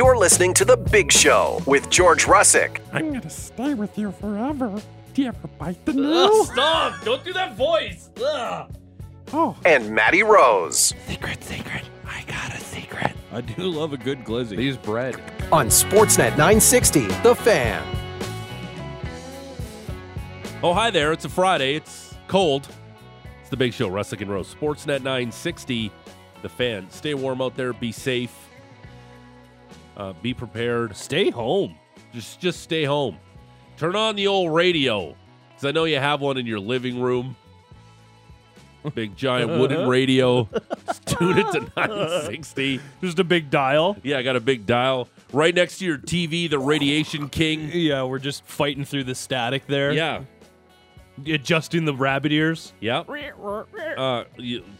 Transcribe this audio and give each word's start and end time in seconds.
You're 0.00 0.16
listening 0.16 0.54
to 0.54 0.64
The 0.64 0.78
Big 0.78 1.12
Show 1.12 1.60
with 1.66 1.90
George 1.90 2.24
Russick. 2.24 2.80
I'm 2.90 3.12
gonna 3.12 3.28
stay 3.28 3.74
with 3.74 3.98
you 3.98 4.12
forever. 4.12 4.80
Do 5.12 5.20
you 5.20 5.28
ever 5.28 5.46
bite 5.58 5.84
the 5.84 5.92
Ugh, 5.92 5.98
nail? 5.98 6.44
stop! 6.46 7.04
Don't 7.04 7.22
do 7.22 7.34
that 7.34 7.54
voice. 7.54 8.08
Ugh. 8.24 8.74
Oh, 9.34 9.54
And 9.66 9.90
Maddie 9.90 10.22
Rose 10.22 10.94
secret, 11.06 11.44
secret. 11.44 11.82
I 12.08 12.22
got 12.26 12.50
a 12.54 12.58
secret. 12.58 13.12
I 13.30 13.42
do 13.42 13.64
love 13.64 13.92
a 13.92 13.98
good 13.98 14.24
glizzy. 14.24 14.56
These 14.56 14.78
bread. 14.78 15.16
on 15.52 15.66
Sportsnet 15.66 16.30
960, 16.30 17.06
The 17.22 17.34
Fan. 17.34 17.84
Oh, 20.62 20.72
hi 20.72 20.90
there. 20.90 21.12
It's 21.12 21.26
a 21.26 21.28
Friday. 21.28 21.74
It's 21.74 22.14
cold. 22.26 22.66
It's 23.42 23.50
the 23.50 23.56
big 23.58 23.74
show, 23.74 23.90
Russick 23.90 24.22
and 24.22 24.30
Rose. 24.30 24.54
Sportsnet 24.54 25.02
960, 25.02 25.92
the 26.40 26.48
fan. 26.48 26.88
Stay 26.88 27.12
warm 27.12 27.42
out 27.42 27.54
there. 27.54 27.74
Be 27.74 27.92
safe. 27.92 28.34
Uh, 30.00 30.14
be 30.22 30.32
prepared. 30.32 30.96
Stay 30.96 31.28
home. 31.28 31.76
Just 32.14 32.40
just 32.40 32.62
stay 32.62 32.84
home. 32.84 33.18
Turn 33.76 33.94
on 33.94 34.16
the 34.16 34.28
old 34.28 34.54
radio. 34.54 35.14
Because 35.50 35.66
I 35.66 35.72
know 35.72 35.84
you 35.84 35.98
have 35.98 36.22
one 36.22 36.38
in 36.38 36.46
your 36.46 36.58
living 36.58 37.02
room. 37.02 37.36
Big 38.94 39.14
giant 39.14 39.50
wooden 39.60 39.86
radio. 39.90 40.48
Just 40.86 41.04
tune 41.04 41.36
it 41.36 41.52
to 41.52 41.60
960. 41.76 42.80
Just 43.02 43.18
a 43.18 43.24
big 43.24 43.50
dial. 43.50 43.98
Yeah, 44.02 44.16
I 44.16 44.22
got 44.22 44.36
a 44.36 44.40
big 44.40 44.64
dial. 44.64 45.06
Right 45.34 45.54
next 45.54 45.80
to 45.80 45.84
your 45.84 45.98
TV, 45.98 46.48
the 46.48 46.58
Radiation 46.58 47.28
King. 47.28 47.68
Yeah, 47.70 48.04
we're 48.04 48.20
just 48.20 48.42
fighting 48.46 48.86
through 48.86 49.04
the 49.04 49.14
static 49.14 49.66
there. 49.66 49.92
Yeah. 49.92 50.22
Adjusting 51.26 51.84
the 51.84 51.92
rabbit 51.92 52.32
ears. 52.32 52.72
Yep. 52.80 53.10
Uh, 53.98 54.24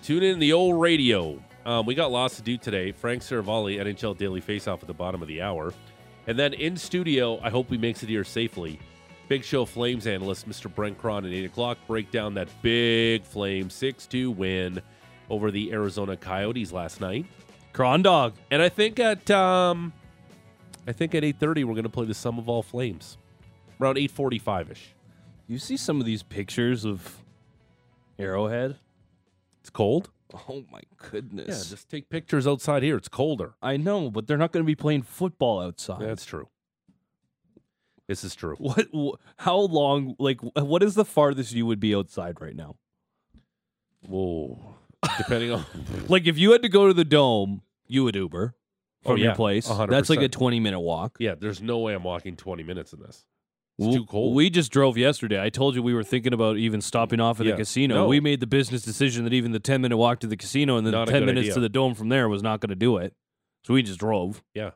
tune 0.03 0.23
in 0.23 0.39
the 0.39 0.55
old 0.55 0.81
radio. 0.81 1.43
Um, 1.67 1.87
we 1.87 1.95
got 1.95 2.11
lots 2.11 2.37
to 2.37 2.43
do 2.43 2.57
today. 2.57 2.93
Frank 2.93 3.23
Seravalli, 3.23 3.79
NHL 3.79 4.17
Daily 4.17 4.41
Faceoff 4.41 4.81
at 4.81 4.87
the 4.87 4.95
bottom 4.95 5.21
of 5.21 5.29
the 5.29 5.43
hour. 5.43 5.75
And 6.27 6.39
then 6.39 6.55
in 6.55 6.77
studio, 6.77 7.41
I 7.43 7.51
hope 7.51 7.71
he 7.71 7.79
makes 7.79 8.03
it 8.03 8.09
here 8.09 8.25
safely. 8.25 8.79
Big 9.29 9.45
Show 9.45 9.65
Flames 9.65 10.07
analyst, 10.07 10.49
Mr. 10.49 10.75
Brent 10.75 11.01
Krahn 11.01 11.27
at 11.27 11.33
8 11.33 11.45
o'clock. 11.45 11.79
Break 11.87 12.11
down 12.11 12.35
that 12.35 12.49
big 12.63 13.25
Flame 13.25 13.71
6 13.71 14.07
2 14.07 14.31
win 14.31 14.83
over 15.29 15.51
the 15.51 15.73
Arizona 15.73 16.17
Coyotes 16.17 16.73
last 16.73 17.01
night. 17.01 17.27
Krahn 17.73 18.03
dog. 18.03 18.35
And 18.51 18.61
I 18.61 18.69
think 18.69 18.99
at 18.99 19.31
um, 19.31 19.93
I 20.87 20.93
think 20.93 21.15
at 21.15 21.23
8.30, 21.23 21.65
we're 21.65 21.75
going 21.75 21.85
to 21.85 21.89
play 21.89 22.07
the 22.07 22.15
Sum 22.15 22.39
of 22.39 22.49
All 22.49 22.63
Flames. 22.63 23.17
Around 23.81 23.97
8.45 23.97 24.73
ish. 24.73 24.95
You 25.47 25.59
see 25.59 25.77
some 25.77 26.01
of 26.01 26.07
these 26.07 26.23
pictures 26.23 26.85
of 26.85 27.23
Arrowhead? 28.19 28.77
It's 29.61 29.71
cold. 29.71 30.11
Oh 30.49 30.65
my 30.71 30.81
goodness. 31.11 31.47
Yeah, 31.49 31.71
just 31.77 31.89
take 31.89 32.09
pictures 32.09 32.47
outside 32.47 32.83
here. 32.83 32.97
It's 32.97 33.09
colder. 33.09 33.55
I 33.63 33.77
know, 33.77 34.11
but 34.11 34.27
they're 34.27 34.37
not 34.39 34.53
going 34.53 34.65
to 34.65 34.67
be 34.67 34.75
playing 34.77 35.03
football 35.03 35.61
outside. 35.61 36.01
That's 36.01 36.25
true. 36.25 36.49
This 38.09 38.25
is 38.25 38.35
true. 38.35 38.57
what, 38.59 38.87
wh- 38.95 39.15
how 39.37 39.57
long 39.59 40.17
like 40.19 40.41
what 40.43 40.83
is 40.83 40.95
the 40.95 41.05
farthest 41.05 41.53
you 41.53 41.67
would 41.67 41.79
be 41.81 41.95
outside 41.95 42.41
right 42.41 42.57
now? 42.57 42.77
Whoa. 44.07 44.75
Depending 45.19 45.53
on 45.53 45.65
Like 46.09 46.27
if 46.27 46.39
you 46.39 46.53
had 46.53 46.63
to 46.63 46.69
go 46.69 46.87
to 46.89 46.95
the 46.95 47.05
dome, 47.05 47.63
you 47.87 48.05
would 48.05 48.15
Uber 48.17 48.55
from 49.03 49.13
Oh, 49.13 49.15
your 49.17 49.35
place. 49.35 49.69
100%. 49.69 49.89
That's 49.89 50.11
like 50.11 50.21
a 50.23 50.29
20 50.29 50.61
minute 50.61 50.81
walk. 50.81 51.17
yeah, 51.21 51.35
there's 51.35 51.61
no 51.63 51.79
way 51.79 51.95
I'm 51.95 52.03
walking 52.03 52.37
20 52.37 52.63
minutes 52.63 52.93
in 52.93 53.01
this. 53.01 53.25
It's 53.87 53.97
too 53.97 54.05
cold. 54.07 54.35
We 54.35 54.51
just 54.51 54.71
drove 54.71 54.97
yesterday. 54.99 55.43
I 55.43 55.49
told 55.51 55.75
you 55.75 55.83
we 55.83 55.95
were 55.95 56.05
thinking 56.05 56.33
about 56.33 56.57
even 56.59 56.81
stopping 56.81 57.19
off 57.21 57.41
at 57.41 57.47
Yeah. 57.47 57.53
the 57.53 57.59
casino. 57.59 57.95
No. 57.95 58.07
We 58.09 58.21
made 58.21 58.41
the 58.41 58.47
business 58.47 58.83
decision 58.83 59.25
that 59.25 59.33
even 59.33 59.53
the 59.53 59.61
10 59.61 59.81
minute 59.81 59.97
walk 59.97 60.21
to 60.21 60.27
the 60.27 60.37
casino 60.37 60.77
and 60.77 60.87
then 60.87 60.93
Not 60.93 61.09
a 61.09 61.13
10 61.13 61.21
good 61.23 61.27
minutes 61.27 61.45
idea. 61.47 61.55
to 61.55 61.61
the 61.61 61.69
dome 61.69 61.95
from 61.95 62.09
there 62.11 62.29
was 62.29 62.43
not 62.43 62.61
going 62.61 62.71
to 62.71 62.75
do 62.77 62.97
it. 62.99 63.15
So 63.65 63.75
we 63.75 63.83
just 63.83 63.99
drove. 64.01 64.43
Yeah. 64.55 64.71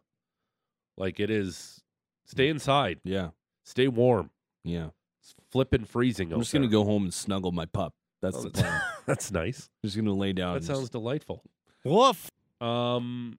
Like 0.96 1.20
it 1.20 1.30
is. 1.30 1.82
Stay 2.26 2.48
inside. 2.48 3.00
Yeah. 3.04 3.30
Stay 3.64 3.88
warm. 3.88 4.30
Yeah. 4.64 4.88
It's 5.20 5.34
flipping 5.50 5.84
freezing. 5.84 6.32
I'm 6.32 6.40
just 6.40 6.52
going 6.52 6.62
to 6.62 6.68
go 6.68 6.84
home 6.84 7.04
and 7.04 7.12
snuggle 7.14 7.52
my 7.52 7.66
pup. 7.66 7.94
That's 8.22 8.42
the 8.42 8.50
plan. 8.50 8.80
That's 9.06 9.30
nice. 9.30 9.68
just 9.84 9.96
going 9.96 10.06
to 10.06 10.12
lay 10.14 10.32
down. 10.32 10.52
That 10.54 10.56
and 10.58 10.64
sounds 10.66 10.88
delightful. 10.90 11.42
woof. 11.84 12.30
Um, 12.60 13.38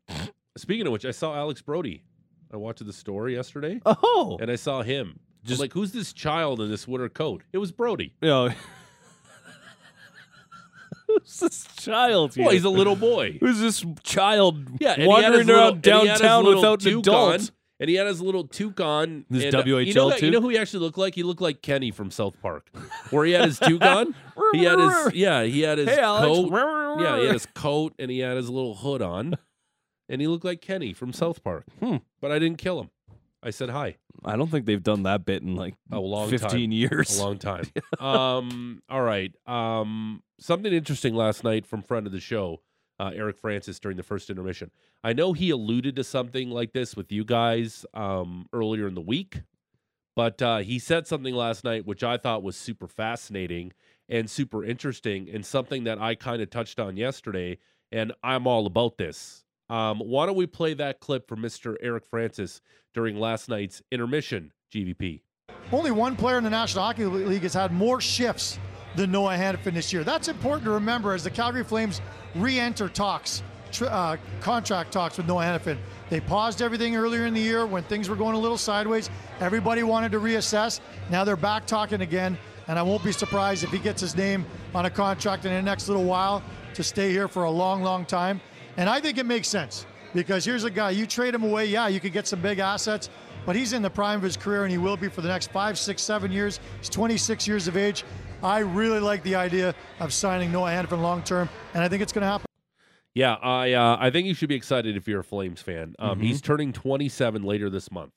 speaking 0.58 0.86
of 0.86 0.94
which, 0.94 1.06
I 1.06 1.12
saw 1.12 1.36
Alex 1.36 1.62
Brody. 1.62 2.04
I 2.54 2.58
watched 2.58 2.86
the 2.86 2.94
story 2.94 3.34
yesterday, 3.36 3.82
Oh. 3.86 4.38
and 4.40 4.52
I 4.52 4.56
saw 4.56 4.84
him. 4.84 5.20
Just 5.46 5.60
like, 5.62 5.74
who's 5.74 5.92
this 5.92 6.12
child 6.14 6.60
in 6.62 6.70
this 6.70 6.88
winter 6.88 7.10
coat? 7.10 7.44
It 7.54 7.58
was 7.60 7.72
Brody. 7.72 8.14
You 8.22 8.28
know, 8.30 8.50
Who's 11.08 11.40
this 11.40 11.68
child 11.78 12.34
here? 12.34 12.46
Well, 12.46 12.54
he's 12.54 12.64
a 12.64 12.70
little 12.70 12.96
boy. 12.96 13.38
Who's 13.40 13.60
this 13.60 13.86
child 14.04 14.68
Yeah, 14.80 14.94
and 14.94 15.04
he 15.04 15.10
had 15.22 15.34
his 15.34 15.48
wandering 15.48 15.50
around 15.50 15.74
and 15.76 15.86
he 15.86 15.92
had 15.92 16.02
his 16.10 16.20
downtown 16.20 16.46
without 16.46 16.86
an 16.86 16.98
adult? 17.00 17.42
on, 17.42 17.48
and 17.80 17.90
he 17.90 17.96
had 17.96 18.08
his 18.08 18.22
little 18.22 18.48
toque 18.48 18.80
on. 18.82 19.26
This 19.30 19.44
and, 19.46 19.56
uh, 19.56 19.64
you 19.66 19.94
know 19.94 20.08
WHL 20.08 20.10
that- 20.12 20.22
You 20.24 20.32
know 20.32 20.42
who 20.42 20.50
he 20.50 20.58
actually 20.58 20.80
looked 20.80 20.98
like? 20.98 21.14
He 21.16 21.24
looked 21.24 21.42
like 21.42 21.62
Kenny 21.62 21.92
from 21.92 22.10
South 22.10 22.42
Park, 22.42 22.70
where 23.12 23.24
he 23.26 23.34
had 23.34 23.46
his 23.46 23.60
toque 23.62 23.84
on. 23.84 24.16
he 24.54 24.64
had 24.64 24.80
his 24.80 25.14
yeah, 25.14 25.44
he 25.44 25.62
had 25.62 25.78
his 25.78 25.90
Hey, 25.90 25.98
coat. 25.98 26.50
Yeah, 27.00 27.18
he 27.20 27.26
had 27.26 27.34
his 27.34 27.46
coat 27.54 27.94
and 28.00 28.10
he 28.10 28.20
had 28.20 28.36
his 28.36 28.50
little 28.50 28.76
hood 28.76 29.02
on, 29.04 29.36
and 30.10 30.20
he 30.22 30.28
looked 30.28 30.44
like 30.46 30.60
Kenny 30.62 30.92
from 30.92 31.14
South 31.14 31.44
Park. 31.44 31.66
Hmm. 31.80 31.98
But 32.20 32.32
I 32.32 32.40
didn't 32.40 32.58
kill 32.58 32.82
him. 32.82 32.90
I 33.46 33.52
said 33.52 33.70
hi. 33.70 33.98
I 34.26 34.36
don't 34.36 34.50
think 34.50 34.66
they've 34.66 34.82
done 34.82 35.04
that 35.04 35.24
bit 35.24 35.44
in 35.44 35.56
like 35.56 35.76
A 35.92 36.00
long 36.00 36.30
15 36.30 36.50
time. 36.50 36.72
years. 36.72 37.20
A 37.20 37.24
long 37.24 37.38
time. 37.38 37.66
um. 38.00 38.82
All 38.90 39.04
right. 39.04 39.32
Um. 39.46 40.24
Something 40.40 40.74
interesting 40.74 41.14
last 41.14 41.44
night 41.44 41.66
from 41.66 41.82
friend 41.84 42.06
of 42.08 42.12
the 42.12 42.20
show, 42.20 42.62
uh, 43.00 43.12
Eric 43.14 43.38
Francis, 43.38 43.80
during 43.80 43.98
the 43.98 44.04
first 44.04 44.30
intermission. 44.30 44.72
I 45.04 45.14
know 45.14 45.32
he 45.34 45.52
alluded 45.52 45.96
to 45.98 46.04
something 46.04 46.50
like 46.50 46.74
this 46.74 46.96
with 46.96 47.12
you 47.12 47.24
guys 47.24 47.86
um, 47.94 48.48
earlier 48.52 48.88
in 48.88 48.96
the 48.96 49.02
week, 49.02 49.44
but 50.16 50.42
uh, 50.42 50.58
he 50.58 50.80
said 50.80 51.06
something 51.08 51.34
last 51.36 51.64
night 51.64 51.86
which 51.86 52.04
I 52.04 52.18
thought 52.18 52.44
was 52.44 52.58
super 52.58 52.88
fascinating 52.88 53.72
and 54.10 54.30
super 54.30 54.64
interesting, 54.66 55.30
and 55.32 55.46
something 55.46 55.84
that 55.86 56.00
I 56.02 56.16
kind 56.16 56.42
of 56.42 56.50
touched 56.50 56.80
on 56.80 56.98
yesterday. 56.98 57.60
And 57.92 58.12
I'm 58.24 58.48
all 58.48 58.66
about 58.66 58.98
this. 58.98 59.45
Um, 59.70 60.00
why 60.00 60.26
don't 60.26 60.36
we 60.36 60.46
play 60.46 60.74
that 60.76 61.00
clip 61.00 61.28
from 61.28 61.42
Mr. 61.42 61.76
Eric 61.82 62.06
Francis 62.06 62.62
during 62.94 63.20
last 63.20 63.50
night's 63.50 63.82
intermission? 63.92 64.52
GVP. 64.74 65.22
Only 65.72 65.92
one 65.92 66.16
player 66.16 66.38
in 66.38 66.44
the 66.44 66.50
National 66.50 66.84
Hockey 66.84 67.06
League 67.06 67.44
has 67.44 67.54
had 67.54 67.72
more 67.72 68.02
shifts 68.02 68.60
than 68.96 69.12
Noah 69.12 69.36
Hanifin 69.36 69.74
this 69.74 69.92
year. 69.92 70.04
That's 70.04 70.28
important 70.28 70.66
to 70.66 70.72
remember 70.72 71.14
as 71.14 71.24
the 71.24 71.30
Calgary 71.30 71.64
Flames 71.64 72.02
re-enter 72.36 72.90
talks, 72.90 73.42
tr- 73.72 73.86
uh, 73.86 74.18
contract 74.42 74.92
talks 74.92 75.18
with 75.18 75.28
Noah 75.28 75.44
Hanifin. 75.44 75.78
They 76.10 76.20
paused 76.20 76.62
everything 76.62 76.96
earlier 76.96 77.26
in 77.26 77.34
the 77.34 77.42
year 77.42 77.66
when 77.66 77.84
things 77.84 78.10
were 78.10 78.16
going 78.16 78.36
a 78.36 78.40
little 78.40 78.58
sideways. 78.58 79.10
Everybody 79.40 79.84
wanted 79.84 80.12
to 80.12 80.20
reassess. 80.20 80.80
Now 81.10 81.24
they're 81.24 81.36
back 81.36 81.66
talking 81.66 82.02
again, 82.02 82.38
and 82.68 82.78
I 82.78 82.84
won't 82.84 83.04
be 83.04 83.12
surprised 83.12 83.64
if 83.64 83.72
he 83.72 83.80
gets 83.80 84.02
his 84.02 84.16
name 84.16 84.46
on 84.74 84.86
a 84.86 84.90
contract 84.90 85.46
in 85.46 85.54
the 85.54 85.62
next 85.62 85.88
little 85.88 86.04
while 86.04 86.44
to 86.76 86.84
stay 86.84 87.12
here 87.12 87.28
for 87.28 87.46
a 87.46 87.52
long, 87.52 87.82
long 87.82 88.06
time. 88.06 88.40
And 88.78 88.90
I 88.90 89.00
think 89.00 89.18
it 89.18 89.26
makes 89.26 89.48
sense 89.48 89.86
because 90.14 90.46
here's 90.46 90.64
a 90.64 90.70
guy 90.70 90.92
you 90.92 91.06
trade 91.06 91.34
him 91.34 91.44
away. 91.44 91.66
Yeah, 91.66 91.88
you 91.88 92.00
could 92.00 92.14
get 92.14 92.28
some 92.28 92.42
big 92.42 92.60
assets, 92.60 93.10
but 93.46 93.56
he's 93.56 93.74
in 93.74 93.82
the 93.82 93.90
prime 93.90 94.18
of 94.18 94.24
his 94.24 94.38
career 94.38 94.64
and 94.64 94.72
he 94.72 94.78
will 94.78 94.98
be 94.98 95.08
for 95.08 95.22
the 95.22 95.28
next 95.28 95.52
five, 95.52 95.78
six, 95.78 96.02
seven 96.02 96.32
years. 96.32 96.60
He's 96.80 96.90
26 96.90 97.48
years 97.48 97.68
of 97.68 97.78
age. 97.78 98.04
I 98.44 98.60
really 98.60 99.00
like 99.00 99.24
the 99.24 99.36
idea 99.36 99.74
of 100.00 100.14
signing 100.14 100.52
Noah 100.52 100.70
Hanifin 100.70 101.02
long 101.02 101.24
term, 101.24 101.50
and 101.74 101.84
I 101.84 101.88
think 101.88 102.04
it's 102.04 102.12
going 102.12 102.22
to 102.22 102.28
happen. 102.28 102.46
Yeah, 103.14 103.36
I 103.36 103.72
uh, 103.72 103.98
I 104.00 104.10
think 104.12 104.28
you 104.28 104.34
should 104.34 104.50
be 104.50 104.56
excited 104.56 104.98
if 104.98 105.08
you're 105.08 105.22
a 105.22 105.24
Flames 105.24 105.62
fan. 105.62 105.96
Um, 106.00 106.18
Mm-hmm. 106.18 106.22
He's 106.22 106.42
turning 106.42 106.74
27 106.74 107.44
later 107.44 107.70
this 107.70 107.90
month, 107.90 108.14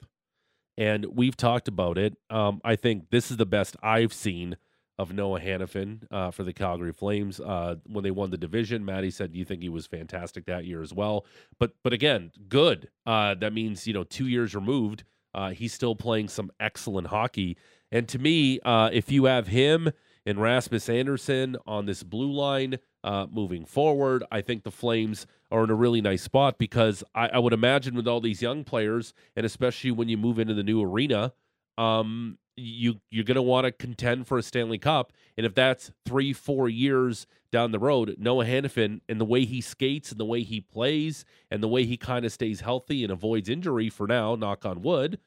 and 0.77 1.07
we've 1.07 1.37
talked 1.37 1.69
about 1.69 1.99
it. 1.99 2.17
Um, 2.31 2.61
I 2.65 2.75
think 2.75 3.11
this 3.11 3.31
is 3.31 3.37
the 3.37 3.47
best 3.47 3.77
I've 3.81 4.13
seen 4.13 4.57
of 4.99 5.13
Noah 5.13 5.41
Hanifin 5.41 6.01
uh, 6.11 6.31
for 6.31 6.43
the 6.43 6.53
Calgary 6.53 6.93
Flames. 6.93 7.41
Uh, 7.41 7.77
when 7.87 8.03
they 8.03 8.11
won 8.11 8.31
the 8.31 8.37
division, 8.37 8.85
Maddie 8.85 9.11
said 9.11 9.35
you 9.35 9.45
think 9.45 9.63
he 9.63 9.69
was 9.69 9.87
fantastic 9.87 10.47
that 10.47 10.65
year 10.65 10.83
as 10.83 10.93
well. 10.93 11.25
But 11.59 11.75
but 11.83 11.93
again, 11.93 12.33
good. 12.49 12.89
Uh, 13.07 13.35
that 13.37 13.53
means 13.53 13.87
you 13.87 13.95
know 13.95 14.05
two 14.05 14.27
years 14.27 14.55
removed, 14.55 15.05
uh, 15.35 15.51
he's 15.51 15.73
still 15.73 15.95
playing 15.95 16.29
some 16.29 16.51
excellent 16.59 17.09
hockey. 17.09 17.57
And 17.91 18.09
to 18.09 18.19
me, 18.19 18.61
uh, 18.61 18.91
if 18.93 19.11
you 19.11 19.25
have 19.27 19.47
him 19.47 19.91
and 20.27 20.41
Rasmus 20.41 20.89
Andersson 20.89 21.57
on 21.67 21.87
this 21.87 22.03
blue 22.03 22.33
line 22.33 22.79
uh, 23.05 23.27
moving 23.31 23.65
forward, 23.65 24.25
I 24.31 24.41
think 24.41 24.65
the 24.65 24.71
Flames 24.71 25.27
are 25.51 25.65
in 25.65 25.71
a 25.71 25.75
really 25.75 26.03
nice 26.03 26.23
spot 26.23 26.59
because 26.59 27.03
I, 27.15 27.29
I 27.29 27.39
would 27.39 27.55
imagine 27.55 27.95
with 27.95 28.07
all 28.07 28.21
these 28.21 28.43
young 28.43 28.65
players, 28.65 29.15
and 29.37 29.47
especially 29.47 29.91
when 29.91 30.09
you 30.09 30.19
move 30.19 30.39
into 30.39 30.53
the 30.55 30.63
new 30.63 30.83
arena, 30.83 31.33
um, 31.79 32.39
you 32.59 33.01
you're 33.11 33.25
going 33.25 33.37
to 33.37 33.43
want 33.43 33.65
to 33.65 33.73
contend 33.73 34.27
for 34.27 34.39
a 34.39 34.43
Stanley 34.43 34.79
Cup, 34.79 35.13
and 35.37 35.47
if 35.47 35.55
that's 35.55 35.91
three 36.05 36.33
four 36.33 36.69
years 36.69 37.27
down 37.51 37.73
the 37.73 37.79
road, 37.79 38.17
Noah 38.19 38.45
Hanifin 38.45 39.01
and 39.09 39.21
the 39.21 39.25
way 39.25 39.45
he 39.45 39.61
skates 39.61 40.11
and 40.11 40.21
the 40.21 40.25
way 40.25 40.43
he 40.43 40.61
plays 40.61 41.25
and 41.51 41.63
the 41.63 41.69
way 41.69 41.85
he 41.85 41.97
kind 41.97 42.25
of 42.25 42.33
stays 42.33 42.61
healthy 42.61 43.03
and 43.03 43.13
avoids 43.13 43.49
injury 43.49 43.89
for 43.89 44.07
now, 44.07 44.35
knock 44.35 44.67
on 44.67 44.83
wood. 44.83 45.19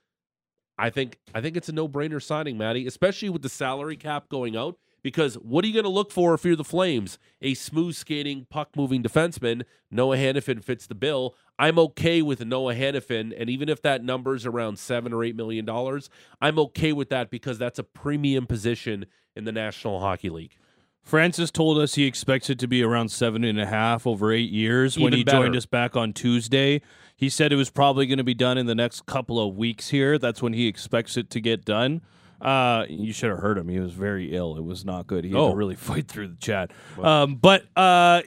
I 0.78 0.90
think 0.90 1.18
I 1.34 1.42
think 1.42 1.58
it's 1.58 1.70
a 1.70 1.74
no 1.74 1.88
brainer 1.88 2.22
signing, 2.22 2.58
Maddie, 2.58 2.88
especially 2.88 3.30
with 3.30 3.42
the 3.42 3.50
salary 3.50 3.98
cap 3.98 4.30
going 4.30 4.56
out 4.56 4.78
Because 5.04 5.36
what 5.36 5.64
are 5.64 5.68
you 5.68 5.74
going 5.74 5.84
to 5.84 5.90
look 5.90 6.12
for 6.12 6.34
if 6.34 6.46
you're 6.46 6.56
the 6.56 6.64
Flames? 6.64 7.18
A 7.42 7.54
smooth 7.54 7.96
skating, 7.96 8.46
puck 8.50 8.70
moving 8.76 9.02
defenseman. 9.02 9.64
Noah 9.90 10.18
Hanifin 10.18 10.64
fits 10.64 10.86
the 10.88 10.96
bill. 10.96 11.36
I'm 11.58 11.80
okay 11.80 12.22
with 12.22 12.44
Noah 12.46 12.76
Hanifin, 12.76 13.34
and 13.38 13.50
even 13.50 13.70
if 13.70 13.82
that 13.82 14.04
number's 14.04 14.46
around 14.46 14.80
seven 14.80 15.14
or 15.14 15.24
eight 15.24 15.36
million 15.36 15.66
dollars, 15.66 16.10
I'm 16.42 16.58
okay 16.60 16.94
with 16.94 17.10
that 17.10 17.30
because 17.30 17.58
that's 17.58 17.80
a 17.80 17.84
premium 17.84 18.48
position 18.48 19.06
in 19.36 19.46
the 19.46 19.52
National 19.52 20.00
Hockey 20.00 20.30
League. 20.30 20.58
Francis 21.04 21.50
told 21.50 21.80
us 21.80 21.96
he 21.96 22.06
expects 22.06 22.50
it 22.50 22.60
to 22.60 22.68
be 22.68 22.84
around 22.84 23.10
seven 23.10 23.44
and 23.44 23.60
a 23.60 23.66
half 23.66 24.06
over 24.06 24.32
eight 24.32 24.52
years. 24.52 24.98
when 24.98 25.14
Even 25.14 25.18
he 25.18 25.24
joined 25.24 25.56
us 25.56 25.66
back 25.66 25.96
on 25.96 26.14
Tuesday, 26.14 26.82
he 27.16 27.28
said 27.28 27.52
it 27.52 27.56
was 27.56 27.70
probably 27.72 28.06
going 28.06 28.20
to 28.20 28.24
be 28.24 28.36
done 28.36 28.58
in 28.58 28.68
the 28.68 28.76
next 28.76 29.06
couple 29.08 29.40
of 29.40 29.56
weeks 29.56 29.90
here. 29.90 30.18
That's 30.18 30.42
when 30.42 30.54
he 30.54 30.68
expects 30.68 31.18
it 31.18 31.30
to 31.32 31.42
get 31.42 31.66
done. 31.66 32.02
Uh, 32.42 32.86
you 32.90 33.14
should 33.14 33.30
have 33.30 33.40
heard 33.40 33.58
him. 33.58 33.68
He 33.70 33.80
was 33.80 33.94
very 33.94 34.36
ill. 34.36 34.58
It 34.58 34.64
was 34.64 34.84
not 34.84 35.06
good. 35.08 35.24
He 35.24 35.30
had 35.32 35.38
Oh. 35.40 35.52
to 35.52 35.56
really 35.56 35.76
fight 35.90 36.08
through 36.08 36.30
the 36.30 36.38
chat. 36.38 36.72
Um, 37.02 37.36
but 37.36 37.64
uh, 37.78 38.22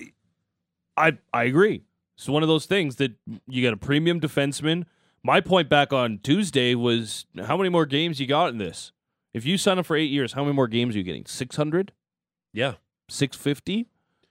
I 0.96 1.18
I 1.32 1.44
agree. 1.44 1.82
It's 2.16 2.28
one 2.28 2.42
of 2.42 2.48
those 2.48 2.66
things 2.66 2.96
that 2.96 3.12
you 3.48 3.62
got 3.62 3.72
a 3.74 3.76
premium 3.76 4.20
defenseman. 4.20 4.84
My 5.24 5.40
point 5.40 5.68
back 5.68 5.92
on 5.92 6.18
Tuesday 6.22 6.74
was 6.74 7.26
how 7.46 7.56
many 7.56 7.70
more 7.70 7.86
games 7.86 8.20
you 8.20 8.26
got 8.26 8.50
in 8.50 8.58
this? 8.58 8.92
If 9.32 9.44
you 9.44 9.58
sign 9.58 9.78
up 9.78 9.86
for 9.86 9.96
eight 9.96 10.10
years, 10.10 10.34
how 10.34 10.42
many 10.44 10.54
more 10.54 10.68
games 10.68 10.94
are 10.94 10.98
you 10.98 11.04
getting? 11.04 11.26
Six 11.26 11.56
hundred. 11.56 11.90
Yeah, 12.52 12.74
650. 13.08 13.86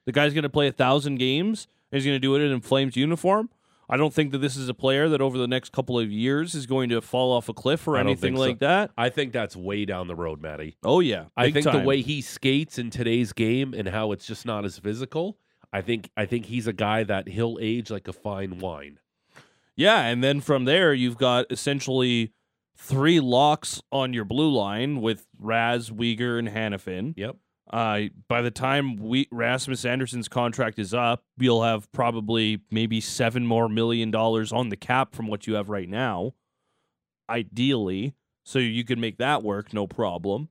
The 0.06 0.12
guy's 0.14 0.34
going 0.34 0.44
to 0.44 0.50
play 0.50 0.68
a 0.68 0.72
thousand 0.72 1.16
games. 1.18 1.68
And 1.92 1.98
he's 2.00 2.06
going 2.06 2.16
to 2.16 2.20
do 2.20 2.36
it 2.36 2.42
in 2.42 2.62
Flames 2.62 2.96
uniform. 2.96 3.50
I 3.90 3.98
don't 3.98 4.14
think 4.14 4.32
that 4.32 4.40
this 4.40 4.56
is 4.56 4.70
a 4.70 4.74
player 4.74 5.10
that 5.10 5.22
over 5.22 5.38
the 5.38 5.48
next 5.48 5.72
couple 5.72 6.00
of 6.00 6.12
years 6.12 6.56
is 6.56 6.66
going 6.66 6.90
to 6.90 7.02
fall 7.02 7.32
off 7.32 7.50
a 7.50 7.54
cliff 7.54 7.88
or 7.88 7.98
anything 7.98 8.36
so. 8.36 8.42
like 8.42 8.60
that. 8.60 8.92
I 8.98 9.10
think 9.10 9.34
that's 9.34 9.56
way 9.56 9.86
down 9.86 10.08
the 10.08 10.16
road, 10.16 10.42
Matty. 10.42 10.78
Oh 10.84 11.00
yeah, 11.00 11.26
I 11.36 11.52
think 11.52 11.66
time. 11.66 11.80
the 11.80 11.88
way 11.88 12.02
he 12.02 12.22
skates 12.22 12.78
in 12.78 12.90
today's 12.90 13.34
game 13.34 13.74
and 13.74 13.88
how 13.88 14.12
it's 14.12 14.26
just 14.26 14.46
not 14.46 14.66
as 14.66 14.78
physical. 14.78 15.38
I 15.72 15.82
think 15.82 16.10
I 16.16 16.26
think 16.26 16.46
he's 16.46 16.68
a 16.68 16.74
guy 16.74 17.04
that 17.04 17.28
he'll 17.28 17.58
age 17.60 17.90
like 17.90 18.08
a 18.08 18.14
fine 18.14 18.60
wine. 18.60 19.00
yeah, 19.76 20.02
and 20.02 20.24
then 20.24 20.40
from 20.40 20.66
there 20.66 20.94
you've 20.94 21.18
got 21.18 21.46
essentially 21.50 22.34
three 22.76 23.20
locks 23.20 23.82
on 23.92 24.14
your 24.14 24.26
blue 24.26 24.52
line 24.52 25.02
with 25.02 25.28
Raz, 25.40 25.90
Weegar, 25.90 26.40
and 26.40 26.48
Hanifin. 26.48 27.14
Yep. 27.18 27.38
Uh, 27.74 28.04
by 28.28 28.44
the 28.44 28.52
time 28.52 28.98
we 28.98 29.28
Rasmus 29.32 29.84
Andersson's 29.84 30.28
contract 30.28 30.78
is 30.78 30.94
up, 30.94 31.24
you'll 31.40 31.64
have 31.64 31.92
probably 31.92 32.62
maybe 32.70 33.02
seven 33.02 33.48
more 33.48 33.68
million 33.68 34.12
dollars 34.12 34.54
on 34.54 34.70
the 34.70 34.78
cap 34.78 35.16
from 35.16 35.26
what 35.26 35.48
you 35.48 35.56
have 35.56 35.70
right 35.70 35.90
now. 35.90 36.36
Ideally, 37.28 38.14
so 38.44 38.60
you 38.60 38.84
could 38.86 39.00
make 39.00 39.18
that 39.18 39.42
work, 39.42 39.74
no 39.74 39.88
problem. 39.88 40.50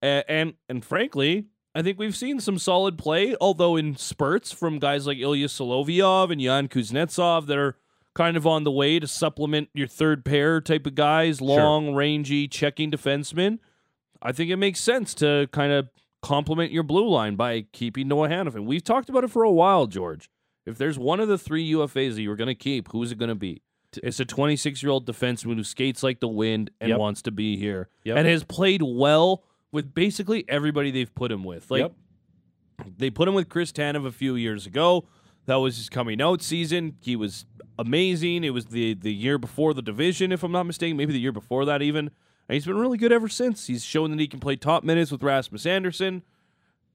And 0.00 0.24
and, 0.26 0.54
and 0.66 0.82
frankly, 0.82 1.44
I 1.74 1.82
think 1.82 1.98
we've 1.98 2.16
seen 2.16 2.40
some 2.40 2.58
solid 2.58 2.96
play, 2.96 3.36
although 3.38 3.76
in 3.76 3.94
spurts 3.96 4.50
from 4.50 4.78
guys 4.78 5.06
like 5.06 5.18
Ilya 5.18 5.48
Solovyov 5.48 6.32
and 6.32 6.40
Yan 6.40 6.68
Kuznetsov 6.68 7.48
that 7.48 7.58
are 7.58 7.76
kind 8.14 8.34
of 8.34 8.46
on 8.46 8.64
the 8.64 8.70
way 8.70 8.98
to 8.98 9.06
supplement 9.06 9.68
your 9.74 9.86
third 9.86 10.24
pair 10.24 10.58
type 10.62 10.86
of 10.86 10.94
guys, 10.94 11.42
long, 11.42 11.94
rangy, 11.94 12.48
checking 12.48 12.90
defensemen. 12.90 13.58
I 14.22 14.32
think 14.32 14.50
it 14.50 14.56
makes 14.56 14.80
sense 14.80 15.12
to 15.14 15.48
kind 15.52 15.72
of 15.72 15.90
complement 16.22 16.72
your 16.72 16.82
blue 16.84 17.08
line 17.08 17.36
by 17.36 17.66
keeping 17.72 18.08
Noah 18.08 18.28
Hanifin. 18.28 18.64
We've 18.64 18.84
talked 18.84 19.08
about 19.08 19.24
it 19.24 19.30
for 19.30 19.42
a 19.42 19.50
while, 19.50 19.86
George. 19.86 20.30
If 20.64 20.78
there's 20.78 20.98
one 20.98 21.18
of 21.20 21.28
the 21.28 21.36
three 21.38 21.68
UFAs 21.72 22.14
that 22.14 22.22
you're 22.22 22.36
going 22.36 22.46
to 22.48 22.54
keep, 22.54 22.90
who's 22.92 23.10
it 23.12 23.18
going 23.18 23.28
to 23.28 23.34
be? 23.34 23.62
It's 24.02 24.20
a 24.20 24.24
26 24.24 24.82
year 24.82 24.90
old 24.90 25.06
defenseman 25.06 25.56
who 25.56 25.64
skates 25.64 26.02
like 26.02 26.20
the 26.20 26.28
wind 26.28 26.70
and 26.80 26.90
Yep. 26.90 26.98
wants 26.98 27.22
to 27.22 27.30
be 27.30 27.56
here 27.56 27.88
Yep. 28.04 28.16
and 28.16 28.26
has 28.28 28.44
played 28.44 28.80
well 28.82 29.42
with 29.72 29.92
basically 29.94 30.44
everybody 30.48 30.90
they've 30.90 31.14
put 31.14 31.30
him 31.32 31.44
with. 31.44 31.70
Like 31.70 31.80
Yep. 31.80 31.94
they 32.96 33.10
put 33.10 33.28
him 33.28 33.34
with 33.34 33.48
Chris 33.48 33.70
Tanev 33.72 34.06
a 34.06 34.12
few 34.12 34.34
years 34.34 34.66
ago. 34.66 35.06
That 35.46 35.56
was 35.56 35.76
his 35.76 35.90
coming 35.90 36.22
out 36.22 36.40
season. 36.40 36.96
He 37.00 37.16
was 37.16 37.44
amazing. 37.78 38.44
It 38.44 38.50
was 38.50 38.66
the 38.66 38.94
the 38.94 39.12
year 39.12 39.36
before 39.38 39.74
the 39.74 39.82
division, 39.82 40.30
if 40.32 40.42
I'm 40.42 40.52
not 40.52 40.64
mistaken, 40.64 40.96
maybe 40.96 41.12
the 41.12 41.20
year 41.20 41.32
before 41.32 41.64
that 41.66 41.82
even. 41.82 42.10
And 42.52 42.56
he's 42.56 42.66
been 42.66 42.76
really 42.76 42.98
good 42.98 43.12
ever 43.12 43.28
since. 43.30 43.66
He's 43.66 43.82
shown 43.82 44.10
that 44.10 44.20
he 44.20 44.26
can 44.28 44.38
play 44.38 44.56
top 44.56 44.84
minutes 44.84 45.10
with 45.10 45.22
Rasmus 45.22 45.64
Andersson. 45.64 46.22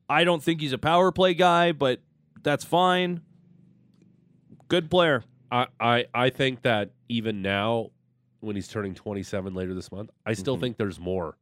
I 0.08 0.24
don't 0.24 0.44
think 0.44 0.62
he's 0.62 0.72
a 0.72 0.78
power 0.78 1.12
play 1.12 1.34
guy, 1.34 1.72
but 1.72 2.00
that's 2.44 2.64
fine. 2.64 3.22
Good 4.68 4.92
player. 4.92 5.24
I, 5.52 5.66
I 5.80 6.06
I 6.14 6.30
think 6.30 6.62
that 6.62 6.92
even 7.10 7.42
now, 7.42 7.90
when 8.40 8.56
he's 8.56 8.68
turning 8.68 8.94
27 8.94 9.56
later 9.56 9.74
this 9.74 9.92
month, 9.92 10.12
I 10.28 10.34
still 10.34 10.58
Mhm. 10.58 10.62
think 10.62 10.78
there's 10.78 11.00
more. 11.00 11.40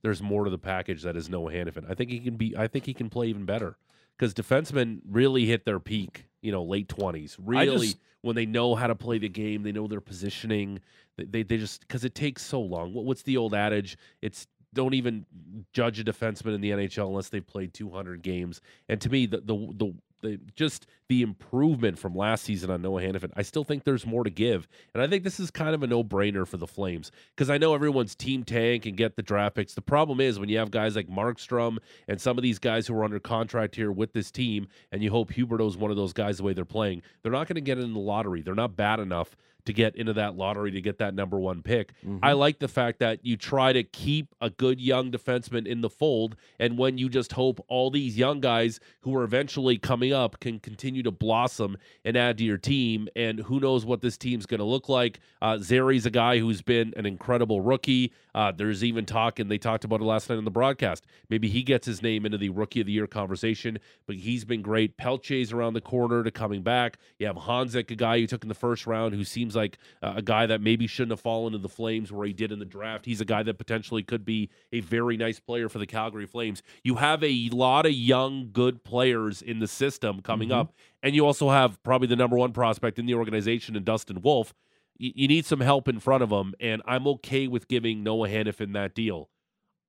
There's 0.00 0.22
more 0.22 0.44
to 0.44 0.50
the 0.50 0.56
package 0.56 1.02
that 1.02 1.14
is 1.14 1.28
Noah 1.28 1.52
Hanifin. 1.52 1.84
I 1.86 1.92
think 1.92 2.08
he 2.10 2.20
can 2.20 2.36
be. 2.38 2.56
I 2.56 2.66
think 2.66 2.86
he 2.86 2.94
can 2.94 3.10
play 3.10 3.26
even 3.26 3.44
better 3.44 3.76
because 4.18 4.34
defensemen 4.34 5.00
really 5.08 5.46
hit 5.46 5.64
their 5.64 5.80
peak. 5.80 6.26
You 6.42 6.52
know, 6.52 6.62
late 6.62 6.88
20s. 6.88 7.36
Really, 7.42 7.86
just- 7.88 7.98
when 8.20 8.36
they 8.36 8.46
know 8.46 8.74
how 8.74 8.86
to 8.86 8.94
play 8.94 9.18
the 9.18 9.28
game, 9.28 9.62
they 9.62 9.72
know 9.72 9.86
their 9.86 10.00
positioning. 10.00 10.80
They 11.16 11.24
they, 11.24 11.42
they 11.42 11.56
just 11.58 11.80
because 11.80 12.04
it 12.04 12.14
takes 12.14 12.42
so 12.42 12.60
long. 12.60 12.92
What, 12.92 13.04
what's 13.04 13.22
the 13.22 13.36
old 13.36 13.54
adage? 13.54 13.96
It's 14.22 14.46
don't 14.74 14.94
even 14.94 15.24
judge 15.72 16.00
a 16.00 16.04
defenseman 16.04 16.54
in 16.54 16.60
the 16.60 16.70
NHL 16.70 17.06
unless 17.06 17.28
they've 17.28 17.46
played 17.46 17.72
200 17.72 18.22
games. 18.22 18.60
And 18.88 19.00
to 19.00 19.08
me, 19.08 19.26
the 19.26 19.38
the 19.38 19.54
the, 19.54 19.94
the 20.24 20.40
just 20.56 20.86
the 21.08 21.22
improvement 21.22 21.98
from 21.98 22.16
last 22.16 22.44
season 22.44 22.70
on 22.70 22.82
Noah 22.82 23.02
Hanifin, 23.02 23.30
I 23.36 23.42
still 23.42 23.62
think 23.62 23.84
there's 23.84 24.06
more 24.06 24.24
to 24.24 24.30
give. 24.30 24.66
And 24.94 25.02
I 25.02 25.06
think 25.06 25.22
this 25.22 25.38
is 25.38 25.50
kind 25.50 25.74
of 25.74 25.82
a 25.82 25.86
no-brainer 25.86 26.46
for 26.46 26.56
the 26.56 26.66
Flames 26.66 27.12
because 27.36 27.50
I 27.50 27.58
know 27.58 27.74
everyone's 27.74 28.14
team 28.14 28.42
tank 28.42 28.86
and 28.86 28.96
get 28.96 29.14
the 29.14 29.22
draft 29.22 29.56
picks. 29.56 29.74
The 29.74 29.82
problem 29.82 30.20
is 30.20 30.38
when 30.38 30.48
you 30.48 30.58
have 30.58 30.70
guys 30.70 30.96
like 30.96 31.08
Markstrom 31.08 31.76
and 32.08 32.20
some 32.20 32.38
of 32.38 32.42
these 32.42 32.58
guys 32.58 32.86
who 32.86 32.96
are 32.96 33.04
under 33.04 33.20
contract 33.20 33.76
here 33.76 33.92
with 33.92 34.12
this 34.12 34.30
team, 34.30 34.66
and 34.90 35.02
you 35.02 35.10
hope 35.10 35.30
Huberdeau's 35.32 35.76
one 35.76 35.90
of 35.90 35.96
those 35.96 36.12
guys 36.14 36.38
the 36.38 36.42
way 36.42 36.54
they're 36.54 36.64
playing, 36.64 37.02
they're 37.22 37.32
not 37.32 37.46
going 37.46 37.56
to 37.56 37.60
get 37.60 37.78
in 37.78 37.92
the 37.92 38.00
lottery. 38.00 38.40
They're 38.40 38.54
not 38.54 38.76
bad 38.76 38.98
enough 38.98 39.36
to 39.66 39.72
get 39.72 39.96
into 39.96 40.12
that 40.12 40.36
lottery 40.36 40.70
to 40.72 40.80
get 40.80 40.98
that 40.98 41.14
number 41.14 41.38
one 41.38 41.62
pick. 41.62 41.92
I 42.22 42.32
like 42.32 42.58
the 42.58 42.68
fact 42.68 42.98
that 42.98 43.24
you 43.24 43.36
try 43.36 43.72
to 43.72 43.82
keep 43.82 44.34
a 44.40 44.50
good 44.50 44.80
young 44.80 45.10
defenseman 45.10 45.66
in 45.66 45.80
the 45.80 45.90
fold, 45.90 46.36
and 46.58 46.76
when 46.78 46.98
you 46.98 47.08
just 47.08 47.32
hope 47.32 47.64
all 47.68 47.90
these 47.90 48.18
young 48.18 48.40
guys 48.40 48.80
who 49.00 49.16
are 49.16 49.24
eventually 49.24 49.78
coming 49.78 50.12
up 50.12 50.40
can 50.40 50.58
continue 50.60 51.02
to 51.02 51.10
blossom 51.10 51.76
and 52.04 52.16
add 52.16 52.38
to 52.38 52.44
your 52.44 52.58
team. 52.58 53.08
And 53.16 53.40
who 53.40 53.60
knows 53.60 53.84
what 53.86 54.00
this 54.02 54.16
team's 54.18 54.46
going 54.46 54.58
to 54.58 54.64
look 54.64 54.88
like? 54.88 55.20
Uh, 55.40 55.58
Zary's 55.58 56.06
a 56.06 56.10
guy 56.10 56.38
who's 56.38 56.62
been 56.62 56.92
an 56.96 57.06
incredible 57.06 57.60
rookie. 57.60 58.12
Uh, 58.34 58.52
there's 58.52 58.82
even 58.82 59.06
talk, 59.06 59.38
and 59.38 59.50
they 59.50 59.58
talked 59.58 59.84
about 59.84 60.00
it 60.00 60.04
last 60.04 60.28
night 60.28 60.36
on 60.36 60.44
the 60.44 60.50
broadcast. 60.50 61.04
Maybe 61.30 61.48
he 61.48 61.62
gets 61.62 61.86
his 61.86 62.02
name 62.02 62.26
into 62.26 62.38
the 62.38 62.48
rookie 62.50 62.80
of 62.80 62.86
the 62.86 62.92
year 62.92 63.06
conversation, 63.06 63.78
but 64.06 64.16
he's 64.16 64.44
been 64.44 64.60
great. 64.62 64.96
Pelche's 64.96 65.52
around 65.52 65.74
the 65.74 65.80
corner 65.80 66.22
to 66.24 66.30
coming 66.30 66.62
back. 66.62 66.98
You 67.18 67.26
have 67.28 67.36
Honzek, 67.36 67.90
a 67.90 67.94
guy 67.94 68.16
you 68.16 68.26
took 68.26 68.42
in 68.42 68.48
the 68.48 68.54
first 68.54 68.86
round, 68.86 69.14
who 69.14 69.24
seems 69.24 69.53
like 69.54 69.78
uh, 70.02 70.14
a 70.16 70.22
guy 70.22 70.46
that 70.46 70.60
maybe 70.60 70.86
shouldn't 70.86 71.12
have 71.12 71.20
fallen 71.20 71.52
to 71.52 71.58
the 71.58 71.68
Flames 71.68 72.10
where 72.12 72.26
he 72.26 72.32
did 72.32 72.52
in 72.52 72.58
the 72.58 72.64
draft. 72.64 73.04
He's 73.06 73.20
a 73.20 73.24
guy 73.24 73.42
that 73.42 73.58
potentially 73.58 74.02
could 74.02 74.24
be 74.24 74.50
a 74.72 74.80
very 74.80 75.16
nice 75.16 75.40
player 75.40 75.68
for 75.68 75.78
the 75.78 75.86
Calgary 75.86 76.26
Flames. 76.26 76.62
You 76.82 76.96
have 76.96 77.22
a 77.24 77.48
lot 77.50 77.86
of 77.86 77.92
young, 77.92 78.50
good 78.52 78.84
players 78.84 79.42
in 79.42 79.58
the 79.58 79.68
system 79.68 80.20
coming 80.20 80.50
up, 80.52 80.72
and 81.02 81.14
you 81.14 81.26
also 81.26 81.50
have 81.50 81.82
probably 81.82 82.08
the 82.08 82.16
number 82.16 82.36
one 82.36 82.52
prospect 82.52 82.98
in 82.98 83.06
the 83.06 83.14
organization 83.14 83.76
in 83.76 83.84
Dustin 83.84 84.22
Wolf. 84.22 84.54
Y- 85.00 85.12
You 85.14 85.28
need 85.28 85.44
some 85.44 85.60
help 85.60 85.88
in 85.88 85.98
front 86.00 86.22
of 86.22 86.30
him, 86.30 86.54
and 86.60 86.80
I'm 86.86 87.06
okay 87.08 87.48
with 87.48 87.68
giving 87.68 88.02
Noah 88.02 88.28
Hanifin 88.28 88.72
that 88.74 88.94
deal. 88.94 89.28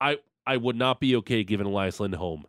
I 0.02 0.18
I 0.48 0.58
would 0.58 0.76
not 0.76 1.00
be 1.00 1.16
okay 1.18 1.44
giving 1.44 1.66
Elias 1.68 2.00
Lindholm 2.00 2.46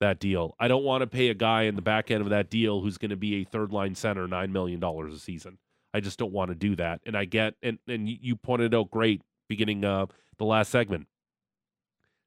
that 0.00 0.18
deal. 0.18 0.56
I 0.58 0.66
don't 0.66 0.82
want 0.84 1.02
to 1.02 1.06
pay 1.06 1.28
a 1.28 1.34
guy 1.34 1.62
in 1.62 1.76
the 1.76 1.82
back 1.82 2.10
end 2.10 2.22
of 2.22 2.30
that 2.30 2.50
deal 2.50 2.80
who's 2.80 2.98
going 2.98 3.10
to 3.10 3.16
be 3.16 3.36
a 3.36 3.44
third 3.44 3.72
line 3.72 3.94
center 3.94 4.26
nine 4.26 4.52
million 4.52 4.80
dollars 4.80 5.14
a 5.14 5.18
season. 5.20 5.58
I 5.94 6.00
just 6.00 6.18
don't 6.18 6.32
want 6.32 6.50
to 6.50 6.54
do 6.54 6.76
that. 6.76 7.00
And 7.06 7.16
I 7.16 7.24
get 7.24 7.54
and 7.62 7.78
and 7.86 8.08
you- 8.08 8.36
pointed 8.36 8.74
out 8.74 8.90
great 8.90 9.22
beginning 9.48 9.84
uh 9.84 10.06
the 10.38 10.44
last 10.44 10.70
segment. 10.70 11.06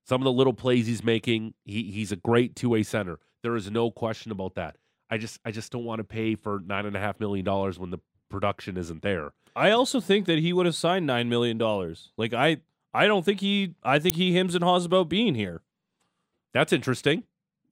Some 0.08 0.22
of 0.22 0.26
the 0.26 0.32
little 0.32 0.54
plays 0.54 0.86
he's 0.88 1.04
making, 1.04 1.56
he 1.64 1.84
he's 1.92 2.12
a 2.12 2.16
great 2.16 2.56
two 2.56 2.70
way 2.70 2.84
center. 2.84 3.20
There 3.42 3.56
is 3.56 3.70
no 3.72 3.92
question 3.92 4.32
about 4.32 4.56
that. 4.56 4.78
I 5.10 5.18
just 5.18 5.40
I 5.46 5.52
just 5.52 5.72
don't 5.72 5.86
want 5.86 6.00
to 6.00 6.04
pay 6.04 6.36
for 6.36 6.62
nine 6.66 6.86
and 6.86 6.96
a 6.96 7.00
half 7.00 7.20
million 7.20 7.46
dollars 7.46 7.80
when 7.80 7.90
the 7.92 8.00
production 8.30 8.78
isn't 8.78 9.02
there. 9.02 9.34
I 9.56 9.72
also 9.72 10.00
think 10.02 10.26
that 10.26 10.40
he 10.40 10.52
would 10.54 10.66
have 10.66 10.76
signed 10.76 11.08
nine 11.08 11.30
million 11.30 11.58
dollars. 11.58 12.12
Like 12.18 12.34
I, 12.34 12.58
I 12.94 13.08
don't 13.08 13.24
think 13.24 13.40
he. 13.40 13.74
I 13.84 14.00
think 14.00 14.16
he 14.16 14.34
hims 14.34 14.54
and 14.56 14.64
haws 14.64 14.86
about 14.86 15.10
being 15.10 15.34
here. 15.36 15.62
That's 16.54 16.74
interesting. 16.74 17.24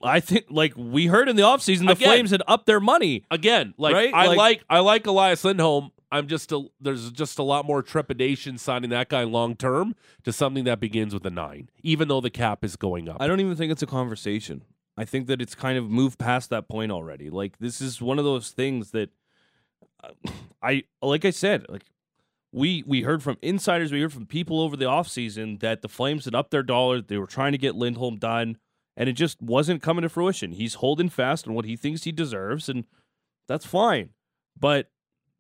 I 0.03 0.19
think, 0.19 0.45
like 0.49 0.73
we 0.75 1.07
heard 1.07 1.29
in 1.29 1.35
the 1.35 1.43
offseason, 1.43 1.85
the 1.87 1.93
Again. 1.93 2.07
Flames 2.09 2.31
had 2.31 2.43
upped 2.47 2.65
their 2.65 2.79
money. 2.79 3.23
Again, 3.31 3.73
like 3.77 3.93
Right? 3.95 4.13
I 4.13 4.27
Like- 4.27 4.37
like, 4.37 4.63
I 4.69 4.79
like 4.79 5.07
Elias 5.07 5.43
Lindholm. 5.43 5.91
I'm 6.11 6.27
just 6.27 6.51
a 6.51 6.65
there's 6.79 7.11
just 7.11 7.39
a 7.39 7.43
lot 7.43 7.65
more 7.65 7.81
trepidation 7.81 8.59
signing 8.59 8.91
that 8.91 9.09
guy 9.09 9.23
long 9.23 9.55
term 9.55 9.95
to 10.23 10.31
something 10.31 10.63
that 10.65 10.79
begins 10.79 11.11
with 11.11 11.25
a 11.25 11.31
nine, 11.31 11.69
even 11.81 12.07
though 12.07 12.21
the 12.21 12.29
cap 12.29 12.63
is 12.63 12.75
going 12.75 13.09
up. 13.09 13.17
I 13.19 13.25
don't 13.25 13.39
even 13.39 13.55
think 13.55 13.71
it's 13.71 13.81
a 13.81 13.87
conversation. 13.87 14.61
I 14.95 15.05
think 15.05 15.25
that 15.25 15.41
it's 15.41 15.55
kind 15.55 15.75
of 15.75 15.89
moved 15.89 16.19
past 16.19 16.51
that 16.51 16.67
point 16.67 16.91
already. 16.91 17.31
Like 17.31 17.57
this 17.57 17.81
is 17.81 17.99
one 17.99 18.19
of 18.19 18.25
those 18.25 18.51
things 18.51 18.91
that 18.91 19.09
uh, 20.03 20.09
I 20.61 20.83
like 21.01 21.25
I 21.25 21.31
said, 21.31 21.65
like 21.67 21.85
we 22.51 22.83
we 22.85 23.01
heard 23.01 23.23
from 23.23 23.37
insiders, 23.41 23.91
we 23.91 24.01
heard 24.01 24.13
from 24.13 24.27
people 24.27 24.61
over 24.61 24.77
the 24.77 24.85
offseason 24.85 25.61
that 25.61 25.81
the 25.81 25.89
Flames 25.89 26.25
had 26.25 26.35
upped 26.35 26.51
their 26.51 26.61
dollar, 26.61 27.01
they 27.01 27.17
were 27.17 27.25
trying 27.25 27.53
to 27.53 27.57
get 27.57 27.75
Lindholm 27.75 28.17
done, 28.17 28.57
and 28.95 29.09
it 29.09 29.13
just 29.13 29.41
wasn't 29.41 29.81
coming 29.81 30.03
to 30.03 30.09
fruition. 30.09 30.51
He's 30.51 30.75
holding 30.75 31.09
fast 31.09 31.47
on 31.47 31.53
what 31.53 31.65
he 31.65 31.75
thinks 31.75 32.03
he 32.03 32.11
deserves, 32.11 32.69
and 32.69 32.85
that's 33.47 33.65
fine. 33.65 34.09
But 34.59 34.89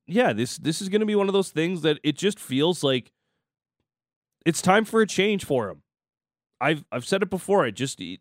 yeah, 0.07 0.33
this 0.33 0.57
this 0.57 0.81
is 0.81 0.89
going 0.89 1.01
to 1.01 1.05
be 1.07 1.15
one 1.15 1.29
of 1.29 1.33
those 1.33 1.51
things 1.51 1.81
that 1.81 1.99
it 2.03 2.17
just 2.17 2.39
feels 2.39 2.83
like 2.83 3.11
it's 4.45 4.61
time 4.61 4.85
for 4.85 5.01
a 5.01 5.07
change 5.07 5.45
for 5.45 5.69
him. 5.69 5.83
I've 6.59 6.83
I've 6.91 7.05
said 7.05 7.21
it 7.21 7.29
before. 7.29 7.65
I 7.65 7.71
just 7.71 7.99
you 7.99 8.17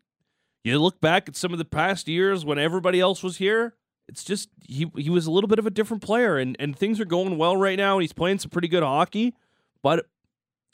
look 0.63 1.01
back 1.01 1.27
at 1.27 1.35
some 1.35 1.51
of 1.51 1.57
the 1.57 1.65
past 1.65 2.07
years 2.07 2.45
when 2.45 2.59
everybody 2.59 2.99
else 2.99 3.23
was 3.23 3.37
here. 3.37 3.75
It's 4.07 4.23
just 4.23 4.49
he 4.67 4.91
he 4.95 5.09
was 5.09 5.25
a 5.25 5.31
little 5.31 5.47
bit 5.47 5.59
of 5.59 5.65
a 5.65 5.71
different 5.71 6.03
player, 6.03 6.37
and 6.37 6.55
and 6.59 6.77
things 6.77 6.99
are 6.99 7.05
going 7.05 7.37
well 7.37 7.57
right 7.57 7.77
now, 7.77 7.95
and 7.95 8.01
he's 8.01 8.13
playing 8.13 8.39
some 8.39 8.51
pretty 8.51 8.67
good 8.67 8.83
hockey. 8.83 9.33
But 9.81 10.05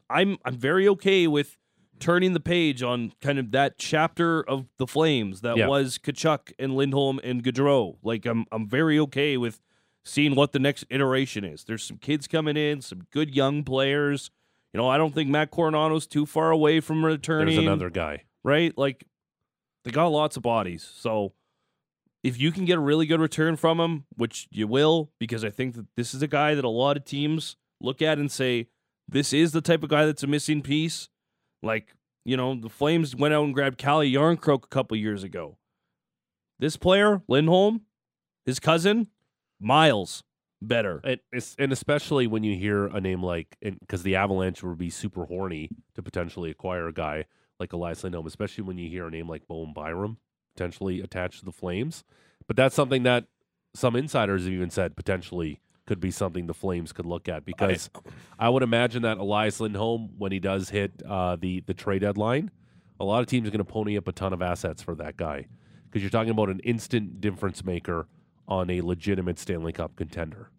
I'm 0.10 0.38
I'm 0.44 0.58
very 0.58 0.88
okay 0.89 1.28
with 1.28 1.58
turning 2.00 2.34
the 2.34 2.39
page 2.39 2.82
on 2.84 3.13
kind 3.22 3.38
of 3.39 3.51
that 3.51 3.77
chapter 3.77 4.41
of 4.41 4.65
the 4.77 4.88
Flames 4.88 5.41
that 5.41 5.58
Yeah. 5.58 5.68
was 5.68 5.98
Tkachuk 5.98 6.51
and 6.60 6.75
Lindholm 6.75 7.20
and 7.24 7.44
Gaudreau. 7.44 7.98
Like 8.03 8.25
I'm 8.25 8.46
I'm 8.51 8.68
very 8.68 8.98
okay 9.00 9.38
with 9.38 9.60
seeing 10.06 10.34
what 10.36 10.51
the 10.53 10.60
next 10.60 10.86
iteration 10.89 11.44
is. 11.44 11.63
There's 11.65 11.84
some 11.84 11.98
kids 11.98 12.27
coming 12.27 12.58
in, 12.58 12.82
some 12.82 13.01
good 13.12 13.36
young 13.36 13.63
players. 13.63 14.32
You 14.74 14.77
know, 14.79 14.88
I 14.88 14.98
don't 14.98 15.13
think 15.13 15.29
Matt 15.29 15.51
Coronato's 15.51 16.08
too 16.08 16.25
far 16.25 16.51
away 16.51 16.79
from 16.79 17.03
returning. 17.03 17.56
There's 17.56 17.65
another 17.68 17.89
guy. 17.89 18.24
right? 18.44 18.75
Like 18.77 19.03
they 19.84 19.91
got 19.91 20.08
lots 20.08 20.38
of 20.38 20.44
bodies. 20.44 20.89
So 20.96 21.34
if 22.24 22.39
you 22.39 22.51
can 22.51 22.65
get 22.65 22.77
a 22.77 22.82
really 22.82 23.06
good 23.06 23.20
return 23.22 23.56
from 23.56 23.79
him, 23.79 24.06
which 24.15 24.48
you 24.51 24.68
will, 24.68 25.10
because 25.20 25.44
I 25.46 25.50
think 25.50 25.75
that 25.75 25.86
this 25.96 26.13
is 26.13 26.22
a 26.22 26.27
guy 26.27 26.53
that 26.56 26.65
a 26.65 26.70
lot 26.70 26.98
of 26.98 27.06
teams 27.06 27.56
look 27.82 28.01
at 28.01 28.18
and 28.20 28.32
say, 28.32 28.68
this 29.08 29.34
is 29.34 29.53
the 29.53 29.62
type 29.62 29.82
of 29.84 29.89
guy 29.89 30.06
that's 30.06 30.22
a 30.24 30.27
missing 30.27 30.62
piece. 30.62 31.10
Like, 31.62 31.96
you 32.25 32.38
know, 32.38 32.56
the 32.56 32.70
Flames 32.70 33.16
went 33.16 33.34
out 33.34 33.44
and 33.44 33.54
grabbed 33.54 33.78
Calle 33.78 34.06
Järnkrok 34.06 34.63
a 34.63 34.68
couple 34.68 34.98
years 34.98 35.24
ago. 35.24 35.58
This 36.60 36.78
player, 36.78 37.22
Lindholm, 37.28 37.82
his 38.46 38.60
cousin, 38.60 39.08
miles 39.60 40.24
better. 40.62 41.01
And, 41.04 41.20
and 41.58 41.72
especially 41.72 42.28
when 42.28 42.44
you 42.44 42.56
hear 42.56 42.88
a 42.88 43.00
name 43.00 43.24
like, 43.24 43.58
because 43.62 44.04
the 44.04 44.16
Avalanche 44.16 44.62
would 44.63 44.78
be 44.78 44.89
super 44.89 45.25
horny 45.25 45.70
to 45.96 46.04
potentially 46.04 46.51
acquire 46.51 46.88
a 46.88 46.94
guy 46.94 47.25
like 47.60 47.74
Elias 47.74 48.04
Lindholm, 48.04 48.28
especially 48.28 48.63
when 48.63 48.78
you 48.78 48.89
hear 48.89 49.08
a 49.08 49.12
name 49.12 49.28
like 49.28 49.48
Bowen 49.48 49.74
Byram 49.74 50.18
potentially 50.56 51.01
attached 51.01 51.39
to 51.39 51.46
the 51.46 51.51
Flames. 51.51 52.04
But 52.48 52.58
that's 52.58 52.75
something 52.75 53.04
that 53.04 53.25
some 53.74 53.96
insiders 53.96 54.44
have 54.44 54.54
even 54.54 54.70
said 54.70 54.96
potentially 54.96 55.62
could 55.89 56.00
be 56.00 56.12
something 56.12 56.46
the 56.46 56.53
Flames 56.53 56.93
could 56.93 57.08
look 57.08 57.27
at 57.27 57.43
because 57.46 57.89
I, 58.38 58.48
would 58.48 58.62
imagine 58.62 59.01
that 59.01 59.17
Elias 59.17 59.60
Lindholm, 59.60 60.12
when 60.19 60.31
he 60.31 60.39
does 60.39 60.69
hit 60.69 61.01
uh, 61.03 61.36
the 61.36 61.62
the 61.62 61.74
trade 61.74 62.01
deadline, 62.01 62.51
a 63.00 63.05
lot 63.05 63.22
of 63.22 63.25
teams 63.25 63.48
are 63.48 63.51
going 63.51 63.58
to 63.58 63.63
pony 63.65 63.98
up 63.98 64.08
a 64.08 64.12
ton 64.12 64.31
of 64.31 64.39
assets 64.39 64.84
for 64.84 64.93
that 64.93 65.17
guy 65.17 65.48
because 65.86 66.03
you're 66.03 66.12
talking 66.12 66.29
about 66.29 66.48
an 66.50 66.60
instant 66.60 67.19
difference 67.19 67.65
maker 67.65 68.08
on 68.48 68.69
a 68.69 68.81
legitimate 68.81 69.39
Stanley 69.39 69.74
Cup 69.74 69.96
contender. 69.96 70.51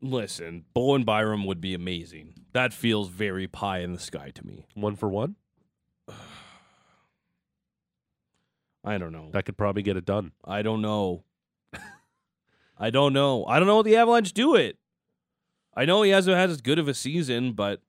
Listen, 0.00 0.64
Bowen 0.72 1.04
Byram 1.04 1.44
would 1.44 1.60
be 1.60 1.74
amazing. 1.74 2.32
That 2.54 2.72
feels 2.72 3.10
very 3.10 3.46
pie 3.46 3.80
in 3.80 3.92
the 3.92 3.98
sky 3.98 4.30
to 4.34 4.46
me. 4.46 4.64
One 4.72 4.96
for 4.96 5.10
one, 5.10 5.36
I 8.82 8.96
don't 8.96 9.12
know. 9.12 9.28
that 9.32 9.44
could 9.44 9.58
probably 9.58 9.82
get 9.82 9.98
it 9.98 10.06
done. 10.06 10.32
I 10.42 10.62
don't 10.62 10.80
know. 10.80 11.24
I 12.78 12.90
don't 12.90 13.12
know. 13.12 13.44
I 13.46 13.58
don't 13.58 13.66
know 13.68 13.76
what 13.76 13.86
the 13.86 13.96
Avalanche 13.96 14.32
do 14.32 14.54
it. 14.54 14.78
I 15.74 15.84
know 15.84 16.02
he 16.02 16.10
hasn't 16.10 16.36
had 16.36 16.50
as 16.50 16.60
good 16.60 16.78
of 16.78 16.88
a 16.88 16.94
season, 16.94 17.52
but 17.52 17.80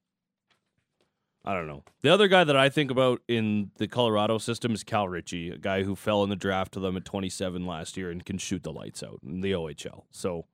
I 1.45 1.53
don't 1.53 1.67
know. 1.67 1.83
The 2.01 2.09
other 2.13 2.27
guy 2.27 2.43
that 2.43 2.57
I 2.57 2.67
think 2.67 2.91
about 2.91 3.21
in 3.27 3.71
the 3.77 3.87
Colorado 3.87 4.37
system 4.37 4.73
is 4.73 4.83
Cal 4.83 5.07
Ritchie, 5.07 5.49
a 5.51 5.57
guy 5.57 5.83
who 5.83 5.95
fell 5.95 6.23
in 6.23 6.29
the 6.29 6.35
draft 6.35 6.73
to 6.73 6.79
them 6.81 6.97
at 6.97 7.05
27 7.05 7.65
last 7.65 7.95
year 7.95 8.11
and 8.11 8.25
can 8.25 8.37
shoot 8.37 8.63
the 8.63 8.73
lights 8.73 9.01
out 9.01 9.19
in 9.25 9.39
the 9.39 9.51
OHL. 9.53 10.03
So 10.11 10.45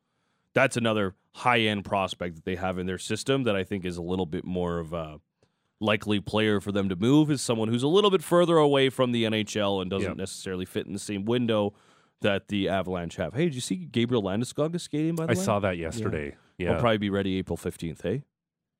that's 0.54 0.78
another 0.78 1.16
high 1.32 1.62
end 1.62 1.84
prospect 1.86 2.36
that 2.36 2.46
they 2.46 2.56
have 2.58 2.78
in 2.78 2.86
their 2.86 3.00
system 3.00 3.44
that 3.44 3.56
I 3.56 3.64
think 3.64 3.86
is 3.86 3.98
a 3.98 4.04
little 4.04 4.28
bit 4.28 4.46
more 4.46 4.78
of 4.78 4.94
a 4.94 5.20
likely 5.80 6.20
player 6.20 6.62
for 6.62 6.72
them 6.72 6.90
to 6.90 6.96
move 6.96 7.32
is 7.32 7.42
someone 7.42 7.70
who's 7.70 7.84
a 7.84 7.88
little 7.88 8.12
bit 8.12 8.24
further 8.24 8.58
away 8.58 8.90
from 8.90 9.12
the 9.12 9.24
NHL 9.24 9.82
and 9.82 9.90
doesn't 9.90 10.10
Yep. 10.12 10.18
necessarily 10.18 10.66
fit 10.66 10.86
in 10.86 10.94
the 10.94 11.00
same 11.00 11.26
window 11.26 11.74
that 12.24 12.48
the 12.50 12.68
Avalanche 12.68 13.16
have. 13.16 13.34
Hey, 13.34 13.46
did 13.46 13.56
you 13.56 13.62
see 13.62 13.76
Gabriel 13.76 14.24
Landeskog 14.24 14.76
is 14.76 14.84
skating 14.84 15.16
by 15.16 15.28
the 15.28 15.34
I 15.34 15.36
way? 15.36 15.44
saw 15.44 15.60
that 15.60 15.78
yesterday. 15.78 16.36
Yeah, 16.58 16.72
he'll 16.72 16.80
probably 16.80 16.98
be 16.98 17.10
ready 17.10 17.38
April 17.38 17.58
15th, 17.58 18.02
hey? 18.02 18.24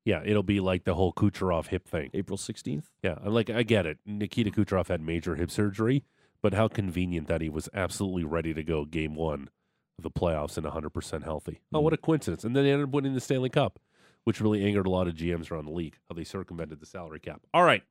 yeah, 0.04 0.20
it'll 0.24 0.42
be 0.42 0.60
like 0.60 0.84
the 0.84 0.94
whole 0.94 1.12
Kucherov 1.12 1.68
hip 1.68 1.88
thing. 1.88 2.10
April 2.12 2.36
16th? 2.36 2.84
Yeah, 3.02 3.16
like 3.24 3.48
I 3.48 3.62
get 3.62 3.86
it. 3.86 3.98
Nikita 4.04 4.50
Kucherov 4.50 4.88
had 4.88 5.00
major 5.00 5.34
hip 5.36 5.50
surgery, 5.50 6.04
but 6.42 6.52
how 6.52 6.68
convenient 6.68 7.26
that 7.28 7.40
he 7.40 7.48
was 7.48 7.68
absolutely 7.72 8.24
ready 8.24 8.52
to 8.52 8.62
go 8.62 8.84
game 8.84 9.14
one 9.14 9.48
of 9.96 10.02
the 10.02 10.10
playoffs 10.10 10.56
and 10.58 10.66
100% 10.66 11.22
healthy. 11.24 11.60
Oh, 11.72 11.80
what 11.80 11.92
a 11.92 11.96
coincidence! 11.96 12.44
And 12.44 12.54
then 12.54 12.64
they 12.64 12.70
ended 12.72 12.88
up 12.88 12.94
winning 12.94 13.14
the 13.14 13.20
Stanley 13.20 13.48
Cup, 13.48 13.78
which 14.24 14.40
really 14.40 14.64
angered 14.64 14.86
a 14.86 14.90
lot 14.90 15.08
of 15.08 15.14
GMs 15.14 15.50
around 15.50 15.64
the 15.66 15.72
league. 15.72 15.96
How 16.08 16.14
they 16.14 16.24
circumvented 16.24 16.80
the 16.80 16.86
salary 16.86 17.20
cap. 17.20 17.40
All 17.54 17.62
right, 17.64 17.82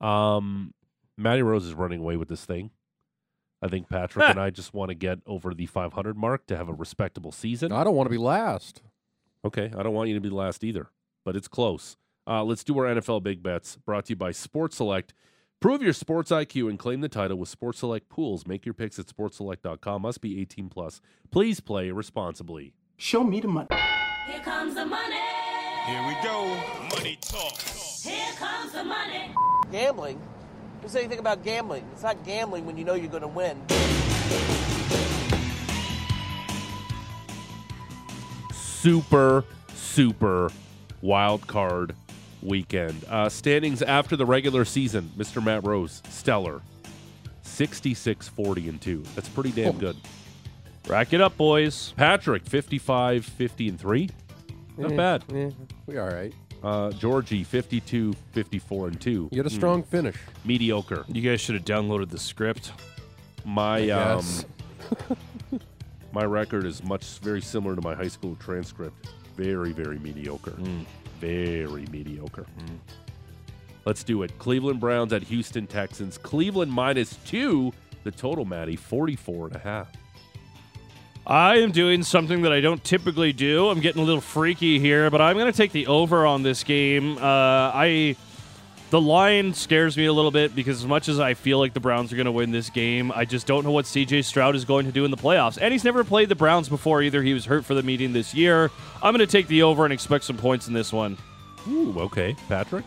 um, 0.00 0.74
Matty 1.16 1.42
Rose 1.42 1.64
is 1.66 1.74
running 1.74 2.00
away 2.00 2.16
with 2.16 2.28
this 2.28 2.44
thing. 2.44 2.70
I 3.64 3.68
think 3.68 3.88
Patrick 3.88 4.28
and 4.28 4.38
I 4.38 4.50
just 4.50 4.74
want 4.74 4.90
to 4.90 4.94
get 4.94 5.20
over 5.26 5.54
the 5.54 5.64
500 5.64 6.18
mark 6.18 6.46
to 6.48 6.56
have 6.56 6.68
a 6.68 6.74
respectable 6.74 7.32
season. 7.32 7.72
I 7.72 7.82
don't 7.82 7.94
want 7.96 8.06
to 8.06 8.10
be 8.10 8.18
last. 8.18 8.82
Okay, 9.42 9.72
I 9.74 9.82
don't 9.82 9.94
want 9.94 10.10
you 10.10 10.14
to 10.14 10.20
be 10.20 10.28
last 10.28 10.62
either, 10.62 10.90
but 11.24 11.34
it's 11.34 11.48
close. 11.48 11.96
Uh, 12.26 12.44
let's 12.44 12.62
do 12.62 12.78
our 12.78 12.84
NFL 12.84 13.22
big 13.22 13.42
bets. 13.42 13.76
Brought 13.76 14.04
to 14.06 14.10
you 14.10 14.16
by 14.16 14.32
Sports 14.32 14.76
Select. 14.76 15.14
Prove 15.60 15.80
your 15.80 15.94
sports 15.94 16.30
IQ 16.30 16.68
and 16.68 16.78
claim 16.78 17.00
the 17.00 17.08
title 17.08 17.38
with 17.38 17.48
Sports 17.48 17.78
Select 17.78 18.10
pools. 18.10 18.46
Make 18.46 18.66
your 18.66 18.74
picks 18.74 18.98
at 18.98 19.06
sportselect.com. 19.06 20.02
Must 20.02 20.20
be 20.20 20.42
18 20.42 20.68
plus. 20.68 21.00
Please 21.30 21.60
play 21.60 21.90
responsibly. 21.90 22.74
Show 22.98 23.24
me 23.24 23.40
the 23.40 23.48
money. 23.48 23.68
Here 24.26 24.40
comes 24.40 24.74
the 24.74 24.84
money. 24.84 25.16
Here 25.86 26.06
we 26.06 26.14
go. 26.22 26.54
Money 26.94 27.18
talk. 27.22 27.58
Here 27.62 28.32
comes 28.36 28.72
the 28.72 28.84
money. 28.84 29.34
Gambling? 29.72 30.20
Who 30.84 30.90
said 30.90 30.98
anything 30.98 31.18
about 31.18 31.42
gambling? 31.42 31.82
It's 31.94 32.02
not 32.02 32.22
gambling 32.26 32.66
when 32.66 32.76
you 32.76 32.84
know 32.84 32.92
you're 32.92 33.08
going 33.08 33.22
to 33.22 33.26
win. 33.26 33.58
Super, 38.52 39.44
super 39.74 40.50
wild 41.00 41.46
card 41.46 41.94
weekend. 42.42 43.04
Uh, 43.08 43.28
standings 43.28 43.82
after 43.82 44.16
the 44.16 44.26
regular 44.26 44.64
season 44.64 45.10
Mr. 45.16 45.42
Matt 45.42 45.64
Rose, 45.66 46.02
stellar. 46.10 46.60
66 47.42 48.28
40 48.28 48.68
and 48.68 48.80
2. 48.80 49.02
That's 49.14 49.28
pretty 49.28 49.52
damn 49.52 49.78
good. 49.78 49.96
Rack 50.86 51.12
it 51.12 51.20
up, 51.20 51.36
boys. 51.36 51.94
Patrick, 51.96 52.44
55 52.46 53.24
50 53.24 53.68
and 53.68 53.80
3. 53.80 54.10
Not 54.76 54.92
Eh, 54.92 54.96
bad. 54.96 55.24
eh, 55.34 55.50
we 55.86 55.98
all 55.98 56.08
right. 56.08 56.34
Uh, 56.64 56.90
Georgie, 56.92 57.44
52 57.44 58.14
54 58.32 58.88
and 58.88 59.00
2. 59.00 59.10
You 59.10 59.28
Hmm. 59.30 59.36
had 59.36 59.46
a 59.46 59.50
strong 59.50 59.82
finish. 59.82 60.16
Mediocre. 60.44 61.04
You 61.08 61.20
guys 61.20 61.40
should 61.40 61.54
have 61.56 61.64
downloaded 61.64 62.08
the 62.08 62.18
script. 62.18 62.72
My 63.44 63.90
um, 63.90 64.24
Yes. 64.24 64.46
my 66.12 66.24
record 66.24 66.64
is 66.64 66.82
much 66.82 67.18
very 67.18 67.42
similar 67.42 67.76
to 67.76 67.82
my 67.82 67.94
high 67.94 68.08
school 68.08 68.34
transcript. 68.40 69.08
Very, 69.36 69.72
very 69.72 69.98
mediocre. 69.98 70.56
Very 71.20 71.84
mediocre. 71.90 72.46
Let's 73.84 74.02
do 74.02 74.22
it. 74.22 74.38
Cleveland 74.38 74.80
Browns 74.80 75.12
at 75.12 75.22
Houston 75.24 75.66
Texans. 75.66 76.16
Cleveland 76.16 76.72
minus 76.72 77.16
two. 77.26 77.72
The 78.04 78.10
total, 78.10 78.44
Maddie, 78.46 78.76
44 78.76 79.48
and 79.48 79.56
a 79.56 79.58
half. 79.58 79.88
I 81.26 81.58
am 81.58 81.72
doing 81.72 82.02
something 82.02 82.42
that 82.42 82.52
I 82.52 82.60
don't 82.60 82.84
typically 82.84 83.32
do. 83.32 83.68
I'm 83.68 83.80
getting 83.80 84.02
a 84.02 84.04
little 84.04 84.20
freaky 84.20 84.78
here, 84.78 85.10
but 85.10 85.20
I'm 85.22 85.36
going 85.36 85.50
to 85.50 85.56
take 85.56 85.72
the 85.72 85.86
over 85.86 86.26
on 86.26 86.42
this 86.42 86.62
game. 86.64 87.16
Uh, 87.16 87.20
I 87.74 88.16
the 88.90 89.00
line 89.00 89.54
scares 89.54 89.96
me 89.96 90.06
a 90.06 90.12
little 90.12 90.30
bit 90.30 90.54
because 90.54 90.80
as 90.80 90.86
much 90.86 91.08
as 91.08 91.18
I 91.18 91.34
feel 91.34 91.58
like 91.58 91.72
the 91.72 91.80
Browns 91.80 92.12
are 92.12 92.16
going 92.16 92.26
to 92.26 92.32
win 92.32 92.52
this 92.52 92.70
game, 92.70 93.10
I 93.12 93.24
just 93.24 93.46
don't 93.46 93.64
know 93.64 93.72
what 93.72 93.86
CJ 93.86 94.24
Stroud 94.24 94.54
is 94.54 94.64
going 94.64 94.86
to 94.86 94.92
do 94.92 95.04
in 95.04 95.10
the 95.10 95.16
playoffs. 95.16 95.58
And 95.60 95.72
he's 95.72 95.82
never 95.82 96.04
played 96.04 96.28
the 96.28 96.36
Browns 96.36 96.68
before 96.68 97.02
either. 97.02 97.22
He 97.22 97.34
was 97.34 97.46
hurt 97.46 97.64
for 97.64 97.74
the 97.74 97.82
meeting 97.82 98.12
this 98.12 98.34
year. 98.34 98.70
I'm 99.02 99.12
going 99.12 99.26
to 99.26 99.26
take 99.26 99.48
the 99.48 99.62
over 99.62 99.84
and 99.84 99.92
expect 99.92 100.24
some 100.24 100.36
points 100.36 100.68
in 100.68 100.74
this 100.74 100.92
one. 100.92 101.16
Ooh, 101.68 101.98
okay. 102.00 102.36
Patrick? 102.48 102.84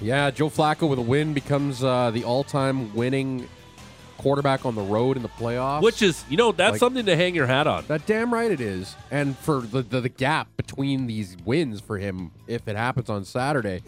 Yeah, 0.00 0.30
Joe 0.30 0.48
Flacco 0.48 0.88
with 0.88 0.98
a 0.98 1.02
win 1.02 1.34
becomes 1.34 1.84
uh, 1.84 2.10
the 2.10 2.24
all-time 2.24 2.92
winning 2.94 3.48
quarterback 4.18 4.64
on 4.66 4.74
the 4.74 4.82
road 4.82 5.16
in 5.16 5.22
the 5.22 5.28
playoffs. 5.28 5.82
Which 5.82 6.02
is, 6.02 6.24
you 6.28 6.36
know, 6.36 6.52
that's 6.52 6.72
Like- 6.72 6.80
something 6.80 7.06
to 7.06 7.16
hang 7.16 7.34
your 7.34 7.46
hat 7.46 7.66
on. 7.66 7.84
that 7.88 8.06
damn 8.06 8.32
right 8.32 8.50
it 8.50 8.60
is. 8.60 8.94
And 9.10 9.36
for 9.38 9.60
the, 9.60 9.82
the 9.82 10.00
the 10.02 10.08
gap 10.08 10.48
between 10.56 11.06
these 11.06 11.36
wins 11.44 11.80
for 11.80 11.98
him, 11.98 12.30
if 12.46 12.66
it 12.68 12.76
happens 12.76 13.08
on 13.10 13.24
Saturday, 13.24 13.82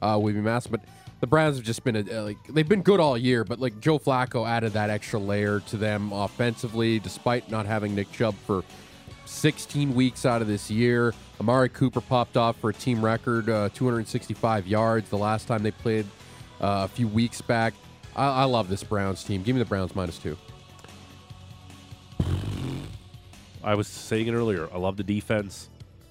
uh, 0.00 0.18
would 0.20 0.34
be 0.34 0.40
massive. 0.40 0.72
But 0.72 0.80
the 1.20 1.26
Browns 1.26 1.56
have 1.56 1.64
just 1.64 1.84
been 1.84 1.96
a, 1.96 2.02
like 2.22 2.38
they've 2.48 2.68
been 2.68 2.82
good 2.82 2.98
all 3.00 3.16
year, 3.16 3.44
but 3.44 3.60
like 3.60 3.78
Joe 3.80 3.98
Flacco 3.98 4.48
added 4.48 4.72
that 4.72 4.90
extra 4.90 5.18
layer 5.20 5.60
to 5.68 5.76
them 5.76 6.12
offensively, 6.12 6.98
despite 6.98 7.50
not 7.50 7.66
having 7.66 7.94
Nick 7.94 8.10
Chubb 8.12 8.34
for 8.46 8.64
16 9.24 9.94
weeks 9.94 10.26
out 10.26 10.42
of 10.42 10.48
this 10.48 10.70
year. 10.70 11.14
Amari 11.40 11.68
Cooper 11.68 12.00
popped 12.00 12.36
off 12.36 12.56
for 12.58 12.70
a 12.70 12.74
team 12.74 13.04
record, 13.04 13.48
uh, 13.48 13.68
265 13.72 14.66
yards 14.66 15.08
the 15.10 15.16
last 15.18 15.46
time 15.48 15.62
they 15.62 15.70
played 15.70 16.06
uh, 16.60 16.82
a 16.84 16.88
few 16.88 17.08
weeks 17.08 17.40
back. 17.40 17.74
I, 18.14 18.42
I 18.42 18.44
love 18.44 18.68
this 18.68 18.84
Browns 18.84 19.24
team. 19.24 19.42
Give 19.42 19.54
me 19.54 19.62
the 19.62 19.68
Browns 19.68 19.94
minus 19.94 20.18
two. 20.18 20.36
I 23.64 23.74
was 23.74 23.86
saying 23.86 24.26
it 24.26 24.32
earlier. 24.32 24.68
I 24.72 24.78
love 24.78 24.96
the 24.96 25.04
defense. 25.04 25.68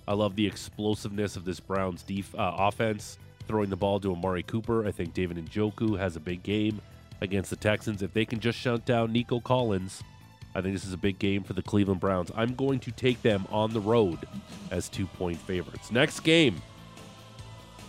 I 0.08 0.14
love 0.14 0.36
the 0.36 0.48
explosiveness 0.48 1.36
of 1.36 1.46
this 1.46 1.60
Browns 1.60 2.04
def- 2.04 2.34
uh, 2.36 2.56
offense, 2.58 3.18
throwing 3.48 3.70
the 3.70 3.76
ball 3.76 4.00
to 4.00 4.12
Amari 4.14 4.44
Cooper. 4.44 4.88
I 4.88 4.92
think 4.92 5.14
David 5.14 5.38
Njoku 5.38 5.98
has 5.98 6.16
a 6.16 6.20
big 6.20 6.44
game 6.44 6.82
against 7.20 7.50
the 7.50 7.56
Texans. 7.56 8.02
If 8.02 8.14
they 8.14 8.26
can 8.26 8.40
just 8.40 8.58
shut 8.58 8.86
down 8.86 9.12
Nico 9.12 9.40
Collins, 9.40 10.02
I 10.56 10.62
think 10.62 10.74
this 10.74 10.86
is 10.86 10.94
a 10.94 10.98
big 10.98 11.20
game 11.20 11.44
for 11.44 11.54
the 11.54 11.62
Cleveland 11.62 12.00
Browns. 12.00 12.32
I'm 12.36 12.56
going 12.56 12.80
to 12.80 12.92
take 12.92 13.22
them 13.22 13.46
on 13.52 13.74
the 13.74 13.80
road 13.80 14.20
as 14.72 14.90
two 14.90 15.06
point 15.06 15.38
favorites. 15.38 15.92
Next 15.92 16.22
game 16.22 16.62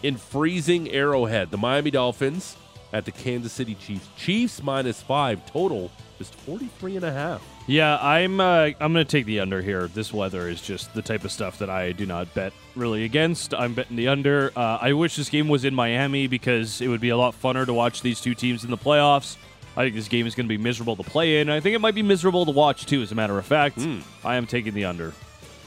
in 0.02 0.16
freezing 0.16 0.90
Arrowhead, 0.90 1.50
the 1.50 1.57
Miami 1.59 1.90
Dolphins 1.90 2.57
at 2.93 3.05
the 3.05 3.13
Kansas 3.13 3.53
City 3.53 3.75
Chiefs. 3.75 4.09
Chiefs 4.17 4.63
minus 4.63 5.01
five, 5.01 5.45
total 5.47 5.91
is 6.21 6.29
43 6.29 6.97
and 6.97 7.05
a 7.05 7.13
half. 7.13 7.43
Yeah, 7.67 7.97
I'm 7.99 8.41
uh, 8.41 8.71
I'm 8.81 8.93
going 8.93 8.95
to 8.95 9.05
take 9.05 9.25
the 9.27 9.41
under 9.41 9.63
here. 9.63 9.87
This 9.89 10.13
weather 10.13 10.49
is 10.49 10.61
just 10.61 10.93
the 10.95 11.03
type 11.03 11.25
of 11.25 11.31
stuff 11.31 11.59
that 11.59 11.71
I 11.71 11.93
do 11.93 12.07
not 12.07 12.33
bet 12.35 12.53
really 12.75 13.05
against. 13.05 13.55
I'm 13.55 13.75
betting 13.75 13.97
the 13.97 14.09
under. 14.09 14.53
Uh, 14.57 14.79
I 14.81 14.93
wish 14.95 15.15
this 15.17 15.29
game 15.29 15.49
was 15.49 15.65
in 15.65 15.75
Miami 15.75 16.27
because 16.27 16.81
it 16.81 16.89
would 16.89 17.01
be 17.01 17.11
a 17.11 17.17
lot 17.17 17.41
funner 17.41 17.65
to 17.65 17.73
watch 17.73 18.03
these 18.03 18.21
two 18.21 18.35
teams 18.35 18.65
in 18.65 18.71
the 18.71 18.79
playoffs. 18.79 19.37
I 19.77 19.85
think 19.85 19.95
this 19.95 20.09
game 20.09 20.27
is 20.27 20.35
going 20.35 20.47
to 20.47 20.49
be 20.49 20.59
miserable 20.59 20.97
to 20.97 21.03
play 21.03 21.41
in. 21.41 21.49
I 21.49 21.61
think 21.61 21.75
it 21.75 21.81
might 21.81 21.95
be 21.95 22.03
miserable 22.03 22.45
to 22.45 22.51
watch 22.51 22.85
too. 22.85 23.01
As 23.01 23.13
a 23.13 23.15
matter 23.15 23.39
of 23.39 23.47
fact, 23.47 23.79
I 24.25 24.35
am 24.37 24.47
taking 24.47 24.75
the 24.75 24.85
under. 24.85 25.15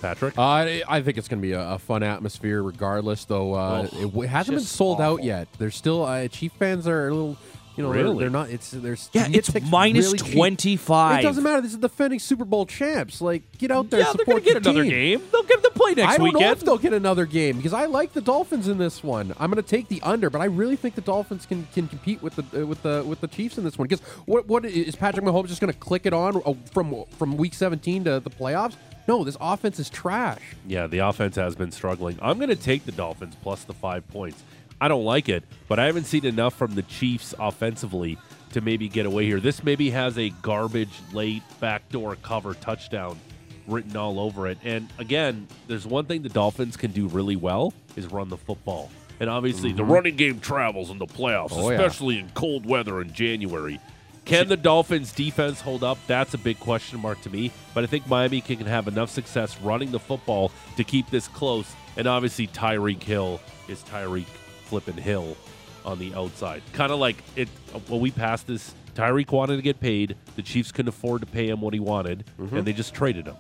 Patrick, 0.05 0.37
Uh, 0.37 0.41
I 0.41 0.83
I 0.87 1.01
think 1.01 1.17
it's 1.17 1.27
going 1.27 1.41
to 1.41 1.47
be 1.47 1.53
a, 1.53 1.71
a 1.71 1.79
fun 1.79 2.03
atmosphere, 2.03 2.61
regardless. 2.61 3.25
Though 3.25 3.53
uh, 3.53 3.87
Oh, 3.91 3.97
it 3.97 4.01
w- 4.03 4.27
hasn't 4.27 4.55
been 4.55 4.63
just 4.63 4.75
sold 4.75 5.01
out 5.01 5.23
yet. 5.23 5.47
There's 5.57 5.75
still 5.75 6.03
uh, 6.03 6.27
Chief 6.27 6.51
fans 6.53 6.87
are 6.87 7.07
a 7.07 7.11
little, 7.13 7.37
you 7.75 7.83
know, 7.83 7.91
they're- 7.91 8.03
Really? 8.03 8.19
they're, 8.19 8.29
not. 8.29 8.49
It's 8.49 8.71
there's 8.71 9.09
Yeah, 9.13 9.27
it's 9.31 9.49
minus 9.69 10.05
really 10.13 10.17
25. 10.33 11.19
It 11.19 11.23
doesn't 11.23 11.43
matter. 11.43 11.61
This 11.61 11.71
is 11.71 11.77
defending 11.79 12.19
Super 12.19 12.45
Bowl 12.45 12.65
champs. 12.65 13.19
Like, 13.21 13.43
get 13.57 13.71
out 13.71 13.89
there. 13.89 13.99
Yeah, 14.01 14.05
they're 14.05 14.11
support 14.25 14.27
going 14.27 14.43
to 14.43 14.53
get 14.53 14.57
another 14.65 14.83
team. 14.83 14.91
game. 15.19 15.21
They'll 15.31 15.43
give 15.43 15.61
them 15.61 15.71
play 15.73 15.93
next 15.95 16.13
I 16.13 16.17
don't 16.17 16.23
weekend. 16.25 16.41
know 16.45 16.51
if 16.51 16.59
they'll 16.61 16.77
get 16.77 16.93
another 16.93 17.25
game 17.25 17.57
because 17.57 17.73
I 17.73 17.85
like 17.85 18.13
the 18.13 18.21
Dolphins 18.21 18.67
in 18.67 18.77
this 18.77 19.03
one. 19.03 19.33
I'm 19.39 19.51
going 19.51 19.61
to 19.63 19.67
take 19.69 19.87
the 19.89 20.01
under, 20.03 20.29
but 20.29 20.39
I 20.39 20.45
really 20.45 20.75
think 20.77 20.95
the 20.95 21.01
Dolphins 21.01 21.45
can, 21.45 21.67
can 21.73 21.87
compete 21.89 22.21
with 22.21 22.35
the 22.35 22.61
uh, 22.61 22.65
with 22.65 22.81
the 22.83 23.03
with 23.05 23.19
the 23.21 23.27
Chiefs 23.27 23.57
in 23.57 23.63
this 23.65 23.77
one. 23.77 23.87
Because 23.87 24.05
what 24.25 24.47
what 24.47 24.63
is 24.65 24.95
Patrick 24.95 25.25
Mahomes 25.25 25.47
just 25.47 25.59
going 25.61 25.73
to 25.73 25.79
click 25.79 26.05
it 26.05 26.13
on 26.13 26.41
uh, 26.45 26.53
from 26.71 27.03
from 27.17 27.35
week 27.37 27.53
17 27.53 28.03
to 28.05 28.19
the 28.19 28.29
playoffs? 28.29 28.75
No, 29.07 29.23
this 29.23 29.37
offense 29.39 29.79
is 29.79 29.89
trash. 29.89 30.41
Yeah, 30.67 30.87
the 30.87 30.99
offense 30.99 31.35
has 31.35 31.55
been 31.55 31.71
struggling. 31.71 32.17
I'm 32.21 32.37
going 32.37 32.49
to 32.49 32.55
take 32.55 32.85
the 32.85 32.91
Dolphins 32.91 33.35
plus 33.41 33.63
the 33.63 33.73
five 33.73 34.07
points. 34.09 34.43
I 34.81 34.87
don't 34.87 35.05
like 35.05 35.29
it, 35.29 35.43
but 35.67 35.79
I 35.79 35.85
haven't 35.85 36.05
seen 36.05 36.25
enough 36.25 36.55
from 36.55 36.75
the 36.75 36.81
Chiefs 36.83 37.33
offensively 37.39 38.17
to 38.51 38.61
maybe 38.61 38.87
get 38.89 39.05
away 39.05 39.25
here. 39.25 39.39
This 39.39 39.63
maybe 39.63 39.89
has 39.91 40.17
a 40.17 40.29
garbage 40.41 40.93
late 41.13 41.43
backdoor 41.59 42.15
cover 42.17 42.53
touchdown 42.55 43.19
written 43.67 43.95
all 43.95 44.19
over 44.19 44.47
it. 44.47 44.57
And 44.63 44.89
again, 44.97 45.47
there's 45.67 45.85
one 45.85 46.05
thing 46.05 46.21
the 46.21 46.29
Dolphins 46.29 46.77
can 46.77 46.91
do 46.91 47.07
really 47.07 47.35
well 47.35 47.73
is 47.95 48.07
run 48.07 48.29
the 48.29 48.37
football. 48.37 48.91
And 49.19 49.29
obviously, 49.29 49.71
the 49.71 49.81
mm-hmm. 49.81 49.91
running 49.91 50.15
game 50.17 50.39
travels 50.39 50.89
in 50.89 50.97
the 50.97 51.05
playoffs, 51.05 51.49
Oh, 51.51 51.69
yeah. 51.69 51.77
especially 51.77 52.19
in 52.19 52.29
cold 52.29 52.65
weather 52.65 53.01
in 53.01 53.13
January. 53.13 53.79
Can 54.25 54.47
the 54.47 54.57
Dolphins 54.57 55.11
defense 55.11 55.61
hold 55.61 55.83
up? 55.83 55.97
That's 56.07 56.33
a 56.33 56.37
big 56.37 56.59
question 56.59 56.99
mark 56.99 57.21
to 57.21 57.29
me. 57.29 57.51
But 57.73 57.83
I 57.83 57.87
think 57.87 58.07
Miami 58.07 58.41
can 58.41 58.57
have 58.65 58.87
enough 58.87 59.09
success 59.11 59.59
running 59.61 59.91
the 59.91 59.99
football 59.99 60.51
to 60.77 60.83
keep 60.83 61.09
this 61.11 61.27
close. 61.27 61.71
And 61.95 62.07
obviously, 62.07 62.47
Tyreek 62.47 63.01
Hill 63.03 63.39
is 63.67 63.83
Tyreek 63.83 64.25
flipping 64.65 64.97
Hill 64.97 65.37
on 65.85 65.99
the 65.99 66.13
outside. 66.15 66.63
Kind 66.73 66.91
of 66.91 66.99
like 66.99 67.17
it 67.35 67.47
when 67.87 68.01
we 68.01 68.09
passed 68.11 68.47
this. 68.47 68.73
Tyreek 68.95 69.31
wanted 69.31 69.57
to 69.57 69.61
get 69.61 69.79
paid. 69.79 70.15
The 70.35 70.41
Chiefs 70.41 70.71
couldn't 70.71 70.89
afford 70.89 71.21
to 71.21 71.27
pay 71.27 71.47
him 71.49 71.61
what 71.61 71.73
he 71.73 71.79
wanted, 71.79 72.23
Mm-hmm. 72.39 72.57
and 72.57 72.65
they 72.65 72.73
just 72.73 72.93
traded 72.93 73.27
him. 73.27 73.35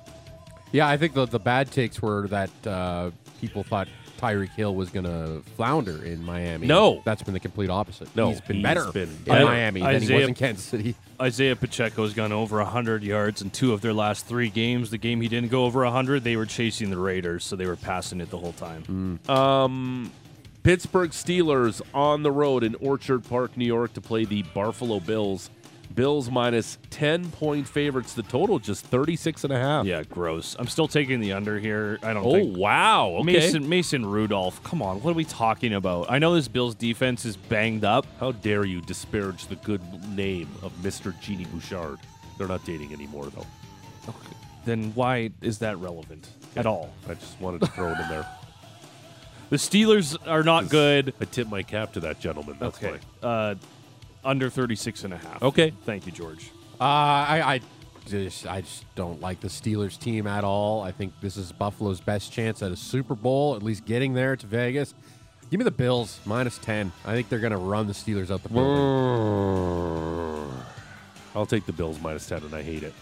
Yeah, 0.71 0.87
I 0.87 0.97
think 0.97 1.13
the 1.13 1.25
the 1.25 1.39
bad 1.39 1.71
takes 1.71 2.01
were 2.01 2.27
that 2.27 2.49
uh, 2.67 3.11
people 3.39 3.63
thought 3.63 3.87
Tyreek 4.17 4.49
Hill 4.51 4.73
was 4.75 4.89
going 4.89 5.05
to 5.05 5.41
flounder 5.55 6.03
in 6.03 6.23
Miami. 6.23 6.67
No. 6.67 7.01
that's 7.05 7.21
been 7.23 7.33
the 7.33 7.39
complete 7.39 7.69
opposite. 7.69 8.13
No, 8.15 8.29
he's 8.29 8.41
been 8.41 8.57
he's 8.57 8.63
better 8.63 8.91
been 8.91 9.09
in 9.09 9.15
better. 9.23 9.45
Miami 9.45 9.81
than 9.81 9.89
he 9.89 9.95
Isaiah- 9.97 10.17
was 10.19 10.27
in 10.27 10.33
Kansas 10.33 10.65
City. 10.65 10.95
Isaiah 11.21 11.55
Pacheco's 11.55 12.13
gone 12.13 12.31
over 12.31 12.57
100 12.57 13.03
yards 13.03 13.41
in 13.41 13.49
two 13.49 13.71
of 13.73 13.81
their 13.81 13.93
last 13.93 14.25
three 14.25 14.49
games. 14.49 14.89
The 14.89 14.97
game 14.97 15.21
he 15.21 15.27
didn't 15.27 15.49
go 15.51 15.65
over 15.65 15.83
100, 15.83 16.23
they 16.23 16.35
were 16.35 16.45
chasing 16.45 16.89
the 16.89 16.97
Raiders, 16.97 17.43
so 17.45 17.55
they 17.55 17.65
were 17.65 17.75
passing 17.77 18.19
it 18.21 18.29
the 18.29 18.37
whole 18.37 18.53
time. 18.53 19.19
Um, 19.29 20.11
Pittsburgh 20.63 21.11
Steelers 21.11 21.81
on 21.93 22.23
the 22.23 22.31
road 22.31 22.63
in 22.63 22.75
Orchard 22.75 23.23
Park, 23.23 23.55
New 23.55 23.65
York, 23.65 23.93
to 23.93 24.01
play 24.01 24.25
the 24.25 24.41
Buffalo 24.41 24.99
Bills. 24.99 25.49
Bills 25.95 26.29
minus 26.29 26.77
10 26.89 27.31
point 27.31 27.67
favorites. 27.67 28.13
The 28.13 28.23
total 28.23 28.59
just 28.59 28.85
36 28.85 29.43
and 29.45 29.53
a 29.53 29.57
half. 29.59 29.85
Yeah, 29.85 30.03
gross. 30.03 30.55
I'm 30.59 30.67
still 30.67 30.87
taking 30.87 31.19
the 31.21 31.31
under 31.33 31.57
here. 31.57 31.97
I 32.03 32.13
don't 32.13 32.25
Oh, 32.25 32.33
think. 32.33 32.57
wow. 32.57 33.07
Okay. 33.19 33.23
Mason 33.23 33.67
Mason 33.69 34.05
Rudolph. 34.05 34.61
Come 34.63 34.81
on, 34.81 35.01
what 35.01 35.11
are 35.11 35.15
we 35.15 35.25
talking 35.25 35.73
about? 35.73 36.11
I 36.11 36.19
know 36.19 36.35
this 36.35 36.47
Bills 36.47 36.75
defense 36.75 37.25
is 37.25 37.37
banged 37.37 37.85
up. 37.85 38.05
How 38.19 38.33
dare 38.33 38.65
you 38.65 38.81
disparage 38.81 39.47
the 39.47 39.55
good 39.55 39.81
name 40.15 40.49
of 40.61 40.71
Mr. 40.83 41.17
Genie 41.21 41.45
Bouchard? 41.45 41.97
They're 42.37 42.47
not 42.47 42.65
dating 42.65 42.91
anymore, 42.93 43.27
though. 43.27 43.45
Okay. 44.09 44.35
Then 44.65 44.91
why 44.95 45.31
is 45.41 45.59
that 45.59 45.77
relevant 45.77 46.27
at 46.55 46.65
all? 46.65 46.91
I 47.07 47.13
just 47.13 47.39
wanted 47.39 47.61
to 47.61 47.67
throw 47.67 47.89
it 47.91 47.99
in 47.99 48.09
there. 48.09 48.27
The 49.51 49.57
Steelers 49.57 50.17
are 50.27 50.41
not 50.41 50.69
good. 50.69 51.13
I 51.21 51.25
tip 51.25 51.47
my 51.47 51.61
cap 51.61 51.93
to 51.93 51.99
that 51.99 52.19
gentleman. 52.19 52.57
That's 52.59 52.77
Okay. 52.83 52.97
why. 53.21 53.27
Uh, 53.27 53.55
under 54.25 54.49
36 54.49 55.03
and 55.05 55.13
a 55.13 55.17
half. 55.17 55.41
Okay. 55.41 55.73
Thank 55.85 56.05
you, 56.05 56.11
George. 56.11 56.51
Uh, 56.79 56.83
I, 56.83 57.41
I 57.55 57.61
just 58.07 58.45
I 58.45 58.61
just 58.61 58.83
don't 58.95 59.21
like 59.21 59.39
the 59.39 59.47
Steelers 59.47 59.97
team 59.97 60.27
at 60.27 60.43
all. 60.43 60.81
I 60.81 60.91
think 60.91 61.13
this 61.21 61.37
is 61.37 61.51
Buffalo's 61.51 62.01
best 62.01 62.31
chance 62.33 62.61
at 62.61 62.71
a 62.71 62.75
Super 62.75 63.15
Bowl, 63.15 63.55
at 63.55 63.63
least 63.63 63.85
getting 63.85 64.13
there 64.13 64.35
to 64.35 64.45
Vegas. 64.47 64.93
Give 65.49 65.59
me 65.59 65.63
the 65.63 65.71
Bills 65.71 66.19
minus 66.25 66.57
ten. 66.57 66.91
I 67.05 67.13
think 67.13 67.29
they're 67.29 67.39
going 67.39 67.51
to 67.51 67.57
run 67.57 67.87
the 67.87 67.93
Steelers 67.93 68.31
out 68.31 68.43
the 68.43 68.49
building. 68.49 68.75
I'll 71.35 71.45
take 71.45 71.65
the 71.65 71.73
Bills 71.73 71.99
minus 72.01 72.27
10, 72.27 72.43
and 72.43 72.53
I 72.53 72.63
hate 72.63 72.81
it. 72.83 72.93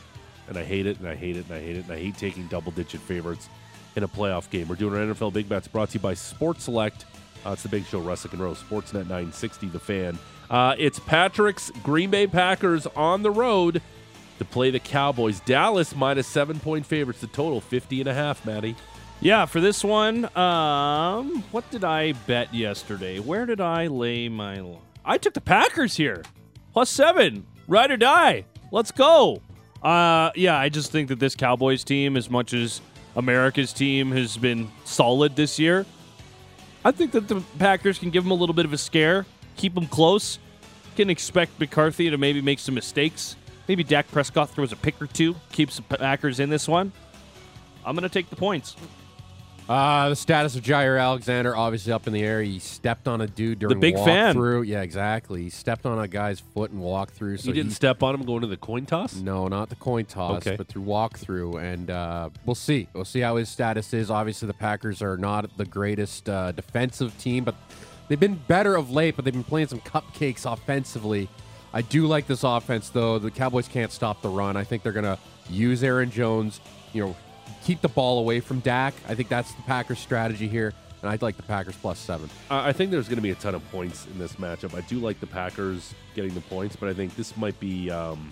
And 0.49 0.57
I 0.57 0.63
hate 0.63 0.87
it, 0.87 0.97
and 0.99 1.07
I 1.07 1.15
hate 1.15 1.37
it, 1.37 1.45
and 1.45 1.53
I 1.53 1.61
hate 1.61 1.77
it, 1.77 1.83
and 1.85 1.93
I 1.93 1.99
hate 1.99 2.17
taking 2.17 2.47
double 2.47 2.71
digit 2.71 2.99
favorites 3.01 3.47
in 3.95 4.03
a 4.03 4.07
playoff 4.07 4.49
game. 4.49 4.67
We're 4.67 4.75
doing 4.75 4.93
our 4.95 5.13
NFL 5.13 5.33
Big 5.33 5.47
Bets 5.47 5.67
brought 5.67 5.89
to 5.89 5.93
you 5.95 5.99
by 5.99 6.15
Sports 6.15 6.63
Select. 6.63 7.05
Uh, 7.45 7.51
it's 7.51 7.63
the 7.63 7.69
big 7.69 7.85
show, 7.85 8.01
Russick 8.01 8.31
and 8.33 8.41
Rose, 8.41 8.61
Sportsnet 8.61 9.07
960, 9.07 9.67
The 9.67 9.79
Fan. 9.79 10.17
Uh, 10.49 10.75
it's 10.77 10.99
Patrick's 10.99 11.71
Green 11.83 12.09
Bay 12.09 12.27
Packers 12.27 12.85
on 12.95 13.21
the 13.21 13.31
road 13.31 13.81
to 14.39 14.45
play 14.45 14.71
the 14.71 14.79
Cowboys. 14.79 15.39
Dallas 15.41 15.95
minus 15.95 16.27
seven 16.27 16.59
point 16.59 16.85
favorites. 16.85 17.21
The 17.21 17.27
total 17.27 17.59
50 17.61 18.01
and 18.01 18.09
a 18.09 18.13
half, 18.13 18.45
Maddie. 18.45 18.75
Yeah, 19.19 19.45
for 19.45 19.61
this 19.61 19.83
one, 19.83 20.25
um, 20.37 21.43
what 21.51 21.69
did 21.71 21.83
I 21.83 22.11
bet 22.11 22.53
yesterday? 22.53 23.19
Where 23.19 23.45
did 23.45 23.61
I 23.61 23.87
lay 23.87 24.27
my? 24.27 24.61
I 25.05 25.17
took 25.17 25.33
the 25.33 25.41
Packers 25.41 25.95
here, 25.95 26.23
plus 26.73 26.89
seven, 26.89 27.45
ride 27.67 27.91
or 27.91 27.97
die. 27.97 28.45
Let's 28.71 28.91
go. 28.91 29.41
Uh, 29.81 30.31
yeah, 30.35 30.57
I 30.57 30.69
just 30.69 30.91
think 30.91 31.09
that 31.09 31.19
this 31.19 31.35
Cowboys 31.35 31.83
team, 31.83 32.17
as 32.17 32.29
much 32.29 32.53
as 32.53 32.81
America's 33.15 33.71
team 33.73 34.11
has 34.11 34.35
been 34.37 34.69
solid 34.83 35.35
this 35.35 35.57
year, 35.59 35.85
I 36.85 36.91
think 36.91 37.11
that 37.11 37.27
the 37.27 37.41
Packers 37.59 37.97
can 37.97 38.09
give 38.09 38.23
them 38.23 38.31
a 38.31 38.35
little 38.35 38.53
bit 38.53 38.65
of 38.65 38.73
a 38.73 38.77
scare, 38.77 39.25
keep 39.55 39.75
them 39.75 39.87
close. 39.87 40.39
Can 40.95 41.09
expect 41.09 41.59
McCarthy 41.59 42.11
to 42.11 42.17
maybe 42.17 42.39
make 42.39 42.59
some 42.59 42.75
mistakes. 42.75 43.35
Maybe 43.67 43.83
Dak 43.83 44.11
Prescott 44.11 44.51
throws 44.51 44.71
a 44.71 44.75
pick 44.75 45.01
or 45.01 45.07
two, 45.07 45.35
keeps 45.51 45.77
the 45.77 45.81
Packers 45.81 46.39
in 46.39 46.49
this 46.51 46.67
one. 46.67 46.91
I'm 47.83 47.95
going 47.95 48.03
to 48.03 48.09
take 48.09 48.29
the 48.29 48.35
points. 48.35 48.75
Uh, 49.69 50.09
the 50.09 50.15
status 50.15 50.55
of 50.57 50.61
Jaire 50.63 51.01
Alexander 51.01 51.55
obviously 51.55 51.93
up 51.93 52.05
in 52.05 52.11
the 52.13 52.21
air. 52.21 52.41
He 52.41 52.59
stepped 52.59 53.07
on 53.07 53.21
a 53.21 53.27
dude 53.27 53.59
during 53.59 53.75
the 53.75 53.79
big 53.79 53.95
fan. 53.95 54.33
Through, 54.33 54.63
yeah, 54.63 54.81
exactly. 54.81 55.43
He 55.43 55.49
stepped 55.49 55.85
on 55.85 55.97
a 55.99 56.07
guy's 56.07 56.41
foot 56.41 56.71
and 56.71 56.81
walked 56.81 57.13
through. 57.13 57.37
So 57.37 57.47
you 57.47 57.53
didn't 57.53 57.69
he- 57.69 57.75
step 57.75 58.03
on 58.03 58.13
him 58.13 58.23
going 58.25 58.41
to 58.41 58.47
the 58.47 58.57
coin 58.57 58.85
toss? 58.85 59.15
No, 59.15 59.47
not 59.47 59.69
the 59.69 59.75
coin 59.77 60.03
toss, 60.05 60.45
Okay. 60.45 60.57
but 60.57 60.67
through 60.67 60.83
walkthrough, 60.83 61.61
and 61.63 61.89
uh, 61.89 62.29
we'll 62.45 62.55
see. 62.55 62.89
We'll 62.93 63.05
see 63.05 63.21
how 63.21 63.37
his 63.37 63.47
status 63.47 63.93
is. 63.93 64.11
Obviously, 64.11 64.47
the 64.47 64.53
Packers 64.53 65.01
are 65.01 65.15
not 65.17 65.55
the 65.57 65.65
greatest 65.65 66.27
uh, 66.27 66.51
defensive 66.51 67.17
team, 67.17 67.45
but 67.45 67.55
they've 68.09 68.19
been 68.19 68.41
better 68.47 68.75
of 68.75 68.91
late. 68.91 69.15
But 69.15 69.23
they've 69.23 69.33
been 69.33 69.45
playing 69.45 69.67
some 69.67 69.79
cupcakes 69.79 70.51
offensively. 70.51 71.29
I 71.73 71.81
do 71.81 72.05
like 72.05 72.27
this 72.27 72.43
offense, 72.43 72.89
though. 72.89 73.17
The 73.17 73.31
Cowboys 73.31 73.67
can't 73.69 73.91
stop 73.93 74.21
the 74.21 74.29
run. 74.29 74.57
I 74.57 74.63
think 74.65 74.83
they're 74.83 74.91
going 74.91 75.05
to 75.05 75.17
use 75.49 75.83
Aaron 75.83 76.11
Jones. 76.11 76.59
You 76.91 77.05
know, 77.05 77.15
keep 77.63 77.81
the 77.81 77.89
ball 77.89 78.19
away 78.19 78.39
from 78.39 78.59
Dak. 78.59 78.93
I 79.07 79.15
think 79.15 79.29
that's 79.29 79.53
the 79.53 79.61
Packers' 79.63 79.99
strategy 79.99 80.47
here, 80.47 80.73
and 81.01 81.09
I'd 81.09 81.21
like 81.21 81.37
the 81.37 81.43
Packers 81.43 81.75
plus 81.75 81.99
seven. 81.99 82.29
I 82.49 82.73
think 82.73 82.91
there's 82.91 83.07
going 83.07 83.17
to 83.17 83.21
be 83.21 83.31
a 83.31 83.35
ton 83.35 83.55
of 83.55 83.71
points 83.71 84.05
in 84.07 84.19
this 84.19 84.33
matchup. 84.35 84.75
I 84.75 84.81
do 84.81 84.99
like 84.99 85.19
the 85.19 85.27
Packers 85.27 85.93
getting 86.15 86.33
the 86.33 86.41
points, 86.41 86.75
but 86.75 86.89
I 86.89 86.93
think 86.93 87.15
this 87.15 87.35
might 87.37 87.59
be 87.59 87.89
um, 87.91 88.29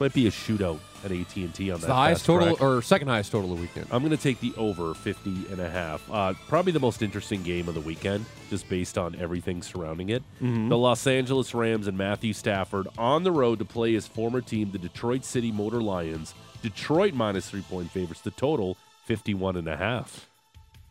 Might 0.00 0.12
be 0.14 0.28
a 0.28 0.30
shootout 0.30 0.78
at 1.04 1.10
AT&T 1.10 1.42
on 1.42 1.48
It's 1.50 1.80
that 1.80 1.80
the 1.88 1.92
highest 1.94 2.24
total 2.24 2.54
track. 2.56 2.60
or 2.62 2.80
second 2.82 3.08
highest 3.08 3.32
total 3.32 3.50
of 3.50 3.56
the 3.56 3.62
weekend. 3.62 3.88
I'm 3.90 3.98
going 4.04 4.16
to 4.16 4.22
take 4.22 4.38
the 4.40 4.52
over 4.56 4.94
50 4.94 5.30
and 5.50 5.58
a 5.60 5.68
half. 5.68 6.08
Uh, 6.08 6.34
probably 6.48 6.70
the 6.70 6.78
most 6.78 7.02
interesting 7.02 7.42
game 7.42 7.66
of 7.66 7.74
the 7.74 7.80
weekend, 7.80 8.24
just 8.48 8.68
based 8.68 8.96
on 8.96 9.16
everything 9.16 9.60
surrounding 9.60 10.10
it. 10.10 10.22
Mhm. 10.40 10.68
The 10.68 10.78
Los 10.78 11.04
Angeles 11.08 11.52
Rams 11.52 11.88
and 11.88 11.98
Matthew 11.98 12.32
Stafford 12.32 12.86
on 12.96 13.24
the 13.24 13.32
road 13.32 13.58
to 13.58 13.64
play 13.64 13.92
his 13.94 14.06
former 14.06 14.40
team, 14.40 14.70
the 14.70 14.78
Detroit 14.78 15.24
City 15.24 15.50
Motor 15.50 15.82
Lions. 15.82 16.32
Detroit 16.62 17.14
minus 17.14 17.50
three 17.50 17.62
point 17.62 17.90
favorites. 17.90 18.20
The 18.20 18.30
total 18.30 18.76
51 19.06 19.56
and 19.56 19.68
a 19.68 19.76
half. 19.76 20.28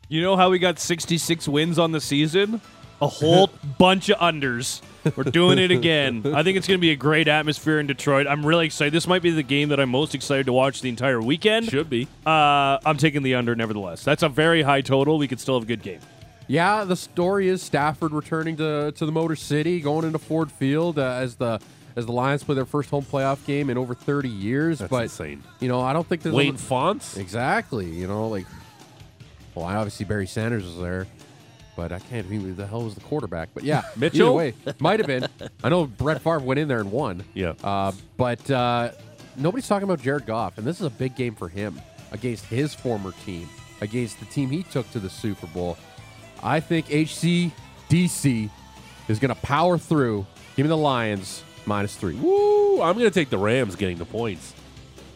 You 0.09 0.21
know 0.21 0.37
how 0.37 0.49
we 0.49 0.57
got 0.59 0.79
66 0.79 1.47
wins 1.47 1.77
on 1.77 1.91
the 1.91 1.99
season? 2.01 2.61
A 3.01 3.07
whole 3.07 3.49
bunch 3.77 4.09
of 4.09 4.17
unders. 4.17 4.81
We're 5.15 5.25
doing 5.25 5.59
it 5.59 5.69
again. 5.69 6.23
I 6.33 6.43
think 6.43 6.57
it's 6.57 6.67
going 6.67 6.79
to 6.79 6.81
be 6.81 6.91
a 6.91 6.95
great 6.95 7.27
atmosphere 7.27 7.79
in 7.79 7.87
Detroit. 7.87 8.25
I'm 8.25 8.45
really 8.45 8.65
excited. 8.65 8.93
This 8.93 9.05
might 9.05 9.21
be 9.21 9.31
the 9.31 9.43
game 9.43 9.69
that 9.69 9.79
I'm 9.79 9.89
most 9.89 10.15
excited 10.15 10.45
to 10.47 10.53
watch 10.53 10.81
the 10.81 10.89
entire 10.89 11.21
weekend. 11.21 11.69
Should 11.69 11.89
be. 11.89 12.07
Uh, 12.25 12.79
I'm 12.85 12.97
taking 12.97 13.21
the 13.21 13.35
under, 13.35 13.55
nevertheless. 13.55 14.03
That's 14.03 14.23
a 14.23 14.29
very 14.29 14.63
high 14.63 14.81
total. 14.81 15.17
We 15.17 15.27
could 15.27 15.39
still 15.39 15.55
have 15.55 15.63
a 15.63 15.67
good 15.67 15.83
game. 15.83 15.99
Yeah, 16.47 16.85
the 16.85 16.95
story 16.95 17.49
is 17.49 17.61
Stafford 17.61 18.13
returning 18.13 18.55
to, 18.57 18.93
to 18.93 19.05
the 19.05 19.11
Motor 19.11 19.35
City, 19.35 19.81
going 19.81 20.05
into 20.05 20.17
Ford 20.19 20.49
Field 20.49 20.97
uh, 20.97 21.03
as 21.03 21.35
the 21.35 21.59
as 21.97 22.05
the 22.05 22.11
Lions 22.11 22.43
play 22.43 22.53
their 22.53 22.65
first 22.65 22.91
home 22.91 23.03
playoff 23.03 23.43
game 23.45 23.71
in 23.71 23.77
over 23.77 23.95
30 23.95 24.29
years. 24.29 24.79
That's 24.79 24.89
but 24.89 25.03
insane. 25.03 25.43
you 25.59 25.67
know, 25.67 25.81
I 25.81 25.93
don't 25.93 26.07
think 26.07 26.21
there's 26.21 26.35
Wayne 26.35 26.55
a, 26.55 26.57
Fontes? 26.59 27.17
exactly. 27.17 27.87
You 27.89 28.07
know, 28.07 28.27
like 28.29 28.45
well, 29.55 29.65
I 29.65 29.75
obviously 29.75 30.05
Barry 30.05 30.27
Sanders 30.27 30.63
was 30.63 30.77
there, 30.77 31.07
but 31.75 31.91
I 31.91 31.97
can't 31.97 32.27
remember 32.27 32.49
who 32.49 32.53
the 32.53 32.67
hell 32.67 32.83
was 32.83 32.93
the 32.93 33.01
quarterback. 33.01 33.49
But 33.55 33.63
yeah, 33.63 33.81
Mitchell? 33.95 34.35
Way, 34.35 34.53
might 34.79 34.99
have 34.99 35.07
been. 35.07 35.27
I 35.63 35.69
know 35.69 35.87
Brett 35.87 36.21
Favre 36.21 36.39
went 36.39 36.59
in 36.59 36.67
there 36.67 36.79
and 36.79 36.91
won. 36.91 37.23
Yeah. 37.33 37.55
Uh, 37.63 37.91
but 38.15 38.49
uh, 38.51 38.91
nobody's 39.35 39.67
talking 39.67 39.85
about 39.85 39.99
Jared 39.99 40.27
Goff, 40.27 40.59
and 40.59 40.67
this 40.67 40.79
is 40.79 40.85
a 40.85 40.91
big 40.91 41.15
game 41.15 41.33
for 41.33 41.49
him 41.49 41.81
against 42.11 42.45
his 42.45 42.75
former 42.75 43.11
team, 43.25 43.49
against 43.81 44.19
the 44.19 44.25
team 44.27 44.51
he 44.51 44.61
took 44.61 44.89
to 44.91 44.99
the 44.99 45.09
Super 45.09 45.47
Bowl. 45.47 45.79
I 46.43 46.59
think 46.59 46.85
HCDC 46.89 48.51
is 49.07 49.17
going 49.17 49.33
to 49.33 49.41
power 49.41 49.79
through. 49.79 50.27
Give 50.55 50.65
me 50.65 50.69
the 50.69 50.77
Lions 50.77 51.43
minus 51.67 51.95
three. 51.95 52.15
Woo! 52.15 52.81
I'm 52.81 52.93
going 52.97 53.09
to 53.09 53.11
take 53.11 53.29
the 53.29 53.37
Rams 53.37 53.75
getting 53.75 53.97
the 53.97 54.05
points. 54.05 54.53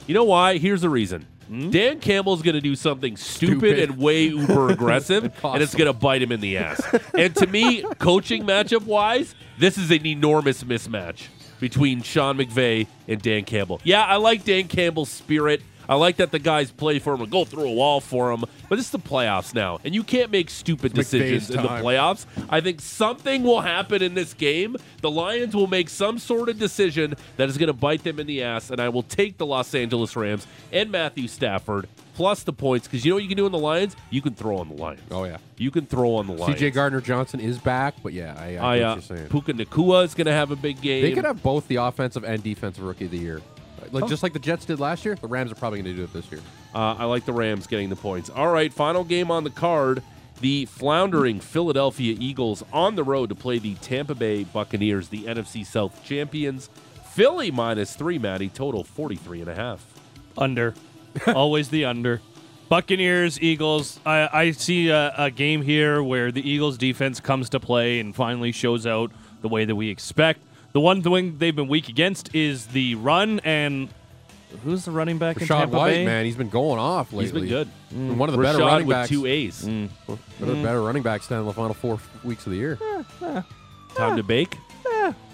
You 0.07 0.13
know 0.13 0.23
why? 0.23 0.57
Here's 0.57 0.81
the 0.81 0.89
reason. 0.89 1.25
Hmm? 1.47 1.69
Dan 1.69 1.99
Campbell's 1.99 2.41
going 2.41 2.55
to 2.55 2.61
do 2.61 2.75
something 2.75 3.17
stupid, 3.17 3.57
Stupid. 3.59 3.79
and 3.79 3.97
way 3.97 4.23
uber 4.25 4.69
aggressive, 4.69 5.23
and, 5.43 5.61
it's 5.61 5.75
going 5.75 5.87
to 5.87 5.93
bite 5.93 6.21
him 6.21 6.31
in 6.31 6.39
the 6.39 6.57
ass. 6.57 6.81
and 7.17 7.35
to 7.35 7.47
me, 7.47 7.81
coaching 7.99 8.43
matchup 8.43 8.83
wise, 8.85 9.35
this 9.57 9.77
is 9.77 9.91
an 9.91 10.05
enormous 10.05 10.63
mismatch 10.63 11.27
between 11.59 12.01
Sean 12.01 12.37
McVay 12.37 12.87
and 13.07 13.21
Dan 13.21 13.43
Campbell. 13.43 13.81
Yeah, 13.83 14.03
I 14.03 14.15
like 14.15 14.43
Dan 14.43 14.67
Campbell's 14.67 15.09
spirit. 15.09 15.61
I 15.87 15.95
like 15.95 16.17
that 16.17 16.31
the 16.31 16.39
guys 16.39 16.71
play 16.71 16.99
for 16.99 17.13
him 17.13 17.21
and 17.21 17.31
go 17.31 17.45
through 17.45 17.67
a 17.67 17.71
wall 17.71 17.99
for 18.01 18.31
him. 18.31 18.43
But 18.69 18.79
is 18.79 18.89
the 18.89 18.99
playoffs 18.99 19.53
now, 19.53 19.79
and 19.83 19.93
you 19.93 20.03
can't 20.03 20.31
make 20.31 20.49
stupid 20.49 20.97
It's 20.97 21.09
decisions 21.09 21.49
in 21.49 21.61
the 21.61 21.67
playoffs. 21.67 22.25
I 22.49 22.61
think 22.61 22.81
something 22.81 23.43
will 23.43 23.61
happen 23.61 24.01
in 24.01 24.13
this 24.13 24.33
game. 24.33 24.77
The 25.01 25.11
Lions 25.11 25.55
will 25.55 25.67
make 25.67 25.89
some 25.89 26.19
sort 26.19 26.49
of 26.49 26.57
decision 26.57 27.15
that 27.37 27.49
is 27.49 27.57
going 27.57 27.67
to 27.67 27.73
bite 27.73 28.03
them 28.03 28.19
in 28.19 28.27
the 28.27 28.43
ass, 28.43 28.69
and 28.69 28.79
I 28.79 28.89
will 28.89 29.03
take 29.03 29.37
the 29.37 29.45
Los 29.45 29.75
Angeles 29.75 30.15
Rams 30.15 30.47
and 30.71 30.91
Matthew 30.91 31.27
Stafford 31.27 31.87
plus 32.13 32.43
the 32.43 32.53
points 32.53 32.87
because 32.87 33.03
you 33.03 33.11
know 33.11 33.15
what 33.15 33.23
you 33.23 33.29
can 33.29 33.37
do 33.37 33.45
in 33.45 33.51
the 33.51 33.57
Lions? 33.57 33.95
You 34.09 34.21
can 34.21 34.33
throw 34.33 34.57
on 34.57 34.69
the 34.69 34.75
Lions. 34.75 35.01
Oh 35.11 35.23
yeah. 35.23 35.37
You 35.57 35.71
can 35.71 35.85
throw 35.85 36.15
on 36.15 36.27
the 36.27 36.33
Lions. 36.33 36.59
CJ 36.59 36.73
Gardner 36.73 37.01
Johnson 37.01 37.39
is 37.39 37.57
back, 37.57 37.95
but 38.03 38.13
yeah, 38.13 38.35
I, 38.37 38.55
I, 38.55 38.77
I, 38.77 38.81
uh, 38.81 38.95
what 38.95 39.09
you're 39.09 39.17
saying. 39.17 39.29
Puka 39.29 39.53
Nacua 39.53 40.05
is 40.05 40.13
going 40.13 40.27
to 40.27 40.33
have 40.33 40.51
a 40.51 40.55
big 40.55 40.81
game. 40.81 41.01
They 41.01 41.13
could 41.13 41.25
have 41.25 41.41
both 41.41 41.67
the 41.67 41.77
offensive 41.77 42.23
and 42.23 42.43
defensive 42.43 42.83
rookie 42.83 43.05
of 43.05 43.11
the 43.11 43.17
year. 43.17 43.41
Like 43.91 44.07
just 44.07 44.23
like 44.23 44.33
the 44.33 44.39
Jets 44.39 44.65
did 44.65 44.79
last 44.79 45.05
year, 45.05 45.15
the 45.15 45.27
Rams 45.27 45.51
are 45.51 45.55
probably 45.55 45.81
going 45.81 45.95
to 45.95 45.97
do 45.97 46.03
it 46.03 46.13
this 46.13 46.31
year. 46.31 46.41
Uh, 46.73 46.95
I 46.97 47.05
like 47.05 47.25
the 47.25 47.33
Rams 47.33 47.67
getting 47.67 47.89
the 47.89 47.95
points. 47.95 48.29
All 48.29 48.51
right, 48.51 48.73
final 48.73 49.03
game 49.03 49.29
on 49.31 49.43
the 49.43 49.49
card. 49.49 50.01
The 50.39 50.65
floundering 50.65 51.39
Philadelphia 51.39 52.15
Eagles 52.19 52.63
on 52.73 52.95
the 52.95 53.03
road 53.03 53.29
to 53.29 53.35
play 53.35 53.59
the 53.59 53.75
Tampa 53.75 54.15
Bay 54.15 54.43
Buccaneers, 54.43 55.09
the 55.09 55.23
NFC 55.23 55.65
South 55.65 56.03
champions. 56.03 56.69
Philly 57.11 57.51
minus 57.51 57.95
three, 57.95 58.17
Matty. 58.17 58.49
Total 58.49 58.83
43 58.83 59.41
and 59.41 59.49
a 59.49 59.55
half. 59.55 59.85
Under. 60.37 60.73
Always 61.27 61.69
the 61.69 61.85
under. 61.85 62.21
Buccaneers, 62.69 63.39
Eagles. 63.41 63.99
I, 64.05 64.29
I 64.31 64.51
see 64.51 64.89
a, 64.89 65.13
a 65.17 65.29
game 65.29 65.61
here 65.61 66.01
where 66.01 66.31
the 66.31 66.49
Eagles 66.49 66.77
defense 66.77 67.19
comes 67.19 67.49
to 67.49 67.59
play 67.59 67.99
and 67.99 68.15
finally 68.15 68.53
shows 68.53 68.87
out 68.87 69.11
the 69.41 69.49
way 69.49 69.65
that 69.65 69.75
we 69.75 69.89
expect. 69.89 70.39
The 70.73 70.79
one 70.79 71.01
thing 71.01 71.37
they've 71.37 71.55
been 71.55 71.67
weak 71.67 71.89
against 71.89 72.33
is 72.33 72.67
the 72.67 72.95
run 72.95 73.39
and 73.43 73.89
who's 74.63 74.85
the 74.85 74.91
running 74.91 75.17
back 75.17 75.37
in 75.37 75.43
Rachaad 75.43 75.59
Tampa 75.59 75.77
White, 75.77 75.91
Bay? 75.91 76.05
man, 76.05 76.25
he's 76.25 76.35
been 76.35 76.49
going 76.49 76.79
off 76.79 77.11
lately. 77.11 77.25
He's 77.25 77.31
been 77.33 77.47
good. 77.47 77.69
And 77.91 78.17
One 78.17 78.29
of 78.29 78.35
the 78.35 78.41
better 78.41 78.59
Rachaad 78.59 78.65
running 78.67 78.87
with 78.87 78.95
backs. 78.95 79.09
two 79.09 79.25
A's. 79.25 79.65
Mm. 79.65 79.89
One 80.05 80.19
of 80.41 80.47
the 80.47 80.53
mm. 80.53 80.63
better 80.63 80.81
running 80.81 81.03
backs 81.03 81.27
down 81.27 81.41
in 81.41 81.45
the 81.45 81.53
final 81.53 81.73
four 81.73 81.99
weeks 82.23 82.45
of 82.45 82.51
the 82.51 82.57
year. 82.57 82.77
Time 83.95 84.15
to 84.15 84.23
bake. 84.23 84.57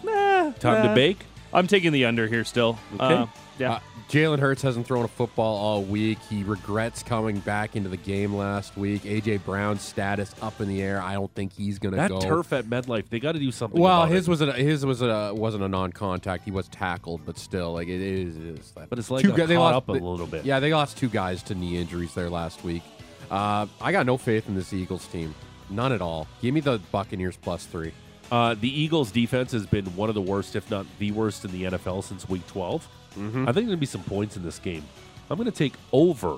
Nah, 0.04 0.52
Time 0.54 0.84
to 0.84 0.90
eh, 0.90 0.96
bake. 0.96 1.20
Eh, 1.20 1.24
eh. 1.24 1.37
I'm 1.58 1.68
taking 1.68 1.92
the 1.92 2.06
under 2.06 2.28
here 2.28 2.44
still. 2.44 2.78
Okay. 2.94 3.14
Uh, 3.16 3.26
yeah. 3.58 3.72
Uh, 3.74 3.80
Jalen 4.10 4.40
Hurts 4.40 4.62
hasn't 4.62 4.86
thrown 4.86 5.04
a 5.04 5.08
football 5.08 5.58
all 5.58 5.84
week. 5.84 6.20
He 6.30 6.44
regrets 6.44 7.04
coming 7.04 7.40
back 7.40 7.76
into 7.76 7.90
the 7.90 7.98
game 7.98 8.36
last 8.36 8.78
week. 8.78 9.02
AJ 9.02 9.44
Brown's 9.44 9.82
status 9.82 10.34
up 10.42 10.62
in 10.62 10.70
the 10.70 10.82
air. 10.82 11.02
I 11.02 11.14
don't 11.14 11.34
think 11.34 11.52
he's 11.52 11.78
going 11.80 11.94
to 11.94 12.08
go. 12.08 12.20
That 12.20 12.24
go. 12.24 12.36
turf 12.36 12.54
at 12.54 12.66
MetLife. 12.66 13.10
they 13.10 13.20
got 13.20 13.32
to 13.34 13.40
do 13.40 13.52
something. 13.52 13.82
well, 13.82 14.04
about 14.04 14.14
his 14.14 14.28
it. 14.28 14.30
was 14.30 14.42
a 14.42 14.54
his 14.54 14.86
was 14.86 15.02
a 15.02 15.34
wasn't 15.34 15.64
a 15.64 15.68
non-contact. 15.68 16.46
He 16.46 16.52
was 16.52 16.68
tackled, 16.70 17.22
but 17.26 17.38
still, 17.38 17.74
like 17.74 17.88
it 17.88 18.00
is. 18.00 18.38
It 18.38 18.60
is 18.60 18.72
that. 18.72 18.90
But 18.90 18.98
his 18.98 19.10
leg 19.12 19.24
Two 19.24 19.30
got 19.30 19.38
guy- 19.38 19.46
they 19.48 19.58
lost- 19.58 19.76
up 19.76 19.90
a 19.90 19.94
little 19.94 20.28
bit. 20.28 20.46
Yeah, 20.46 20.60
they 20.60 20.74
lost 20.74 20.98
two 20.98 21.10
guys 21.10 21.44
to 21.44 21.56
knee 21.56 21.78
injuries 21.78 22.14
there 22.14 22.30
last 22.30 22.64
week. 22.64 22.84
Uh, 23.30 23.66
I 23.82 23.92
got 23.92 24.06
no 24.06 24.16
faith 24.18 24.48
in 24.48 24.56
this 24.56 24.72
Eagles 24.72 25.06
team, 25.08 25.36
none 25.70 25.92
at 25.92 26.02
all. 26.02 26.28
Give 26.42 26.54
me 26.54 26.62
the 26.62 26.80
Buccaneers 26.92 27.36
plus 27.36 27.66
three. 27.66 27.92
Uh, 28.32 28.56
the 28.60 28.70
Eagles' 28.70 29.12
defense 29.12 29.52
has 29.52 29.66
been 29.66 29.86
one 29.96 30.10
of 30.10 30.16
the 30.16 30.22
worst, 30.22 30.56
if 30.56 30.70
not 30.70 30.86
the 31.00 31.12
worst, 31.12 31.46
in 31.46 31.52
the 31.52 31.64
NFL 31.64 32.04
since 32.04 32.28
Week 32.28 32.46
12. 32.48 32.88
Mm-hmm. 33.18 33.44
I 33.44 33.46
think 33.46 33.54
there's 33.54 33.66
going 33.66 33.70
to 33.70 33.78
be 33.78 33.86
some 33.86 34.04
points 34.04 34.36
in 34.38 34.44
this 34.44 34.60
game. 34.60 34.84
I'm 35.30 35.38
going 35.38 35.50
to 35.50 35.58
take 35.58 35.74
over 35.92 36.38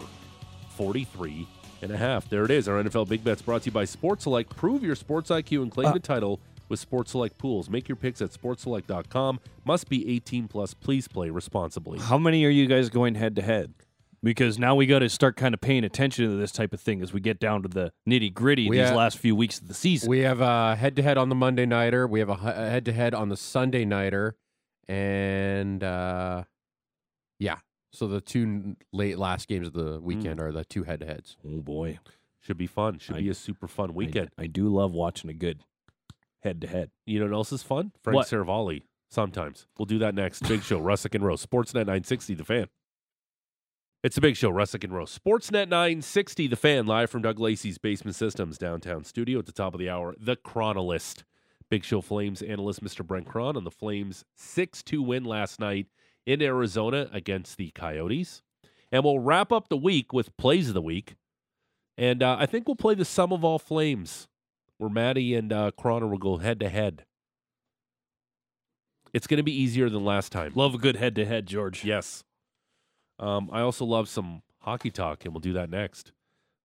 43 0.71 1.47
and 1.81 1.91
a 1.91 1.97
half. 1.97 2.29
There 2.29 2.45
it 2.45 2.51
is. 2.51 2.67
Our 2.67 2.81
NFL 2.83 3.09
Big 3.09 3.23
Bets 3.23 3.41
brought 3.41 3.63
to 3.63 3.65
you 3.67 3.71
by 3.71 3.85
Sports 3.85 4.23
Select. 4.23 4.55
Prove 4.55 4.83
your 4.83 4.95
sports 4.95 5.29
IQ 5.29 5.63
and 5.63 5.71
claim 5.71 5.93
the 5.93 5.99
title 5.99 6.39
with 6.67 6.79
Sports 6.79 7.11
Select 7.11 7.37
pools. 7.37 7.69
Make 7.69 7.87
your 7.89 7.95
picks 7.95 8.21
at 8.21 8.31
sportselect.com. 8.31 9.39
Must 9.65 9.89
be 9.89 10.09
18 10.15 10.47
plus. 10.47 10.73
Please 10.73 11.07
play 11.07 11.29
responsibly. 11.29 11.99
How 11.99 12.17
many 12.17 12.45
are 12.45 12.49
you 12.49 12.67
guys 12.67 12.89
going 12.89 13.15
head 13.15 13.35
to 13.37 13.41
head? 13.41 13.73
Because 14.21 14.59
now 14.59 14.75
we 14.75 14.85
got 14.85 14.99
to 14.99 15.07
start 15.09 15.37
kind 15.37 15.53
of 15.53 15.61
paying 15.61 15.83
attention 15.85 16.29
to 16.29 16.35
this 16.35 16.51
type 16.51 16.73
of 16.73 16.81
thing 16.81 17.01
as 17.01 17.13
we 17.13 17.21
get 17.21 17.39
down 17.39 17.61
to 17.63 17.69
the 17.69 17.93
nitty 18.07 18.33
gritty 18.33 18.69
these 18.69 18.89
ha- 18.89 18.95
last 18.95 19.17
few 19.17 19.35
weeks 19.35 19.59
of 19.61 19.67
the 19.69 19.73
season. 19.73 20.09
We 20.09 20.19
have 20.19 20.41
a 20.41 20.75
head-to-head 20.75 21.17
on 21.17 21.29
the 21.29 21.35
Monday 21.35 21.65
nighter. 21.65 22.05
We 22.05 22.19
have 22.19 22.29
a 22.29 22.35
head-to-head 22.35 23.13
on 23.13 23.29
the 23.29 23.37
Sunday 23.37 23.85
nighter, 23.85 24.35
and 24.89 25.83
uh, 25.83 26.43
yeah. 27.39 27.57
So 27.93 28.07
the 28.07 28.21
two 28.21 28.75
late 28.93 29.17
last 29.17 29.47
games 29.47 29.67
of 29.67 29.73
the 29.73 29.99
weekend 30.01 30.39
are 30.39 30.51
the 30.51 30.65
two 30.65 30.83
head-to-heads. 30.83 31.37
oh 31.47 31.61
boy, 31.61 31.99
Should 32.41 32.57
be 32.57 32.67
fun. 32.67 32.99
Should 32.99 33.15
I- 33.15 33.21
be 33.21 33.29
a 33.29 33.33
super 33.33 33.67
fun 33.67 33.93
weekend. 33.93 34.29
I, 34.37 34.47
do 34.47 34.67
love 34.67 34.91
watching 34.91 35.29
a 35.29 35.33
good 35.33 35.61
head 36.43 36.61
to 36.61 36.67
head. 36.67 36.91
You 37.05 37.19
know 37.19 37.25
what 37.25 37.33
else 37.33 37.51
is 37.51 37.63
fun? 37.63 37.91
Frank 38.03 38.15
What? 38.15 38.27
Seravalli. 38.27 38.83
Sometimes. 39.11 39.65
We'll 39.79 39.87
do 39.87 39.97
that 39.99 40.13
next. 40.13 40.47
Big 40.47 40.61
Show, 40.61 40.79
Russick 40.81 41.15
and 41.15 41.23
Rose. 41.25 41.43
Sportsnet 41.43 41.87
960, 41.87 42.35
The 42.35 42.43
Fan. 42.45 42.67
It's 44.01 44.17
a 44.17 44.21
big 44.21 44.37
show, 44.37 44.49
Russick 44.49 44.85
and 44.85 44.93
Rose. 44.93 45.19
Sportsnet 45.19 45.67
960, 45.67 46.47
The 46.47 46.55
Fan, 46.55 46.85
live 46.85 47.09
from 47.09 47.21
Doug 47.21 47.37
Lacey's 47.37 47.77
Basement 47.77 48.15
Systems 48.15 48.57
downtown 48.57 49.03
studio 49.03 49.39
at 49.39 49.45
the 49.45 49.51
top 49.51 49.73
of 49.73 49.79
the 49.79 49.89
hour. 49.89 50.15
The 50.17 50.37
Chronolist. 50.37 51.23
Big 51.69 51.83
Show 51.83 51.99
Flames 51.99 52.41
analyst 52.41 52.81
Mr. 52.81 53.05
Brent 53.05 53.27
Krahn 53.27 53.57
on 53.57 53.65
the 53.65 53.69
Flames 53.69 54.23
6 54.37 54.83
2 54.83 55.01
win 55.01 55.25
last 55.25 55.59
night 55.59 55.87
in 56.25 56.41
Arizona 56.41 57.09
against 57.11 57.57
the 57.57 57.71
Coyotes. 57.71 58.41
And 58.89 59.03
we'll 59.03 59.19
wrap 59.19 59.51
up 59.51 59.67
the 59.67 59.75
week 59.75 60.13
with 60.13 60.35
plays 60.37 60.69
of 60.69 60.75
the 60.75 60.81
week. 60.81 61.15
And 61.97 62.23
uh, 62.23 62.37
I 62.39 62.45
think 62.45 62.69
we'll 62.69 62.77
play 62.77 62.95
the 62.95 63.03
sum 63.03 63.33
of 63.33 63.43
all 63.43 63.59
flames 63.59 64.29
where 64.77 64.89
Maddie 64.89 65.35
and 65.35 65.51
uh, 65.51 65.71
Croner 65.77 66.09
will 66.09 66.17
go 66.17 66.37
head 66.37 66.61
to 66.61 66.69
head. 66.69 67.03
It's 69.13 69.27
going 69.27 69.39
to 69.39 69.43
be 69.43 69.61
easier 69.61 69.89
than 69.89 70.05
last 70.05 70.31
time. 70.31 70.53
Love 70.55 70.73
a 70.73 70.77
good 70.77 70.95
head 70.95 71.15
to 71.15 71.25
head, 71.25 71.47
George. 71.47 71.83
Yes. 71.83 72.23
Um, 73.19 73.49
I 73.51 73.61
also 73.61 73.85
love 73.85 74.07
some 74.09 74.41
hockey 74.59 74.89
talk, 74.91 75.25
and 75.25 75.33
we'll 75.33 75.41
do 75.41 75.53
that 75.53 75.69
next. 75.69 76.11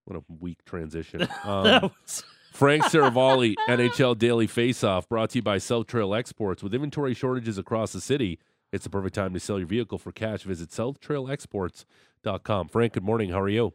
What 0.04 0.16
a 0.18 0.22
weak 0.40 0.64
transition. 0.64 1.26
Um, 1.44 1.90
was- 2.04 2.24
Frank 2.52 2.84
Seravalli, 2.84 3.54
NHL 3.68 4.16
Daily 4.16 4.46
Faceoff, 4.46 5.08
brought 5.08 5.30
to 5.30 5.38
you 5.38 5.42
by 5.42 5.58
South 5.58 5.88
Trail 5.88 6.14
Exports. 6.14 6.62
With 6.62 6.72
inventory 6.72 7.12
shortages 7.12 7.58
across 7.58 7.92
the 7.92 8.00
city, 8.00 8.38
it's 8.72 8.84
the 8.84 8.90
perfect 8.90 9.16
time 9.16 9.34
to 9.34 9.40
sell 9.40 9.58
your 9.58 9.66
vehicle 9.66 9.98
for 9.98 10.12
cash. 10.12 10.42
Visit 10.42 10.70
SouthTrailExports.com. 10.70 12.68
Frank, 12.68 12.92
good 12.92 13.02
morning. 13.02 13.30
How 13.30 13.40
are 13.40 13.48
you? 13.48 13.74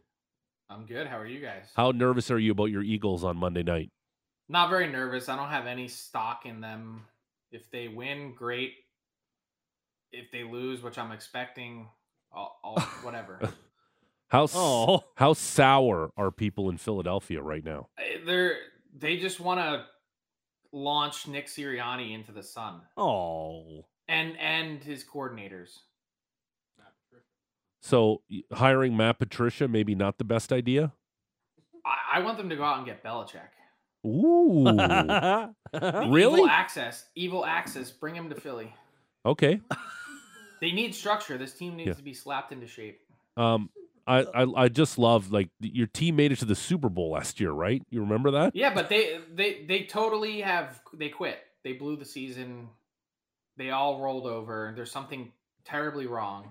I'm 0.70 0.86
good. 0.86 1.06
How 1.08 1.18
are 1.18 1.26
you 1.26 1.40
guys? 1.40 1.66
How 1.74 1.90
nervous 1.90 2.30
are 2.30 2.38
you 2.38 2.52
about 2.52 2.66
your 2.66 2.82
Eagles 2.82 3.22
on 3.22 3.36
Monday 3.36 3.62
night? 3.62 3.90
Not 4.48 4.70
very 4.70 4.90
nervous. 4.90 5.28
I 5.28 5.36
don't 5.36 5.48
have 5.50 5.66
any 5.66 5.88
stock 5.88 6.46
in 6.46 6.60
them. 6.60 7.02
If 7.52 7.70
they 7.70 7.88
win, 7.88 8.34
great. 8.34 8.72
if 10.12 10.30
they 10.32 10.42
lose, 10.44 10.82
which 10.82 10.96
I'm 10.98 11.12
expecting, 11.12 11.88
I'll, 12.32 12.58
I'll 12.64 12.78
whatever. 13.02 13.40
How 14.28 14.46
Oh. 14.54 15.02
how 15.16 15.32
sour 15.32 16.12
are 16.16 16.30
people 16.30 16.70
in 16.70 16.76
Philadelphia 16.76 17.42
right 17.42 17.64
now? 17.64 17.88
Eh, 17.98 18.18
They're 18.24 18.58
they 18.96 19.16
just 19.16 19.40
want 19.40 19.58
to 19.58 19.84
launch 20.72 21.26
Nick 21.26 21.46
Sirianni 21.48 22.14
into 22.14 22.30
the 22.30 22.42
sun 22.44 22.82
Oh. 22.96 23.86
and 24.08 24.38
and 24.38 24.84
his 24.84 25.02
coordinators. 25.04 25.70
So 27.82 28.22
hiring 28.52 28.96
Matt 28.96 29.18
Patricia 29.18 29.66
maybe 29.66 29.94
not 29.94 30.18
the 30.18 30.24
best 30.24 30.52
idea. 30.52 30.92
I, 31.84 32.18
I 32.18 32.20
want 32.20 32.36
them 32.38 32.50
to 32.50 32.56
go 32.56 32.62
out 32.62 32.76
and 32.78 32.86
get 32.86 33.02
Belichick. 33.02 33.40
Ooh, 34.06 34.64
The 35.72 36.06
Really? 36.08 36.34
Evil 36.40 36.48
access, 36.48 37.06
evil 37.14 37.44
access. 37.44 37.90
Bring 37.90 38.14
him 38.14 38.28
to 38.30 38.34
Philly. 38.40 38.72
okay. 39.26 39.60
They 40.60 40.72
need 40.72 40.94
structure. 40.94 41.38
This 41.38 41.54
team 41.54 41.76
needs 41.76 41.88
Yeah. 41.88 41.94
to 41.94 42.02
be 42.02 42.14
slapped 42.14 42.52
into 42.52 42.66
shape. 42.66 43.00
Um, 43.36 43.70
I, 44.06 44.24
I 44.34 44.64
I 44.64 44.68
just 44.68 44.98
love 44.98 45.30
like 45.30 45.50
your 45.60 45.86
team 45.86 46.16
made 46.16 46.32
it 46.32 46.38
to 46.40 46.44
the 46.44 46.54
Super 46.54 46.88
Bowl 46.88 47.10
last 47.12 47.38
year, 47.40 47.52
right? 47.52 47.82
You 47.90 48.00
remember 48.00 48.30
that? 48.32 48.56
Yeah, 48.56 48.74
but 48.74 48.88
they 48.88 49.20
they 49.32 49.64
they 49.66 49.84
totally 49.84 50.40
have 50.40 50.80
they 50.94 51.08
quit. 51.08 51.38
They 51.62 51.74
blew 51.74 51.96
the 51.96 52.04
season. 52.04 52.68
They 53.56 53.70
all 53.70 54.00
rolled 54.00 54.26
over. 54.26 54.72
There's 54.74 54.90
something 54.90 55.32
terribly 55.64 56.06
wrong. 56.06 56.50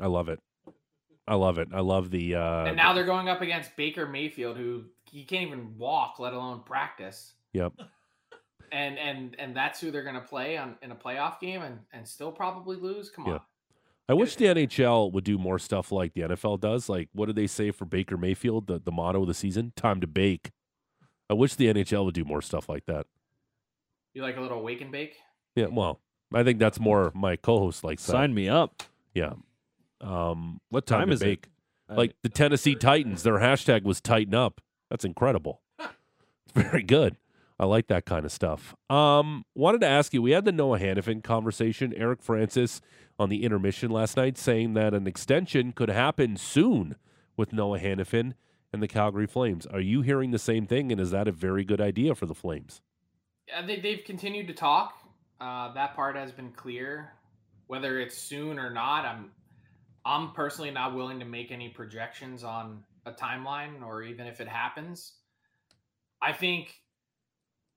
I 0.00 0.06
love 0.06 0.28
it. 0.28 0.40
I 1.26 1.36
love 1.36 1.58
it. 1.58 1.68
I 1.72 1.80
love 1.80 2.10
the. 2.10 2.34
Uh, 2.34 2.64
and 2.66 2.76
now 2.76 2.92
they're 2.92 3.04
going 3.04 3.28
up 3.28 3.40
against 3.40 3.74
Baker 3.76 4.06
Mayfield, 4.06 4.56
who 4.56 4.84
he 5.10 5.24
can't 5.24 5.46
even 5.46 5.78
walk, 5.78 6.18
let 6.18 6.34
alone 6.34 6.62
practice. 6.66 7.32
Yep. 7.52 7.72
And 8.72 8.98
and 8.98 9.36
and 9.38 9.56
that's 9.56 9.80
who 9.80 9.90
they're 9.90 10.02
going 10.02 10.14
to 10.14 10.20
play 10.20 10.56
on 10.56 10.76
in 10.82 10.90
a 10.90 10.96
playoff 10.96 11.40
game, 11.40 11.62
and 11.62 11.78
and 11.92 12.06
still 12.06 12.32
probably 12.32 12.76
lose. 12.76 13.10
Come 13.10 13.26
Yeah. 13.26 13.32
on. 13.34 13.40
I 14.06 14.12
wish 14.12 14.36
the 14.36 14.44
NHL 14.46 15.10
would 15.12 15.24
do 15.24 15.38
more 15.38 15.58
stuff 15.58 15.90
like 15.90 16.12
the 16.12 16.20
NFL 16.22 16.60
does. 16.60 16.90
Like, 16.90 17.08
what 17.14 17.24
did 17.26 17.36
they 17.36 17.46
say 17.46 17.70
for 17.70 17.86
Baker 17.86 18.16
Mayfield? 18.18 18.66
The 18.66 18.78
the 18.78 18.92
motto 18.92 19.22
of 19.22 19.28
the 19.28 19.34
season: 19.34 19.72
"Time 19.76 20.00
to 20.00 20.06
bake." 20.06 20.50
I 21.30 21.34
wish 21.34 21.54
the 21.54 21.68
NHL 21.72 22.04
would 22.04 22.14
do 22.14 22.24
more 22.24 22.42
stuff 22.42 22.68
like 22.68 22.84
that. 22.86 23.06
You 24.12 24.22
like 24.22 24.36
a 24.36 24.40
little 24.42 24.62
wake 24.62 24.80
and 24.82 24.92
bake? 24.92 25.16
Yeah, 25.56 25.66
well, 25.66 26.00
I 26.34 26.42
think 26.44 26.58
that's 26.58 26.78
more 26.78 27.12
my 27.14 27.36
co-host 27.36 27.82
likes. 27.82 28.04
that. 28.04 28.12
Sign 28.12 28.34
me 28.34 28.48
up. 28.48 28.82
Yeah. 29.14 29.32
Um, 30.00 30.60
What 30.68 30.86
time 30.86 31.00
time 31.00 31.12
is 31.12 31.22
it? 31.22 31.24
bake. 31.24 31.48
I 31.88 31.94
Like 31.94 32.14
the 32.22 32.28
Tennessee 32.28 32.74
Titans, 32.74 33.22
their 33.22 33.38
hashtag 33.38 33.84
was 33.84 34.00
"Tighten 34.02 34.34
Up." 34.34 34.60
That's 34.90 35.04
incredible. 35.04 35.62
It's 35.78 36.52
very 36.54 36.82
good. 36.82 37.16
I 37.58 37.66
like 37.66 37.86
that 37.86 38.04
kind 38.04 38.24
of 38.24 38.32
stuff. 38.32 38.74
Um, 38.90 39.44
wanted 39.54 39.80
to 39.82 39.86
ask 39.86 40.12
you. 40.12 40.20
We 40.20 40.32
had 40.32 40.44
the 40.44 40.52
Noah 40.52 40.80
Hanifin 40.80 41.22
conversation. 41.22 41.94
Eric 41.96 42.22
Francis 42.22 42.80
on 43.18 43.28
the 43.28 43.44
intermission 43.44 43.90
last 43.90 44.16
night 44.16 44.36
saying 44.36 44.74
that 44.74 44.92
an 44.92 45.06
extension 45.06 45.72
could 45.72 45.88
happen 45.88 46.36
soon 46.36 46.96
with 47.36 47.52
Noah 47.52 47.78
Hanifin 47.78 48.34
and 48.72 48.82
the 48.82 48.88
Calgary 48.88 49.26
Flames. 49.26 49.66
Are 49.66 49.80
you 49.80 50.02
hearing 50.02 50.32
the 50.32 50.38
same 50.38 50.66
thing? 50.66 50.90
And 50.90 51.00
is 51.00 51.12
that 51.12 51.28
a 51.28 51.32
very 51.32 51.64
good 51.64 51.80
idea 51.80 52.14
for 52.14 52.26
the 52.26 52.34
Flames? 52.34 52.82
They've 53.66 54.02
continued 54.04 54.48
to 54.48 54.54
talk. 54.54 54.98
Uh, 55.40 55.72
that 55.74 55.94
part 55.94 56.16
has 56.16 56.32
been 56.32 56.50
clear. 56.52 57.12
Whether 57.68 58.00
it's 58.00 58.18
soon 58.18 58.58
or 58.58 58.70
not, 58.70 59.04
I'm 59.04 59.30
I'm 60.04 60.32
personally 60.32 60.70
not 60.70 60.94
willing 60.94 61.18
to 61.20 61.24
make 61.24 61.50
any 61.50 61.68
projections 61.68 62.44
on 62.44 62.82
a 63.06 63.12
timeline 63.12 63.82
or 63.82 64.02
even 64.02 64.26
if 64.26 64.40
it 64.40 64.48
happens. 64.48 65.14
I 66.20 66.32
think 66.32 66.74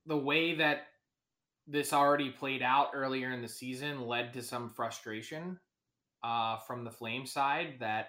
the 0.08 0.16
way 0.16 0.54
that 0.56 0.86
this 1.66 1.92
already 1.92 2.30
played 2.30 2.62
out 2.62 2.88
earlier 2.94 3.30
in 3.30 3.42
the 3.42 3.48
season 3.48 4.06
led 4.06 4.32
to 4.32 4.42
some 4.42 4.70
frustration 4.70 5.58
uh, 6.24 6.58
from 6.66 6.82
the 6.82 6.90
Flame 6.90 7.26
side 7.26 7.74
that 7.78 8.08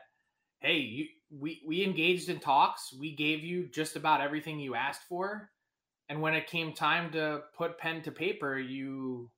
hey, 0.61 0.77
you, 0.77 1.05
we 1.29 1.61
we 1.65 1.83
engaged 1.83 2.29
in 2.29 2.39
talks. 2.39 2.93
We 2.93 3.15
gave 3.15 3.43
you 3.43 3.67
just 3.67 3.95
about 3.95 4.21
everything 4.21 4.59
you 4.59 4.75
asked 4.75 5.03
for. 5.07 5.51
And 6.09 6.21
when 6.21 6.33
it 6.33 6.47
came 6.47 6.73
time 6.73 7.11
to 7.11 7.41
put 7.55 7.77
pen 7.77 8.01
to 8.01 8.11
paper, 8.11 8.57
you 8.57 9.29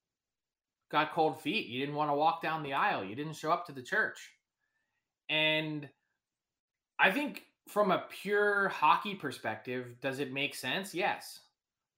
got 0.90 1.14
cold 1.14 1.42
feet. 1.42 1.68
You 1.68 1.80
didn't 1.80 1.96
want 1.96 2.10
to 2.10 2.16
walk 2.16 2.42
down 2.42 2.64
the 2.64 2.74
aisle. 2.74 3.04
You 3.04 3.16
didn't 3.16 3.34
show 3.36 3.52
up 3.52 3.66
to 3.66 3.74
the 3.74 3.82
church. 3.82 4.32
And 5.30 5.90
I 6.98 7.12
think 7.12 7.44
from 7.68 7.92
a 7.92 8.06
pure 8.10 8.70
hockey 8.70 9.16
perspective, 9.16 9.96
does 10.02 10.20
it 10.20 10.32
make 10.32 10.56
sense? 10.56 10.94
Yes. 10.94 11.40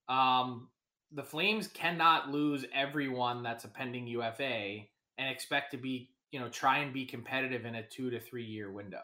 Um, 0.10 0.70
the 1.12 1.24
Flames 1.24 1.68
cannot 1.68 2.30
lose 2.30 2.66
everyone 2.74 3.44
that's 3.44 3.66
a 3.66 3.70
pending 3.70 4.08
UFA 4.08 4.82
and 5.18 5.30
expect 5.30 5.72
to 5.72 5.78
be, 5.78 6.10
you 6.32 6.40
know, 6.40 6.50
try 6.50 6.80
and 6.80 6.94
be 6.94 7.06
competitive 7.06 7.66
in 7.66 7.76
a 7.76 7.88
two 7.88 8.10
to 8.10 8.20
three 8.20 8.46
year 8.46 8.72
window. 8.72 9.02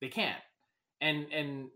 They 0.00 0.08
can't. 0.08 0.42
And 1.00 1.26
and 1.32 1.68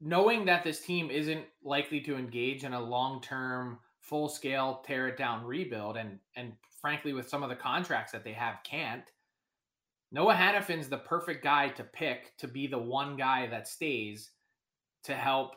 knowing 0.00 0.44
that 0.46 0.64
this 0.64 0.80
team 0.80 1.10
isn't 1.10 1.44
likely 1.62 2.00
to 2.00 2.16
engage 2.16 2.64
in 2.64 2.72
a 2.72 2.80
long-term 2.80 3.78
full-scale 4.00 4.82
tear 4.86 5.08
it 5.08 5.18
down 5.18 5.44
rebuild 5.44 5.96
and 5.96 6.18
and 6.34 6.52
frankly 6.80 7.12
with 7.12 7.28
some 7.28 7.42
of 7.42 7.50
the 7.50 7.54
contracts 7.54 8.12
that 8.12 8.24
they 8.24 8.32
have 8.32 8.56
can't 8.64 9.04
Noah 10.10 10.34
Hanifin's 10.34 10.88
the 10.88 10.98
perfect 10.98 11.44
guy 11.44 11.68
to 11.68 11.84
pick 11.84 12.36
to 12.38 12.48
be 12.48 12.66
the 12.66 12.78
one 12.78 13.16
guy 13.16 13.46
that 13.48 13.68
stays 13.68 14.30
to 15.04 15.14
help 15.14 15.54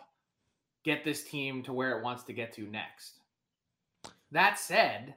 get 0.83 1.03
this 1.03 1.23
team 1.23 1.63
to 1.63 1.73
where 1.73 1.97
it 1.97 2.03
wants 2.03 2.23
to 2.23 2.33
get 2.33 2.53
to 2.53 2.63
next. 2.63 3.19
That 4.31 4.59
said, 4.59 5.15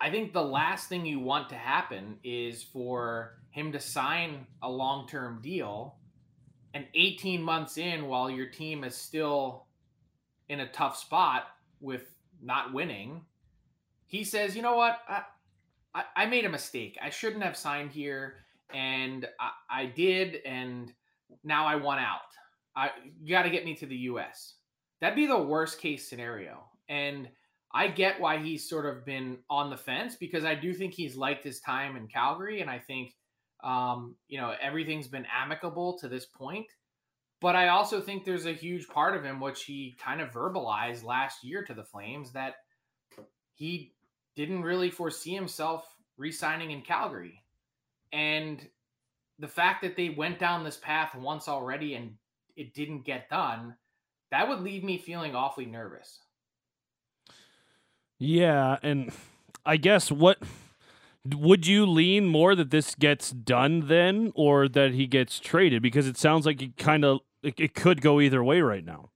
I 0.00 0.10
think 0.10 0.32
the 0.32 0.42
last 0.42 0.88
thing 0.88 1.06
you 1.06 1.20
want 1.20 1.48
to 1.50 1.54
happen 1.54 2.18
is 2.22 2.62
for 2.62 3.38
him 3.50 3.72
to 3.72 3.80
sign 3.80 4.46
a 4.62 4.70
long-term 4.70 5.40
deal 5.42 5.96
and 6.74 6.86
18 6.94 7.42
months 7.42 7.76
in 7.78 8.06
while 8.06 8.30
your 8.30 8.46
team 8.46 8.84
is 8.84 8.94
still 8.94 9.66
in 10.48 10.60
a 10.60 10.72
tough 10.72 10.96
spot 10.96 11.44
with 11.80 12.14
not 12.42 12.72
winning 12.72 13.22
he 14.12 14.24
says 14.24 14.54
you 14.54 14.60
know 14.60 14.76
what? 14.76 15.00
I, 15.08 15.22
I, 15.94 16.04
I 16.16 16.26
made 16.26 16.44
a 16.44 16.50
mistake. 16.50 16.98
I 17.02 17.08
shouldn't 17.08 17.42
have 17.42 17.56
signed 17.56 17.90
here 17.90 18.36
and 18.74 19.26
i, 19.40 19.82
I 19.82 19.86
did 19.86 20.36
and 20.46 20.92
now 21.44 21.66
i 21.66 21.76
want 21.76 22.00
out. 22.00 22.20
I 22.76 22.90
you 23.22 23.34
got 23.34 23.42
to 23.42 23.50
get 23.50 23.64
me 23.64 23.74
to 23.76 23.86
the 23.86 23.96
us 23.96 24.54
that'd 25.02 25.14
be 25.14 25.26
the 25.26 25.36
worst 25.36 25.78
case 25.78 26.08
scenario 26.08 26.64
and 26.88 27.28
i 27.74 27.86
get 27.86 28.18
why 28.18 28.38
he's 28.38 28.66
sort 28.66 28.86
of 28.86 29.04
been 29.04 29.36
on 29.50 29.68
the 29.68 29.76
fence 29.76 30.16
because 30.16 30.46
i 30.46 30.54
do 30.54 30.72
think 30.72 30.94
he's 30.94 31.16
liked 31.16 31.44
his 31.44 31.60
time 31.60 31.94
in 31.96 32.08
calgary 32.08 32.62
and 32.62 32.70
i 32.70 32.78
think 32.78 33.12
um, 33.62 34.16
you 34.28 34.40
know 34.40 34.54
everything's 34.60 35.06
been 35.06 35.26
amicable 35.30 35.98
to 35.98 36.08
this 36.08 36.24
point 36.24 36.66
but 37.42 37.56
I 37.56 37.68
also 37.68 38.00
think 38.00 38.24
there's 38.24 38.46
a 38.46 38.52
huge 38.52 38.86
part 38.86 39.16
of 39.16 39.24
him, 39.24 39.40
which 39.40 39.64
he 39.64 39.96
kind 40.00 40.20
of 40.20 40.30
verbalized 40.30 41.02
last 41.02 41.42
year 41.42 41.64
to 41.64 41.74
the 41.74 41.82
Flames, 41.82 42.32
that 42.32 42.54
he 43.56 43.94
didn't 44.36 44.62
really 44.62 44.90
foresee 44.90 45.34
himself 45.34 45.84
re 46.16 46.30
signing 46.30 46.70
in 46.70 46.82
Calgary. 46.82 47.42
And 48.12 48.64
the 49.40 49.48
fact 49.48 49.82
that 49.82 49.96
they 49.96 50.10
went 50.10 50.38
down 50.38 50.62
this 50.62 50.76
path 50.76 51.16
once 51.16 51.48
already 51.48 51.94
and 51.94 52.14
it 52.54 52.74
didn't 52.74 53.04
get 53.04 53.28
done, 53.28 53.74
that 54.32 54.48
would 54.48 54.60
leave 54.60 54.82
me 54.82 54.98
feeling 54.98 55.36
awfully 55.36 55.66
nervous. 55.66 56.18
Yeah, 58.18 58.78
and 58.82 59.12
I 59.64 59.76
guess 59.76 60.10
what 60.10 60.38
would 61.24 61.66
you 61.66 61.86
lean 61.86 62.26
more 62.26 62.54
that 62.56 62.70
this 62.70 62.94
gets 62.94 63.30
done 63.30 63.86
then 63.86 64.32
or 64.34 64.68
that 64.68 64.94
he 64.94 65.06
gets 65.06 65.38
traded 65.38 65.82
because 65.82 66.08
it 66.08 66.16
sounds 66.16 66.46
like 66.46 66.60
it 66.60 66.76
kind 66.76 67.04
of 67.04 67.20
it, 67.42 67.54
it 67.60 67.74
could 67.74 68.00
go 68.00 68.20
either 68.20 68.42
way 68.42 68.60
right 68.60 68.84
now. 68.84 69.10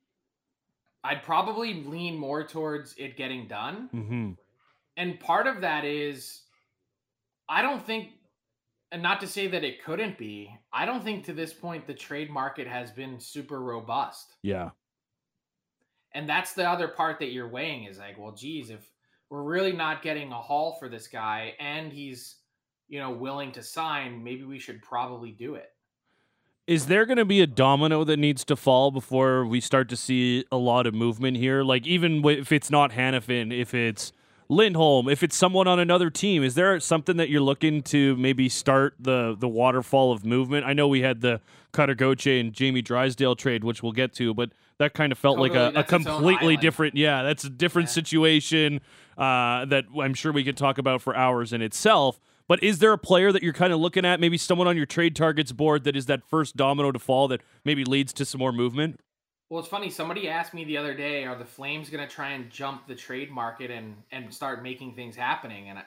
I'd 1.02 1.22
probably 1.22 1.82
lean 1.84 2.18
more 2.18 2.46
towards 2.46 2.94
it 2.98 3.16
getting 3.16 3.46
done. 3.46 3.88
Mm-hmm. 3.94 4.30
And 4.96 5.20
part 5.20 5.46
of 5.46 5.60
that 5.60 5.84
is, 5.84 6.42
I 7.48 7.62
don't 7.62 7.84
think, 7.84 8.08
and 8.90 9.02
not 9.02 9.20
to 9.20 9.26
say 9.26 9.46
that 9.46 9.62
it 9.62 9.84
couldn't 9.84 10.18
be, 10.18 10.50
I 10.72 10.84
don't 10.84 11.04
think 11.04 11.24
to 11.26 11.32
this 11.32 11.52
point 11.52 11.86
the 11.86 11.94
trade 11.94 12.28
market 12.28 12.66
has 12.66 12.90
been 12.90 13.20
super 13.20 13.60
robust. 13.60 14.34
Yeah. 14.42 14.70
And 16.16 16.26
that's 16.26 16.54
the 16.54 16.66
other 16.66 16.88
part 16.88 17.18
that 17.18 17.30
you're 17.30 17.46
weighing 17.46 17.84
is 17.84 17.98
like, 17.98 18.18
well, 18.18 18.32
geez, 18.32 18.70
if 18.70 18.90
we're 19.28 19.42
really 19.42 19.72
not 19.72 20.00
getting 20.00 20.32
a 20.32 20.40
haul 20.40 20.78
for 20.78 20.88
this 20.88 21.08
guy 21.08 21.52
and 21.60 21.92
he's, 21.92 22.36
you 22.88 22.98
know, 22.98 23.10
willing 23.10 23.52
to 23.52 23.62
sign, 23.62 24.24
maybe 24.24 24.44
we 24.44 24.58
should 24.58 24.80
probably 24.80 25.30
do 25.30 25.56
it. 25.56 25.74
Is 26.66 26.86
there 26.86 27.04
going 27.04 27.18
to 27.18 27.26
be 27.26 27.42
a 27.42 27.46
domino 27.46 28.02
that 28.04 28.16
needs 28.16 28.46
to 28.46 28.56
fall 28.56 28.90
before 28.90 29.44
we 29.44 29.60
start 29.60 29.90
to 29.90 29.96
see 29.96 30.46
a 30.50 30.56
lot 30.56 30.86
of 30.86 30.94
movement 30.94 31.36
here? 31.36 31.62
Like 31.62 31.86
even 31.86 32.24
if 32.24 32.50
it's 32.50 32.70
not 32.70 32.92
Hanifin, 32.92 33.52
if 33.52 33.74
it's 33.74 34.10
Lindholm, 34.48 35.08
if 35.08 35.22
it's 35.22 35.36
someone 35.36 35.66
on 35.66 35.78
another 35.78 36.10
team, 36.10 36.42
is 36.44 36.54
there 36.54 36.78
something 36.80 37.16
that 37.16 37.28
you're 37.28 37.40
looking 37.40 37.82
to 37.84 38.16
maybe 38.16 38.48
start 38.48 38.94
the 38.98 39.36
the 39.38 39.48
waterfall 39.48 40.12
of 40.12 40.24
movement? 40.24 40.66
I 40.66 40.72
know 40.72 40.86
we 40.86 41.02
had 41.02 41.20
the 41.20 41.40
Cutter 41.72 41.94
Gauthier 41.94 42.40
and 42.40 42.52
Jamie 42.52 42.82
Drysdale 42.82 43.34
trade, 43.34 43.64
which 43.64 43.82
we'll 43.82 43.92
get 43.92 44.14
to, 44.14 44.34
but 44.34 44.50
that 44.78 44.94
kind 44.94 45.10
of 45.10 45.18
felt 45.18 45.38
Totally, 45.38 45.50
like 45.50 45.58
a, 45.58 45.68
a 45.68 45.72
that's 45.72 45.92
its 45.92 46.06
own 46.06 46.14
completely 46.14 46.56
different. 46.56 46.96
Yeah, 46.96 47.22
that's 47.22 47.44
a 47.44 47.50
different 47.50 47.88
situation 47.88 48.80
uh, 49.18 49.64
that 49.66 49.86
I'm 50.00 50.14
sure 50.14 50.32
we 50.32 50.44
could 50.44 50.56
talk 50.56 50.78
about 50.78 51.02
for 51.02 51.16
hours 51.16 51.52
in 51.52 51.62
itself. 51.62 52.20
But 52.48 52.62
is 52.62 52.78
there 52.78 52.92
a 52.92 52.98
player 52.98 53.32
that 53.32 53.42
you're 53.42 53.52
kind 53.52 53.72
of 53.72 53.80
looking 53.80 54.04
at, 54.04 54.20
maybe 54.20 54.38
someone 54.38 54.68
on 54.68 54.76
your 54.76 54.86
trade 54.86 55.16
targets 55.16 55.50
board 55.50 55.82
that 55.84 55.96
is 55.96 56.06
that 56.06 56.22
first 56.22 56.56
domino 56.56 56.92
to 56.92 56.98
fall 56.98 57.26
that 57.28 57.40
maybe 57.64 57.84
leads 57.84 58.12
to 58.14 58.24
some 58.24 58.38
more 58.38 58.52
movement? 58.52 59.00
Well, 59.48 59.60
it's 59.60 59.68
funny. 59.68 59.90
Somebody 59.90 60.28
asked 60.28 60.54
me 60.54 60.64
the 60.64 60.76
other 60.76 60.94
day, 60.94 61.24
"Are 61.24 61.36
the 61.36 61.44
Flames 61.44 61.88
going 61.88 62.06
to 62.06 62.12
try 62.12 62.30
and 62.30 62.50
jump 62.50 62.86
the 62.86 62.94
trade 62.94 63.30
market 63.30 63.70
and 63.70 64.02
and 64.10 64.34
start 64.34 64.62
making 64.62 64.94
things 64.94 65.14
happening?" 65.16 65.68
And 65.68 65.78
I, 65.78 65.84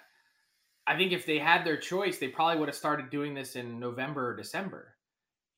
I 0.87 0.97
think 0.97 1.11
if 1.11 1.25
they 1.25 1.39
had 1.39 1.65
their 1.65 1.77
choice, 1.77 2.19
they 2.19 2.29
probably 2.29 2.57
would 2.59 2.69
have 2.69 2.75
started 2.75 3.09
doing 3.09 3.33
this 3.33 3.55
in 3.55 3.79
November 3.79 4.29
or 4.29 4.35
December. 4.35 4.95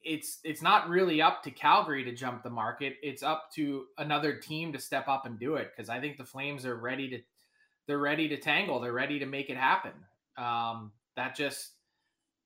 It's 0.02 0.40
it's 0.44 0.64
not 0.64 0.90
really 0.90 1.22
up 1.22 1.44
to 1.44 1.52
Calgary 1.52 2.04
to 2.06 2.16
jump 2.16 2.42
the 2.42 2.50
market. 2.50 2.96
It's 3.04 3.22
up 3.22 3.52
to 3.54 3.86
another 4.00 4.36
team 4.36 4.74
to 4.74 4.80
step 4.80 5.08
up 5.08 5.28
and 5.28 5.38
do 5.38 5.56
it 5.56 5.72
because 5.76 5.90
I 5.90 6.00
think 6.00 6.18
the 6.18 6.26
Flames 6.26 6.66
are 6.66 6.76
ready 6.76 7.08
to 7.10 7.20
they're 7.86 8.00
ready 8.00 8.28
to 8.30 8.38
tangle. 8.38 8.80
They're 8.80 8.94
ready 8.94 9.20
to 9.20 9.28
make 9.28 9.50
it 9.52 9.58
happen. 9.58 9.94
Um, 10.38 10.92
that 11.16 11.36
just 11.36 11.74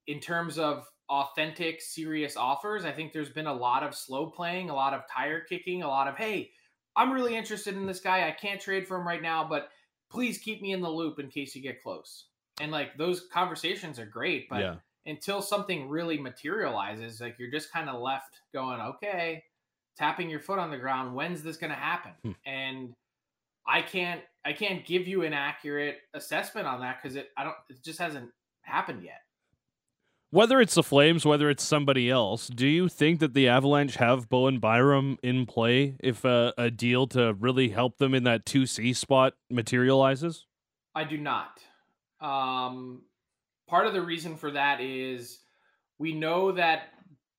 in 0.08 0.20
terms 0.20 0.60
of 0.60 0.86
authentic, 1.10 1.82
serious 1.82 2.36
offers, 2.36 2.86
I 2.86 2.91
think 2.91 3.13
there's 3.13 3.30
been 3.30 3.48
a 3.48 3.54
lot 3.54 3.84
of 3.84 3.96
slow 3.96 4.28
playing, 4.28 4.70
a 4.70 4.76
lot 4.76 4.94
of 4.94 5.02
tire 5.10 5.41
kicking, 5.41 5.84
a 5.84 5.88
lot 5.88 6.08
of, 6.08 6.15
hey, 6.15 6.52
I'm 6.96 7.12
really 7.12 7.36
interested 7.36 7.76
in 7.76 7.86
this 7.86 8.00
guy. 8.00 8.28
I 8.28 8.32
can't 8.32 8.60
trade 8.62 8.88
for 8.88 8.98
him 8.98 9.08
right 9.08 9.22
now, 9.22 9.46
but 9.48 9.70
please 10.10 10.38
keep 10.38 10.62
me 10.62 10.72
in 10.72 10.82
the 10.82 10.89
loop 10.89 11.20
in 11.20 11.30
case 11.30 11.56
you 11.56 11.62
get 11.62 11.84
close. 11.84 12.26
And 12.62 12.72
like 12.72 12.98
those 12.98 13.28
conversations 13.32 14.00
are 14.00 14.06
great, 14.06 14.48
but 14.50 14.62
Yeah. 14.62 14.76
until 15.06 15.41
something 15.41 15.89
really 15.89 16.18
materializes, 16.18 17.20
like 17.20 17.38
you're 17.38 17.52
just 17.52 17.72
kind 17.72 17.89
of 17.89 18.02
left 18.02 18.39
going, 18.54 18.80
okay, 18.80 19.44
tapping 19.98 20.30
your 20.30 20.39
foot 20.39 20.58
on 20.58 20.72
the 20.72 20.78
ground. 20.78 21.13
When's 21.15 21.44
this 21.44 21.58
going 21.58 21.72
to 21.72 21.76
happen? 21.76 22.13
Hmm. 22.24 22.32
And 22.46 22.94
I 23.68 23.82
can't, 23.82 24.22
I 24.46 24.54
can't 24.54 24.86
give 24.86 25.08
you 25.08 25.24
an 25.24 25.34
accurate 25.34 25.98
assessment 26.13 26.65
on 26.68 26.80
that 26.82 27.02
because 27.02 27.15
it, 27.15 27.30
I 27.38 27.44
don't, 27.44 27.56
it 27.70 27.84
just 27.84 28.00
hasn't 28.00 28.30
happened 28.62 29.04
yet. 29.04 29.22
Whether 30.36 30.60
it's 30.60 30.76
the 30.76 30.84
Flames, 30.84 31.26
whether 31.26 31.50
it's 31.50 31.63
somebody 31.63 32.10
else, 32.10 32.50
do 32.50 32.67
you 32.67 32.89
think 32.89 33.21
that 33.21 33.34
the 33.34 33.48
Avalanche 33.48 33.95
have 33.95 34.28
Bowen 34.28 34.60
Byram 34.60 35.17
in 35.24 35.45
play 35.45 35.95
if 36.02 36.26
a, 36.26 36.54
a 36.58 36.69
deal 36.69 37.08
to 37.08 37.34
really 37.36 37.69
help 37.69 38.00
them 38.00 38.13
in 38.13 38.26
that 38.26 38.45
2C 38.45 38.93
spot 38.98 39.36
materializes? 39.50 40.45
I 40.93 41.06
do 41.06 41.17
not. 41.17 41.62
Um, 42.19 43.04
part 43.69 43.88
of 43.88 43.93
the 43.93 44.02
reason 44.02 44.36
for 44.36 44.52
that 44.52 44.82
is 44.82 45.39
we 46.00 46.13
know 46.13 46.52
that 46.52 46.89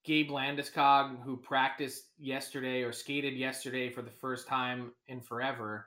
Gabe 0.02 0.30
Landeskog, 0.30 1.22
who 1.22 1.36
practiced 1.36 2.04
yesterday 2.18 2.80
or 2.80 2.92
skated 2.92 3.34
yesterday 3.34 3.90
for 3.90 4.00
the 4.00 4.10
first 4.10 4.48
time 4.48 4.92
in 5.06 5.20
forever, 5.20 5.84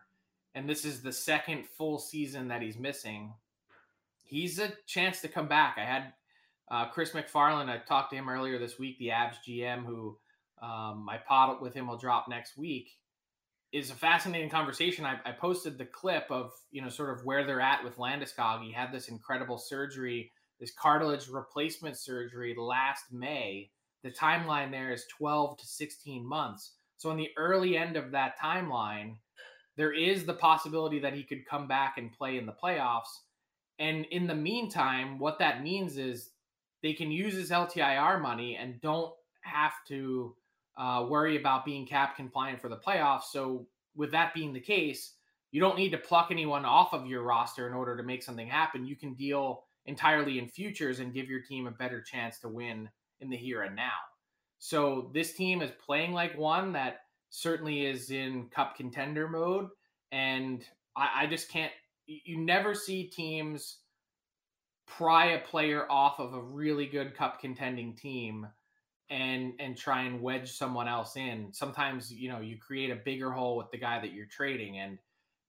and 0.54 0.70
this 0.70 0.86
is 0.86 1.02
the 1.02 1.12
second 1.12 1.66
full 1.66 1.98
season 1.98 2.50
that 2.50 2.62
he's 2.62 2.78
missing, 2.78 3.34
he's 4.22 4.60
a 4.60 4.72
chance 4.86 5.22
to 5.22 5.28
come 5.28 5.48
back. 5.48 5.80
I 5.80 5.86
had 5.86 6.14
uh, 6.72 6.88
Chris 6.90 7.12
MacFarland, 7.12 7.70
I 7.70 7.78
talked 7.78 8.12
to 8.12 8.16
him 8.16 8.30
earlier 8.30 8.60
this 8.60 8.78
week, 8.78 8.98
the 9.00 9.08
Avs 9.08 9.36
GM, 9.48 9.86
who 9.86 10.18
um, 10.62 11.04
my 11.06 11.18
pod 11.18 11.62
with 11.62 11.74
him 11.74 11.88
will 11.88 11.98
drop 11.98 12.28
next 12.28 12.58
week 12.58 13.00
is 13.72 13.92
a 13.92 13.96
fascinating 13.96 14.50
conversation. 14.50 15.06
I, 15.06 15.20
I 15.26 15.32
posted 15.32 15.78
the 15.78 15.86
clip 15.86 16.26
of 16.30 16.52
you 16.72 16.82
know 16.82 16.90
sort 16.90 17.12
of 17.12 17.26
where 17.26 17.46
they're 17.46 17.62
at 17.62 17.84
with 17.84 17.98
Landeskog. 17.98 18.64
He 18.64 18.72
had 18.72 18.92
this 18.92 19.08
incredible 19.08 19.58
surgery, 19.58 20.32
this 20.60 20.72
cartilage 20.72 21.28
replacement 21.28 21.98
surgery 21.98 22.56
last 22.58 23.06
May. 23.12 23.70
The 24.04 24.12
timeline 24.12 24.72
there 24.72 24.92
is 24.92 25.06
12 25.18 25.58
to 25.58 25.66
16 25.66 26.26
months. 26.26 26.72
So 26.98 27.12
in 27.12 27.18
the 27.18 27.30
early 27.38 27.78
end 27.78 27.98
of 27.98 28.12
that 28.12 28.40
timeline, 28.40 29.16
there 29.76 29.94
is 29.94 30.26
the 30.26 30.34
possibility 30.34 31.00
that 31.00 31.14
he 31.14 31.24
could 31.24 31.46
come 31.46 31.68
back 31.68 31.98
and 31.98 32.12
play 32.12 32.38
in 32.38 32.46
the 32.46 32.56
playoffs. 32.64 33.20
And 33.78 34.06
in 34.12 34.28
the 34.28 34.36
meantime, 34.36 35.20
what 35.20 35.40
that 35.40 35.64
means 35.64 35.98
is 35.98 36.32
they 36.82 36.94
can 36.94 37.12
use 37.12 37.34
his 37.34 37.52
LTIR 37.52 38.22
money 38.22 38.56
and 38.56 38.80
don't 38.82 39.14
have 39.42 39.74
to 39.88 40.36
uh, 40.78 41.06
worry 41.10 41.38
about 41.38 41.66
being 41.66 41.86
cap 41.86 42.16
compliant 42.16 42.62
for 42.62 42.70
the 42.70 42.78
playoffs. 42.78 43.24
So, 43.32 43.68
with 43.96 44.12
that 44.12 44.34
being 44.34 44.54
the 44.54 44.60
case, 44.60 45.14
you 45.52 45.60
don't 45.60 45.78
need 45.78 45.90
to 45.90 45.98
pluck 45.98 46.30
anyone 46.32 46.64
off 46.64 46.94
of 46.94 47.08
your 47.08 47.24
roster 47.24 47.68
in 47.68 47.74
order 47.74 47.98
to 47.98 48.04
make 48.04 48.24
something 48.24 48.48
happen. 48.48 48.86
You 48.86 48.96
can 48.96 49.14
deal 49.14 49.64
entirely 49.86 50.40
in 50.40 50.48
futures 50.48 51.00
and 51.00 51.14
give 51.14 51.28
your 51.28 51.42
team 51.42 51.68
a 51.68 51.72
better 51.72 52.02
chance 52.02 52.40
to 52.40 52.48
win 52.48 52.90
in 53.20 53.30
the 53.30 53.36
here 53.36 53.64
and 53.64 53.76
now. 53.76 53.98
So, 54.60 55.12
this 55.14 55.34
team 55.34 55.62
is 55.62 55.72
playing 55.86 56.14
like 56.14 56.38
one 56.38 56.72
that 56.74 57.02
certainly 57.30 57.86
is 57.86 58.12
in 58.12 58.48
cup 58.50 58.76
contender 58.76 59.28
mode. 59.28 59.70
And 60.12 60.64
I, 60.96 61.24
I 61.24 61.28
just 61.28 61.50
can't, 61.50 61.72
you 62.06 62.38
never 62.38 62.74
see 62.74 63.04
teams 63.04 63.80
pry 64.98 65.32
a 65.32 65.40
player 65.40 65.90
off 65.90 66.20
of 66.20 66.34
a 66.34 66.42
really 66.42 66.86
good 66.86 67.16
cup 67.16 67.40
contending 67.40 67.96
team 67.96 68.48
and 69.10 69.54
and 69.60 69.78
try 69.78 70.04
and 70.04 70.22
wedge 70.22 70.52
someone 70.52 70.88
else 70.88 71.16
in. 71.16 71.52
Sometimes, 71.54 72.12
you 72.12 72.30
know, 72.30 72.42
you 72.42 72.58
create 72.58 72.92
a 72.92 72.96
bigger 72.96 73.32
hole 73.32 73.56
with 73.56 73.72
the 73.72 73.78
guy 73.78 74.00
that 74.00 74.14
you're 74.14 74.26
trading 74.26 74.80
and 74.80 74.98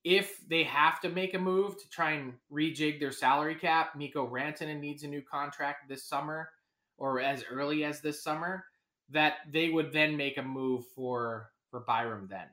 if 0.02 0.40
they 0.48 0.64
have 0.64 1.00
to 1.00 1.10
make 1.10 1.34
a 1.34 1.38
move 1.38 1.76
to 1.78 1.88
try 1.90 2.12
and 2.12 2.32
rejig 2.50 2.98
their 3.00 3.12
salary 3.12 3.54
cap, 3.54 3.94
Mikko 3.96 4.26
Rantanen 4.28 4.80
needs 4.80 5.02
a 5.02 5.08
new 5.08 5.20
contract 5.20 5.88
this 5.88 6.04
summer 6.04 6.48
or 6.96 7.20
as 7.20 7.44
early 7.50 7.84
as 7.84 8.00
this 8.00 8.22
summer, 8.22 8.64
that 9.10 9.34
they 9.50 9.68
would 9.68 9.92
then 9.92 10.16
make 10.16 10.38
a 10.38 10.42
move 10.42 10.84
for 10.94 11.50
for 11.70 11.80
Byram 11.80 12.28
then. 12.30 12.46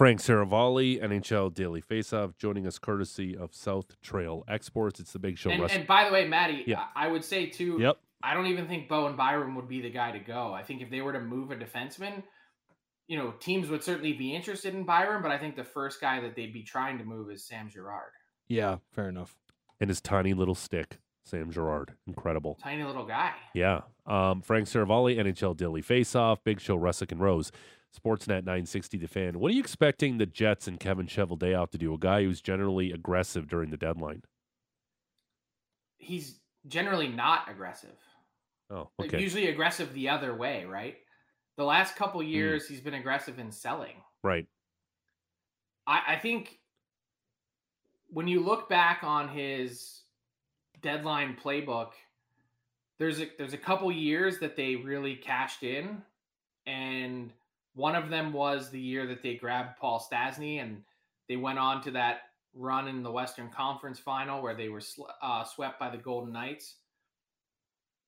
Frank 0.00 0.18
Seravalli, 0.20 0.98
NHL 1.02 1.52
Daily 1.52 1.82
Faceoff, 1.82 2.34
joining 2.38 2.66
us 2.66 2.78
courtesy 2.78 3.36
of 3.36 3.54
South 3.54 4.00
Trail 4.00 4.44
Exports. 4.48 4.98
It's 4.98 5.12
the 5.12 5.18
Big 5.18 5.36
Show. 5.36 5.50
And, 5.50 5.60
Russ- 5.60 5.74
and 5.74 5.86
by 5.86 6.06
the 6.06 6.10
way, 6.10 6.26
Maddie, 6.26 6.64
Yeah. 6.66 6.86
I 6.96 7.04
I 7.04 7.08
would 7.08 7.22
say 7.22 7.44
too. 7.50 7.76
Yep. 7.78 7.98
I 8.22 8.32
don't 8.32 8.46
even 8.46 8.66
think 8.66 8.88
Bowen 8.88 9.14
Byram 9.14 9.54
would 9.56 9.68
be 9.68 9.82
the 9.82 9.90
guy 9.90 10.12
to 10.12 10.18
go. 10.18 10.54
I 10.54 10.62
think 10.62 10.80
if 10.80 10.88
they 10.88 11.02
were 11.02 11.12
to 11.12 11.20
move 11.20 11.50
a 11.50 11.56
defenseman, 11.56 12.22
you 13.08 13.18
know, 13.18 13.32
teams 13.40 13.68
would 13.68 13.84
certainly 13.84 14.14
be 14.14 14.34
interested 14.34 14.74
in 14.74 14.84
Byram, 14.84 15.20
but 15.20 15.32
I 15.32 15.36
think 15.36 15.54
the 15.54 15.64
first 15.64 16.00
guy 16.00 16.18
that 16.22 16.34
they'd 16.34 16.54
be 16.54 16.62
trying 16.62 16.96
to 16.96 17.04
move 17.04 17.30
is 17.30 17.44
Sam 17.46 17.68
Girard. 17.68 18.12
Yeah, 18.48 18.76
fair 18.94 19.10
enough. 19.10 19.36
and 19.80 19.90
his 19.90 20.00
tiny 20.00 20.32
little 20.32 20.54
stick, 20.54 20.98
Sam 21.24 21.50
Girard. 21.50 21.92
Incredible. 22.06 22.56
Tiny 22.62 22.84
little 22.84 23.04
guy. 23.04 23.32
Yeah. 23.54 23.82
Um, 24.06 24.40
Frank 24.40 24.66
Seravalli, 24.66 25.18
NHL 25.18 25.58
Daily 25.58 25.82
Faceoff, 25.82 26.38
Big 26.42 26.58
Show, 26.58 26.78
Russick 26.78 27.12
and 27.12 27.20
Rose, 27.20 27.52
Sportsnet 27.96 28.44
960 28.44 28.98
The 28.98 29.08
Fan. 29.08 29.38
What 29.38 29.50
are 29.50 29.54
you 29.54 29.60
expecting 29.60 30.18
the 30.18 30.26
Jets 30.26 30.68
and 30.68 30.78
Kevin 30.78 31.06
Cheveldayoff 31.06 31.70
to 31.70 31.78
do? 31.78 31.92
A 31.92 31.98
guy 31.98 32.22
who's 32.22 32.40
generally 32.40 32.92
aggressive 32.92 33.48
during 33.48 33.70
the 33.70 33.76
deadline. 33.76 34.22
He's 35.98 36.38
generally 36.66 37.08
not 37.08 37.50
aggressive. 37.50 37.96
Oh, 38.70 38.88
okay. 39.00 39.16
Hmm. 39.16 39.22
Usually 39.22 39.48
aggressive 39.48 39.92
the 39.92 40.08
other 40.08 40.34
way, 40.34 40.64
right? 40.64 40.96
The 41.56 41.64
last 41.64 41.96
couple 41.96 42.22
years, 42.22 42.68
he's 42.68 42.80
been 42.80 42.94
aggressive 42.94 43.38
in 43.38 43.50
selling. 43.50 43.96
right. 44.22 44.46
I, 45.86 46.14
I 46.14 46.16
think 46.16 46.58
when 48.08 48.28
you 48.28 48.40
look 48.40 48.68
back 48.68 49.00
on 49.02 49.28
his 49.28 50.02
deadline 50.80 51.36
playbook, 51.42 51.90
there's 52.98 53.20
a 53.20 53.28
there's 53.38 53.54
a 53.54 53.58
couple 53.58 53.90
years 53.90 54.38
that 54.38 54.56
they 54.56 54.76
really 54.76 55.16
cashed 55.16 55.62
in, 55.62 56.02
and 56.66 57.32
one 57.74 57.94
of 57.94 58.10
them 58.10 58.32
was 58.32 58.70
the 58.70 58.80
year 58.80 59.06
that 59.06 59.22
they 59.22 59.34
grabbed 59.34 59.78
Paul 59.78 60.04
Stastny 60.10 60.60
and 60.60 60.82
they 61.28 61.36
went 61.36 61.58
on 61.58 61.82
to 61.82 61.92
that 61.92 62.22
run 62.54 62.88
in 62.88 63.02
the 63.02 63.12
Western 63.12 63.48
Conference 63.48 63.98
Final 63.98 64.42
where 64.42 64.54
they 64.54 64.68
were 64.68 64.82
uh, 65.22 65.44
swept 65.44 65.78
by 65.78 65.88
the 65.90 65.96
Golden 65.96 66.32
Knights. 66.32 66.76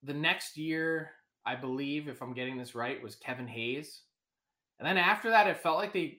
The 0.02 0.14
next 0.14 0.56
year, 0.56 1.12
I 1.46 1.54
believe, 1.54 2.08
if 2.08 2.20
I'm 2.22 2.34
getting 2.34 2.56
this 2.56 2.74
right, 2.74 3.02
was 3.02 3.14
Kevin 3.14 3.46
Hayes, 3.46 4.02
and 4.78 4.86
then 4.88 4.98
after 4.98 5.30
that, 5.30 5.46
it 5.46 5.62
felt 5.62 5.78
like 5.78 5.92
they 5.92 6.18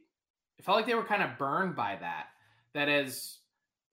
it 0.57 0.63
felt 0.63 0.77
like 0.77 0.85
they 0.85 0.95
were 0.95 1.03
kind 1.03 1.23
of 1.23 1.37
burned 1.37 1.75
by 1.75 1.97
that. 1.99 2.27
That 2.73 2.87
as 2.87 3.39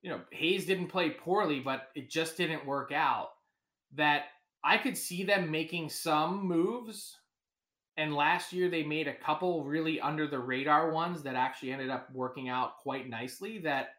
you 0.02 0.10
know, 0.10 0.20
Hayes 0.30 0.66
didn't 0.66 0.88
play 0.88 1.10
poorly, 1.10 1.58
but 1.58 1.88
it 1.96 2.08
just 2.08 2.36
didn't 2.36 2.66
work 2.66 2.92
out. 2.92 3.30
That 3.94 4.26
I 4.62 4.78
could 4.78 4.96
see 4.96 5.24
them 5.24 5.50
making 5.50 5.90
some 5.90 6.46
moves. 6.46 7.18
And 7.96 8.14
last 8.14 8.53
year 8.53 8.68
they 8.68 8.83
made 8.83 9.09
a 9.09 9.14
couple 9.14 9.64
really 9.64 10.00
under 10.00 10.26
the 10.26 10.38
radar 10.38 10.90
ones 10.90 11.23
that 11.23 11.35
actually 11.35 11.73
ended 11.73 11.90
up 11.90 12.08
working 12.12 12.48
out 12.48 12.79
quite 12.79 13.08
nicely. 13.08 13.58
That 13.58 13.90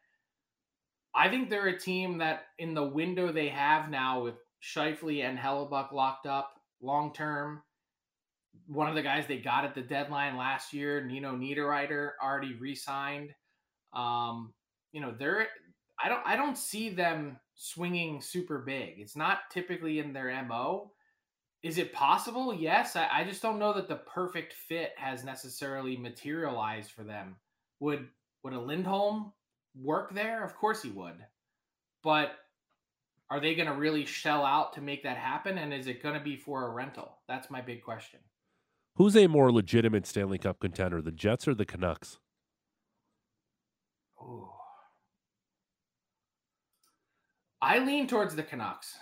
I 1.14 1.30
think 1.30 1.50
they're 1.50 1.68
a 1.68 1.80
team 1.80 2.18
that 2.20 2.46
in 2.58 2.74
the 2.74 2.88
window 2.88 3.32
they 3.32 3.50
have 3.50 3.90
now 3.90 4.24
with 4.24 4.36
Scheifele 4.64 5.24
and 5.24 5.38
Hellebuyck 5.38 5.92
locked 5.92 6.26
up 6.26 6.60
long 6.82 7.14
term. 7.14 7.62
One 8.68 8.88
of 8.88 8.96
the 8.96 9.02
guys 9.02 9.28
they 9.28 9.38
got 9.38 9.66
at 9.66 9.76
the 9.76 9.82
deadline 9.82 10.38
last 10.38 10.74
year, 10.74 11.04
Nino 11.04 11.36
Niederreiter, 11.36 12.12
already 12.24 12.54
re-signed. 12.56 13.34
Um, 13.94 14.54
you 14.94 15.02
know, 15.02 15.14
they're 15.18 15.48
I 16.04 16.10
don't 16.10 16.22
I 16.26 16.36
don't 16.36 16.58
see 16.58 16.90
them 16.90 17.38
swinging 17.56 18.22
super 18.22 18.60
big. 18.60 18.96
It's 18.98 19.16
not 19.16 19.40
typically 19.52 20.00
in 20.00 20.14
their 20.14 20.44
MO. 20.44 20.92
Is 21.64 21.78
it 21.78 21.94
possible? 21.94 22.54
Yes. 22.54 22.96
I, 22.96 23.08
I 23.12 23.24
just 23.24 23.42
don't 23.42 23.60
know 23.60 23.74
that 23.74 23.88
the 23.88 23.98
perfect 23.98 24.54
fit 24.54 24.94
has 24.98 25.24
necessarily 25.24 25.96
materialized 25.96 26.92
for 26.92 27.04
them. 27.04 27.36
Would 27.80 28.08
would 28.44 28.54
a 28.54 28.60
Lindholm 28.60 29.32
work 29.80 30.14
there? 30.14 30.44
Of 30.44 30.56
course 30.56 30.82
he 30.82 30.90
would. 30.90 31.24
But 32.04 32.32
are 33.30 33.40
they 33.40 33.56
going 33.56 33.68
to 33.68 33.76
really 33.76 34.06
shell 34.06 34.44
out 34.44 34.74
to 34.74 34.82
make 34.82 35.04
that 35.04 35.18
happen? 35.18 35.60
And 35.60 35.74
is 35.74 35.88
it 35.88 36.02
going 36.02 36.16
to 36.16 36.24
be 36.24 36.36
for 36.36 36.66
a 36.66 36.70
rental? 36.70 37.20
That's 37.28 37.52
my 37.52 37.62
big 37.62 37.84
question. 37.84 38.20
Who's 38.96 39.16
a 39.16 39.28
more 39.28 39.52
legitimate 39.52 40.06
Stanley 40.06 40.38
Cup 40.38 40.60
contender, 40.60 41.02
the 41.02 41.12
Jets 41.12 41.48
or 41.48 41.54
the 41.54 41.66
Canucks? 41.66 42.18
Ooh. 44.22 44.50
I 47.62 47.80
lean 47.80 48.08
towards 48.08 48.36
the 48.36 48.44
Canucks. 48.44 48.98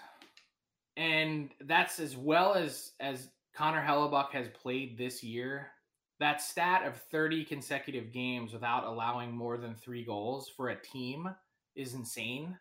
And 0.98 1.52
that's 1.62 2.00
as 2.00 2.18
well 2.18 2.54
as 2.54 2.92
as 3.00 3.30
Connor 3.56 3.84
Hellebuyck 3.86 4.32
has 4.32 4.48
played 4.50 4.98
this 4.98 5.24
year. 5.24 5.72
That 6.20 6.42
stat 6.42 6.86
of 6.86 6.98
30 7.12 7.46
consecutive 7.46 8.12
games 8.12 8.52
without 8.52 8.84
allowing 8.84 9.32
more 9.32 9.58
than 9.58 9.76
3 9.76 10.04
goals 10.04 10.50
for 10.50 10.70
a 10.70 10.82
team 10.82 11.30
is 11.76 11.94
insane. 11.94 12.58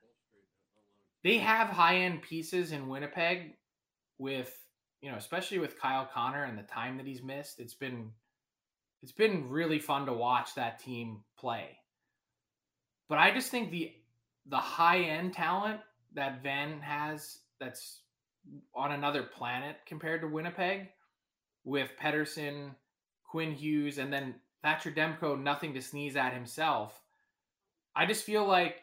They 1.25 1.39
have 1.39 1.69
high-end 1.69 2.23
pieces 2.23 2.71
in 2.71 2.89
Winnipeg 2.89 3.57
with, 4.19 4.57
you 5.01 5.11
know, 5.11 5.17
especially 5.17 5.59
with 5.59 5.81
Kyle 5.81 6.09
Connor 6.13 6.45
and 6.45 6.57
the 6.57 6.63
time 6.63 6.97
that 6.97 7.07
he's 7.07 7.23
missed. 7.23 7.59
It's 7.59 7.75
been 7.75 8.13
it's 9.03 9.13
been 9.13 9.49
really 9.49 9.79
fun 9.79 10.07
to 10.07 10.13
watch 10.13 10.55
that 10.55 10.81
team 10.81 11.23
play. 11.39 11.79
But 13.09 13.19
I 13.19 13.31
just 13.33 13.51
think 13.51 13.71
the 13.71 13.93
the 14.47 14.57
high 14.57 15.01
end 15.01 15.35
talent 15.35 15.81
that 16.15 16.43
Van 16.43 16.81
has 16.81 17.41
that's 17.61 18.03
on 18.75 18.93
another 18.93 19.23
planet 19.23 19.77
compared 19.87 20.21
to 20.23 20.29
Winnipeg 20.29 20.89
with 21.65 21.91
Pettersson, 22.01 22.71
Quinn 23.25 23.53
Hughes, 23.53 23.99
and 23.99 24.13
then 24.13 24.35
Thatcher 24.63 24.91
Demko, 24.91 25.41
nothing 25.41 25.75
to 25.75 25.83
sneeze 25.83 26.17
at 26.17 26.33
himself. 26.33 27.01
I 27.95 28.07
just 28.07 28.25
feel 28.25 28.47
like 28.47 28.77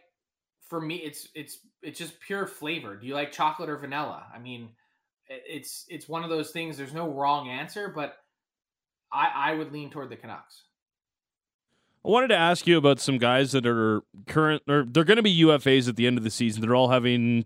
for 0.68 0.82
me 0.82 0.98
it's 0.98 1.30
it's 1.36 1.60
it's 1.82 2.00
just 2.00 2.20
pure 2.20 2.48
flavor. 2.48 2.96
Do 2.96 3.08
you 3.08 3.14
like 3.14 3.32
chocolate 3.32 3.70
or 3.70 3.78
vanilla? 3.78 4.26
I 4.34 4.40
mean, 4.40 4.70
it's 5.28 5.86
it's 5.88 6.10
one 6.10 6.24
of 6.24 6.30
those 6.30 6.52
things. 6.52 6.78
There's 6.78 6.94
no 6.94 7.10
wrong 7.10 7.50
answer, 7.50 7.92
but 7.94 8.18
I 9.12 9.52
I 9.52 9.54
would 9.54 9.72
lean 9.72 9.90
toward 9.90 10.10
the 10.10 10.16
Canucks. 10.16 10.65
I 12.06 12.08
wanted 12.08 12.28
to 12.28 12.36
ask 12.36 12.68
you 12.68 12.78
about 12.78 13.00
some 13.00 13.18
guys 13.18 13.52
that 13.54 13.66
are 13.66 14.04
current 14.28 14.62
or 14.68 14.86
they're 14.88 15.04
going 15.04 15.18
to 15.18 15.24
be 15.24 15.42
UFAs 15.42 15.90
at 15.90 15.96
the 15.96 16.06
end 16.06 16.20
of 16.20 16.24
the 16.24 16.30
season. 16.30 16.62
They're 16.62 16.76
all 16.76 16.90
having 16.90 17.46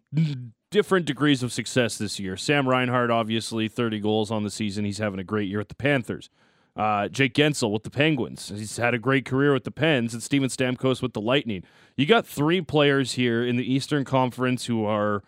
different 0.72 1.06
degrees 1.06 1.42
of 1.44 1.54
success 1.54 1.98
this 1.98 2.20
year. 2.20 2.36
Sam 2.36 2.68
Reinhart, 2.68 3.10
obviously, 3.10 3.70
30 3.70 4.02
goals 4.02 4.32
on 4.32 4.44
the 4.44 4.50
season. 4.50 4.84
He's 4.84 4.98
having 4.98 5.20
a 5.20 5.24
great 5.24 5.48
year 5.48 5.62
at 5.62 5.70
the 5.70 5.76
Panthers. 5.76 6.30
Uh, 6.76 7.08
Jake 7.08 7.36
Guentzel 7.36 7.72
with 7.72 7.84
the 7.84 7.90
Penguins. 7.90 8.50
He's 8.50 8.76
had 8.76 8.94
a 8.94 9.00
great 9.00 9.24
career 9.24 9.54
with 9.54 9.64
the 9.64 9.72
Pens, 9.72 10.14
and 10.14 10.22
Steven 10.22 10.50
Stamkos 10.50 11.02
with 11.02 11.14
the 11.14 11.22
Lightning. 11.22 11.64
You 11.96 12.06
got 12.06 12.28
three 12.28 12.62
players 12.62 13.14
here 13.14 13.46
in 13.46 13.56
the 13.56 13.74
Eastern 13.74 14.04
Conference 14.04 14.66
who 14.66 14.84
are 14.86 15.24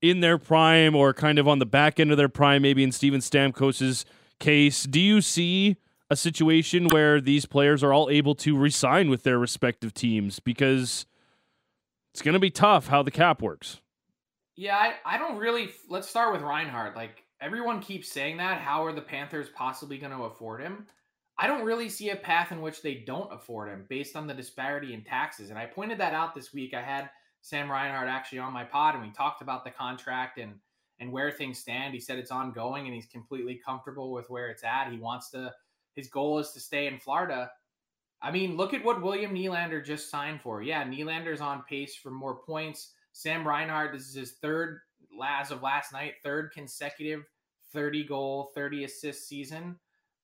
in 0.00 0.20
their 0.20 0.38
prime 0.38 0.96
or 0.96 1.12
kind 1.12 1.38
of 1.38 1.46
on 1.46 1.58
the 1.58 1.66
back 1.66 2.00
end 2.00 2.10
of 2.10 2.16
their 2.16 2.28
prime, 2.30 2.62
maybe 2.62 2.82
in 2.82 2.92
Steven 2.92 3.20
Stamkos's 3.20 4.06
case. 4.38 4.84
Do 4.84 5.00
you 5.00 5.20
see 5.20 5.76
a 6.10 6.16
situation 6.16 6.88
where 6.88 7.20
these 7.20 7.46
players 7.46 7.84
are 7.84 7.92
all 7.92 8.10
able 8.10 8.34
to 8.34 8.58
resign 8.58 9.08
with 9.08 9.22
their 9.22 9.38
respective 9.38 9.94
teams 9.94 10.40
because 10.40 11.06
it's 12.12 12.22
going 12.22 12.34
to 12.34 12.40
be 12.40 12.50
tough 12.50 12.88
how 12.88 13.02
the 13.02 13.12
cap 13.12 13.40
works. 13.40 13.80
Yeah, 14.56 14.76
I, 14.76 14.94
I 15.06 15.18
don't 15.18 15.38
really. 15.38 15.70
Let's 15.88 16.08
start 16.08 16.32
with 16.32 16.42
Reinhart. 16.42 16.96
Like 16.96 17.22
everyone 17.40 17.80
keeps 17.80 18.10
saying 18.10 18.38
that. 18.38 18.60
How 18.60 18.84
are 18.84 18.92
the 18.92 19.00
Panthers 19.00 19.48
possibly 19.54 19.98
going 19.98 20.12
to 20.12 20.24
afford 20.24 20.60
him? 20.60 20.86
I 21.38 21.46
don't 21.46 21.64
really 21.64 21.88
see 21.88 22.10
a 22.10 22.16
path 22.16 22.52
in 22.52 22.60
which 22.60 22.82
they 22.82 22.96
don't 22.96 23.32
afford 23.32 23.70
him 23.70 23.86
based 23.88 24.14
on 24.14 24.26
the 24.26 24.34
disparity 24.34 24.92
in 24.92 25.02
taxes. 25.02 25.48
And 25.48 25.58
I 25.58 25.64
pointed 25.64 25.96
that 25.98 26.12
out 26.12 26.34
this 26.34 26.52
week. 26.52 26.74
I 26.74 26.82
had 26.82 27.08
Sam 27.40 27.70
Reinhart 27.70 28.08
actually 28.08 28.40
on 28.40 28.52
my 28.52 28.64
pod 28.64 28.94
and 28.94 29.02
we 29.02 29.10
talked 29.10 29.40
about 29.40 29.64
the 29.64 29.70
contract 29.70 30.38
and 30.38 30.54
and 30.98 31.10
where 31.10 31.30
things 31.30 31.58
stand. 31.58 31.94
He 31.94 32.00
said 32.00 32.18
it's 32.18 32.30
ongoing 32.30 32.84
and 32.84 32.94
he's 32.94 33.06
completely 33.06 33.58
comfortable 33.64 34.12
with 34.12 34.28
where 34.28 34.50
it's 34.50 34.62
at. 34.62 34.92
He 34.92 34.98
wants 34.98 35.30
to 35.30 35.50
his 35.94 36.08
goal 36.08 36.38
is 36.38 36.52
to 36.52 36.60
stay 36.60 36.86
in 36.86 36.98
Florida. 36.98 37.50
I 38.22 38.30
mean, 38.30 38.56
look 38.56 38.74
at 38.74 38.84
what 38.84 39.02
William 39.02 39.34
Nylander 39.34 39.84
just 39.84 40.10
signed 40.10 40.40
for. 40.42 40.62
Yeah, 40.62 40.84
Nylander's 40.84 41.40
on 41.40 41.62
pace 41.68 41.96
for 41.96 42.10
more 42.10 42.36
points. 42.36 42.92
Sam 43.12 43.46
Reinhart, 43.46 43.92
this 43.92 44.08
is 44.08 44.14
his 44.14 44.32
third, 44.32 44.80
last 45.16 45.50
of 45.50 45.62
last 45.62 45.92
night, 45.92 46.14
third 46.22 46.52
consecutive 46.52 47.24
30 47.72 48.04
goal, 48.04 48.52
30 48.54 48.84
assist 48.84 49.28
season. 49.28 49.76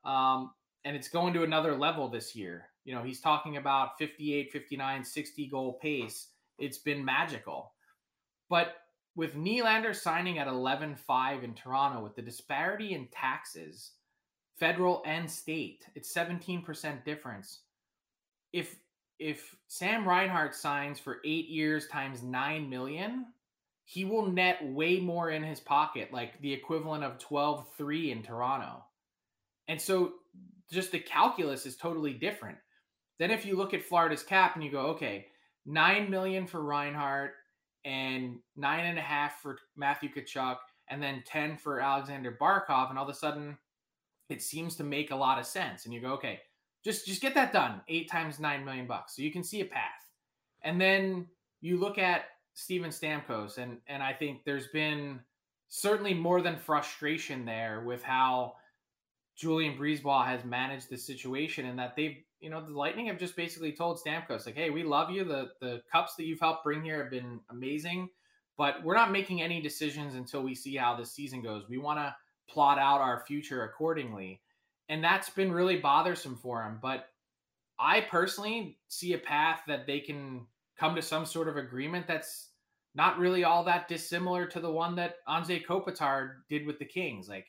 Um, 0.05 0.53
and 0.85 0.97
it's 0.97 1.09
going 1.09 1.35
to 1.35 1.43
another 1.43 1.77
level 1.77 2.09
this 2.09 2.37
year. 2.37 2.69
You 2.85 2.95
know, 2.95 3.03
he's 3.03 3.21
talking 3.21 3.57
about 3.57 3.99
58, 3.99 4.53
59, 4.53 5.05
60 5.05 5.47
goal 5.49 5.79
pace. 5.83 6.29
It's 6.59 6.79
been 6.79 7.05
magical. 7.05 7.73
But 8.49 8.77
with 9.17 9.35
Nylander 9.35 9.95
signing 9.95 10.39
at 10.39 10.47
11 10.47 10.95
5 10.95 11.43
in 11.43 11.55
Toronto, 11.55 12.03
with 12.03 12.15
the 12.15 12.23
disparity 12.23 12.95
in 12.95 13.09
taxes, 13.09 13.93
federal 14.59 15.03
and 15.07 15.31
state. 15.31 15.87
It's 15.95 16.13
17% 16.13 17.05
difference. 17.05 17.61
If 18.53 18.77
if 19.19 19.57
Sam 19.67 20.07
Reinhart 20.07 20.55
signs 20.55 20.99
for 20.99 21.21
8 21.25 21.49
years 21.49 21.87
times 21.87 22.23
9 22.23 22.69
million, 22.69 23.27
he 23.85 24.05
will 24.05 24.27
net 24.27 24.59
way 24.63 25.01
more 25.01 25.31
in 25.31 25.43
his 25.43 25.61
pocket, 25.61 26.13
like 26.13 26.39
the 26.41 26.53
equivalent 26.53 27.03
of 27.03 27.19
12-3 27.19 28.13
in 28.13 28.23
Toronto. 28.23 28.85
And 29.69 29.81
so 29.81 30.15
just 30.71 30.93
the 30.93 30.99
calculus 30.99 31.65
is 31.65 31.77
totally 31.77 32.13
different. 32.13 32.59
Then 33.19 33.31
if 33.31 33.47
you 33.47 33.57
look 33.57 33.73
at 33.73 33.83
Florida's 33.83 34.23
cap 34.23 34.55
and 34.55 34.63
you 34.63 34.71
go, 34.71 34.89
okay, 34.89 35.29
9 35.65 36.11
million 36.11 36.47
for 36.47 36.63
Reinhart 36.63 37.33
and 37.85 38.41
nine 38.57 38.85
and 38.85 38.99
a 38.99 39.03
half 39.03 39.41
for 39.41 39.59
Matthew 39.77 40.11
Tkachuk 40.13 40.57
and 40.89 41.03
then 41.03 41.23
10 41.27 41.57
for 41.57 41.81
Alexander 41.81 42.37
Barkov, 42.39 42.91
and 42.91 42.99
all 42.99 43.09
of 43.09 43.11
a 43.11 43.15
sudden 43.15 43.57
it 44.29 44.43
seems 44.43 44.77
to 44.77 44.85
make 44.85 45.11
a 45.11 45.17
lot 45.17 45.39
of 45.39 45.47
sense. 45.47 45.85
And 45.85 45.95
you 45.95 46.01
go, 46.01 46.13
okay, 46.15 46.41
just 46.85 47.07
just 47.07 47.23
get 47.23 47.35
that 47.35 47.53
done. 47.53 47.81
Eight 47.89 48.11
times 48.11 48.39
nine 48.39 48.65
million 48.65 48.87
bucks. 48.87 49.17
So 49.17 49.23
you 49.23 49.33
can 49.33 49.45
see 49.45 49.61
a 49.61 49.67
path. 49.67 49.83
And 50.63 50.81
then 50.81 51.27
you 51.61 51.79
look 51.79 51.99
at 51.99 52.27
Steven 52.55 52.91
Stamkos, 52.91 53.59
and 53.59 53.79
and 53.87 54.03
I 54.03 54.13
think 54.13 54.45
there's 54.45 54.69
been 54.69 55.21
certainly 55.69 56.15
more 56.15 56.41
than 56.41 56.57
frustration 56.57 57.45
there 57.45 57.83
with 57.85 58.03
how 58.03 58.55
Julien 59.37 59.77
BriseBois 59.77 60.27
has 60.27 60.45
managed 60.45 60.89
the 60.89 60.97
situation 60.97 61.67
and 61.67 61.79
that 61.79 61.97
they've 61.97 62.17
you 62.41 62.51
know 62.51 62.65
the 62.65 62.73
Lightning 62.73 63.07
have 63.07 63.19
just 63.19 63.37
basically 63.37 63.73
told 63.73 63.99
Stamkos 63.99 64.47
like, 64.47 64.55
hey, 64.55 64.71
we 64.71 64.85
love 64.85 65.11
you. 65.11 65.25
The 65.25 65.51
the 65.61 65.83
cups 65.91 66.15
that 66.17 66.25
you've 66.25 66.41
helped 66.41 66.65
bring 66.65 66.83
here 66.83 67.03
have 67.03 67.11
been 67.11 67.41
amazing, 67.51 68.09
but 68.57 68.83
we're 68.85 68.95
not 68.95 69.13
making 69.13 69.43
any 69.43 69.61
decisions 69.61 70.15
until 70.15 70.43
we 70.43 70.55
see 70.55 70.77
how 70.77 70.97
this 70.97 71.13
season 71.13 71.43
goes. 71.43 71.65
We 71.69 71.79
want 71.79 71.99
to 71.99 72.15
plot 72.49 72.79
out 72.79 73.01
our 73.01 73.25
future 73.27 73.65
accordingly. 73.65 74.41
And 74.89 75.03
that's 75.03 75.31
been 75.31 75.53
really 75.53 75.79
bothersome 75.79 76.37
for 76.37 76.63
him. 76.63 76.79
But 76.81 77.09
I 77.79 78.03
personally 78.03 78.79
see 78.89 79.13
a 79.13 79.19
path 79.19 79.61
that 79.67 79.87
they 79.87 80.01
can 80.01 80.47
come 80.79 80.95
to 80.95 81.03
some 81.03 81.27
sort 81.27 81.49
of 81.49 81.57
agreement 81.57 82.07
that's 82.07 82.51
not 82.95 83.19
really 83.19 83.45
all 83.45 83.65
that 83.65 83.89
dissimilar 83.89 84.47
to 84.47 84.61
the 84.61 84.71
one 84.71 84.97
that 84.97 85.17
Anze 85.29 85.65
Kopitar 85.67 86.37
did 86.49 86.67
with 86.67 86.79
the 86.79 86.85
Kings. 86.85 87.29
Like, 87.29 87.47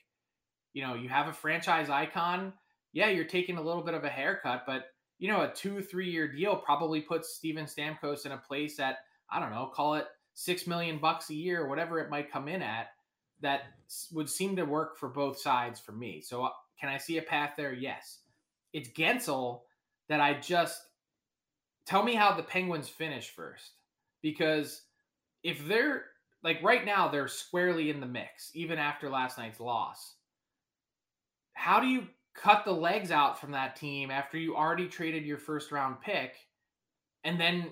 you 0.74 0.82
know, 0.82 0.94
you 0.94 1.08
have 1.08 1.28
a 1.28 1.32
franchise 1.32 1.88
icon. 1.88 2.52
Yeah, 2.92 3.08
you're 3.08 3.24
taking 3.24 3.56
a 3.56 3.62
little 3.62 3.82
bit 3.82 3.94
of 3.94 4.04
a 4.04 4.08
haircut, 4.08 4.64
but 4.66 4.86
you 5.18 5.28
know, 5.28 5.42
a 5.42 5.52
two, 5.52 5.82
three 5.82 6.10
year 6.10 6.30
deal 6.30 6.56
probably 6.56 7.00
puts 7.00 7.34
Steven 7.34 7.64
Stamkos 7.64 8.26
in 8.26 8.32
a 8.32 8.38
place 8.38 8.78
at, 8.78 8.98
I 9.30 9.40
don't 9.40 9.50
know, 9.50 9.70
call 9.74 9.94
it 9.94 10.06
six 10.34 10.66
million 10.66 10.98
bucks 10.98 11.30
a 11.30 11.34
year, 11.34 11.66
whatever 11.66 11.98
it 11.98 12.10
might 12.10 12.30
come 12.30 12.46
in 12.46 12.62
at 12.62 12.88
that 13.40 13.62
would 14.12 14.28
seem 14.28 14.56
to 14.56 14.64
work 14.64 14.98
for 14.98 15.08
both 15.08 15.38
sides 15.38 15.80
for 15.80 15.92
me. 15.92 16.20
So 16.20 16.44
uh, 16.44 16.50
can 16.80 16.88
I 16.88 16.98
see 16.98 17.18
a 17.18 17.22
path 17.22 17.52
there? 17.56 17.72
Yes. 17.72 18.20
It's 18.72 18.90
Guentzel 18.90 19.62
that 20.08 20.20
I 20.20 20.34
just 20.34 20.80
tell 21.86 22.02
me 22.02 22.14
how 22.14 22.34
the 22.34 22.42
Penguins 22.42 22.88
finish 22.88 23.30
first 23.30 23.72
because 24.22 24.82
if 25.42 25.66
they're 25.66 26.06
like 26.42 26.62
right 26.62 26.84
now 26.84 27.08
they're 27.08 27.28
squarely 27.28 27.90
in 27.90 28.00
the 28.00 28.06
mix 28.06 28.50
even 28.54 28.78
after 28.78 29.08
last 29.08 29.38
night's 29.38 29.60
loss. 29.60 30.14
How 31.54 31.80
do 31.80 31.86
you 31.86 32.06
cut 32.34 32.64
the 32.64 32.72
legs 32.72 33.10
out 33.10 33.40
from 33.40 33.50
that 33.52 33.74
team 33.74 34.10
after 34.10 34.38
you 34.38 34.54
already 34.54 34.86
traded 34.86 35.24
your 35.24 35.38
first 35.38 35.72
round 35.72 36.00
pick 36.00 36.34
and 37.24 37.40
then 37.40 37.70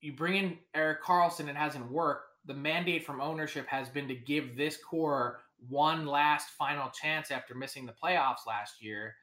you 0.00 0.14
bring 0.14 0.36
in 0.36 0.58
Erik 0.74 1.02
Karlsson 1.02 1.48
it 1.48 1.56
hasn't 1.56 1.90
worked 1.90 2.29
the 2.46 2.54
mandate 2.54 3.04
from 3.04 3.20
ownership 3.20 3.66
has 3.66 3.88
been 3.88 4.08
to 4.08 4.14
give 4.14 4.56
this 4.56 4.76
core 4.76 5.40
one 5.68 6.06
last 6.06 6.50
final 6.50 6.90
chance 6.90 7.30
after 7.30 7.54
missing 7.54 7.86
the 7.86 7.92
playoffs 7.92 8.46
last 8.46 8.82
year. 8.82 9.14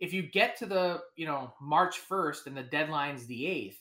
If 0.00 0.12
you 0.12 0.22
get 0.22 0.56
to 0.58 0.66
the, 0.66 1.02
you 1.16 1.26
know, 1.26 1.54
March 1.60 2.00
1st 2.08 2.46
and 2.46 2.56
the 2.56 2.64
deadline's 2.64 3.26
the 3.26 3.44
8th, 3.44 3.76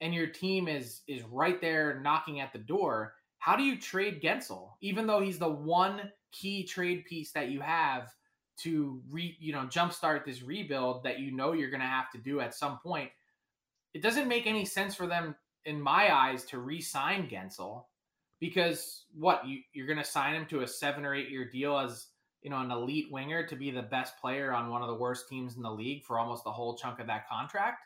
and 0.00 0.14
your 0.14 0.26
team 0.26 0.68
is 0.68 1.00
is 1.08 1.22
right 1.24 1.60
there 1.60 2.00
knocking 2.00 2.40
at 2.40 2.52
the 2.52 2.58
door, 2.58 3.14
how 3.38 3.56
do 3.56 3.62
you 3.62 3.78
trade 3.78 4.22
Guentzel? 4.22 4.70
Even 4.80 5.06
though 5.06 5.20
he's 5.20 5.38
the 5.38 5.48
one 5.48 6.12
key 6.32 6.64
trade 6.64 7.04
piece 7.06 7.32
that 7.32 7.48
you 7.48 7.60
have 7.60 8.14
to 8.58 9.00
re 9.10 9.36
you 9.38 9.52
know 9.52 9.66
jumpstart 9.66 10.24
this 10.24 10.42
rebuild 10.42 11.04
that 11.04 11.18
you 11.18 11.30
know 11.30 11.52
you're 11.52 11.70
going 11.70 11.80
to 11.80 11.86
have 11.86 12.10
to 12.10 12.18
do 12.18 12.40
at 12.40 12.54
some 12.54 12.78
point. 12.78 13.10
It 13.94 14.02
doesn't 14.02 14.28
make 14.28 14.46
any 14.46 14.64
sense 14.64 14.94
for 14.94 15.06
them, 15.06 15.34
in 15.64 15.80
my 15.80 16.14
eyes, 16.14 16.44
to 16.46 16.58
re-sign 16.58 17.28
Guentzel 17.28 17.84
because 18.40 19.04
what 19.14 19.46
you 19.46 19.60
you're 19.72 19.86
going 19.86 19.98
to 19.98 20.04
sign 20.04 20.34
him 20.34 20.46
to 20.46 20.60
a 20.60 20.66
seven 20.66 21.04
or 21.04 21.14
eight 21.14 21.30
year 21.30 21.48
deal 21.50 21.78
as 21.78 22.08
you 22.42 22.50
know 22.50 22.60
an 22.60 22.70
elite 22.70 23.10
winger 23.10 23.46
to 23.46 23.56
be 23.56 23.70
the 23.70 23.82
best 23.82 24.18
player 24.20 24.52
on 24.52 24.70
one 24.70 24.82
of 24.82 24.88
the 24.88 24.94
worst 24.94 25.28
teams 25.28 25.56
in 25.56 25.62
the 25.62 25.70
league 25.70 26.04
for 26.04 26.18
almost 26.18 26.44
the 26.44 26.52
whole 26.52 26.76
chunk 26.76 26.98
of 27.00 27.06
that 27.06 27.28
contract. 27.28 27.80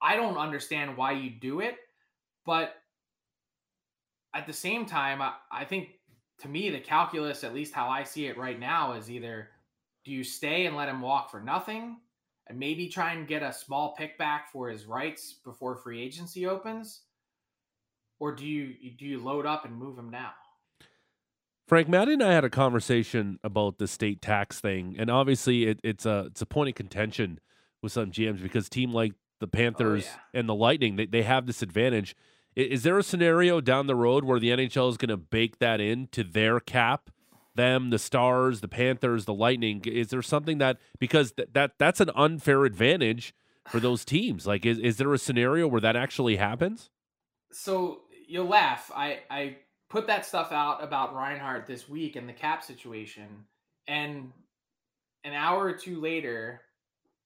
I 0.00 0.16
don't 0.16 0.36
understand 0.36 0.96
why 0.96 1.12
you 1.12 1.30
do 1.30 1.60
it, 1.60 1.76
but 2.44 2.74
at 4.34 4.46
the 4.46 4.52
same 4.52 4.84
time, 4.84 5.22
I, 5.22 5.32
I 5.50 5.64
think 5.64 5.88
to 6.40 6.48
me 6.48 6.68
the 6.68 6.80
calculus, 6.80 7.44
at 7.44 7.54
least 7.54 7.72
how 7.72 7.88
I 7.88 8.04
see 8.04 8.26
it 8.26 8.36
right 8.36 8.60
now, 8.60 8.92
is 8.92 9.10
either 9.10 9.48
do 10.04 10.12
you 10.12 10.22
stay 10.22 10.66
and 10.66 10.76
let 10.76 10.88
him 10.88 11.00
walk 11.00 11.30
for 11.30 11.40
nothing 11.40 11.96
and 12.46 12.58
maybe 12.58 12.88
try 12.88 13.12
and 13.12 13.26
get 13.26 13.42
a 13.42 13.52
small 13.52 13.94
pick 13.96 14.18
back 14.18 14.52
for 14.52 14.68
his 14.68 14.86
rights 14.86 15.40
before 15.44 15.76
free 15.76 16.02
agency 16.02 16.46
opens? 16.46 17.02
Or 18.18 18.32
do 18.34 18.46
you 18.46 18.74
do 18.98 19.04
you 19.04 19.22
load 19.22 19.46
up 19.46 19.64
and 19.64 19.76
move 19.76 19.96
them 19.96 20.10
now? 20.10 20.32
Frank, 21.66 21.88
Maddie 21.88 22.12
and 22.12 22.22
I 22.22 22.32
had 22.32 22.44
a 22.44 22.50
conversation 22.50 23.40
about 23.42 23.78
the 23.78 23.88
state 23.88 24.22
tax 24.22 24.60
thing, 24.60 24.94
and 24.98 25.10
obviously 25.10 25.64
it, 25.66 25.80
it's 25.82 26.06
a 26.06 26.26
it's 26.26 26.40
a 26.42 26.46
point 26.46 26.68
of 26.68 26.74
contention 26.76 27.40
with 27.82 27.92
some 27.92 28.10
GMs 28.12 28.40
because 28.42 28.68
team 28.68 28.92
like 28.92 29.12
the 29.40 29.46
oh, 29.46 29.50
Panthers 29.50 30.08
and 30.32 30.48
the 30.48 30.54
Lightning 30.54 30.96
they, 30.96 31.06
they 31.06 31.22
have 31.22 31.46
this 31.46 31.62
advantage. 31.62 32.14
I- 32.56 32.60
Is 32.62 32.84
there 32.84 32.98
a 32.98 33.02
scenario 33.02 33.60
down 33.60 33.86
the 33.86 33.96
road 33.96 34.24
where 34.24 34.38
the 34.38 34.50
NHL 34.50 34.88
is 34.90 34.96
going 34.96 35.08
to 35.10 35.16
bake 35.16 35.58
that 35.58 35.80
into 35.80 36.22
their 36.24 36.60
cap? 36.60 37.10
Them, 37.54 37.88
the 37.88 37.98
Stars, 37.98 38.60
the 38.60 38.68
Panthers, 38.68 39.24
the 39.24 39.32
Lightning. 39.32 39.82
Is 39.86 40.08
there 40.08 40.20
something 40.20 40.58
that 40.58 40.76
because 40.98 41.32
th- 41.32 41.48
that 41.54 41.72
that's 41.78 42.00
an 42.00 42.10
unfair 42.14 42.64
advantage 42.66 43.34
for 43.70 43.80
those 43.80 44.04
teams? 44.04 44.46
Like, 44.46 44.64
is 44.66 44.78
is 44.78 44.98
there 44.98 45.12
a 45.12 45.18
scenario 45.18 45.66
where 45.66 45.80
that 45.80 45.96
actually 45.96 46.36
happens? 46.36 46.90
So 47.50 48.02
you'll 48.26 48.46
laugh. 48.48 48.90
I 48.94 49.20
I 49.30 49.56
put 49.88 50.06
that 50.08 50.26
stuff 50.26 50.52
out 50.52 50.82
about 50.82 51.14
Reinhart 51.14 51.66
this 51.66 51.88
week 51.88 52.16
and 52.16 52.28
the 52.28 52.32
cap 52.32 52.62
situation, 52.62 53.44
and 53.86 54.32
an 55.24 55.32
hour 55.32 55.64
or 55.64 55.72
two 55.72 56.00
later, 56.00 56.60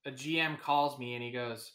a 0.06 0.10
GM 0.10 0.60
calls 0.60 0.98
me 0.98 1.14
and 1.14 1.22
he 1.22 1.30
goes, 1.30 1.72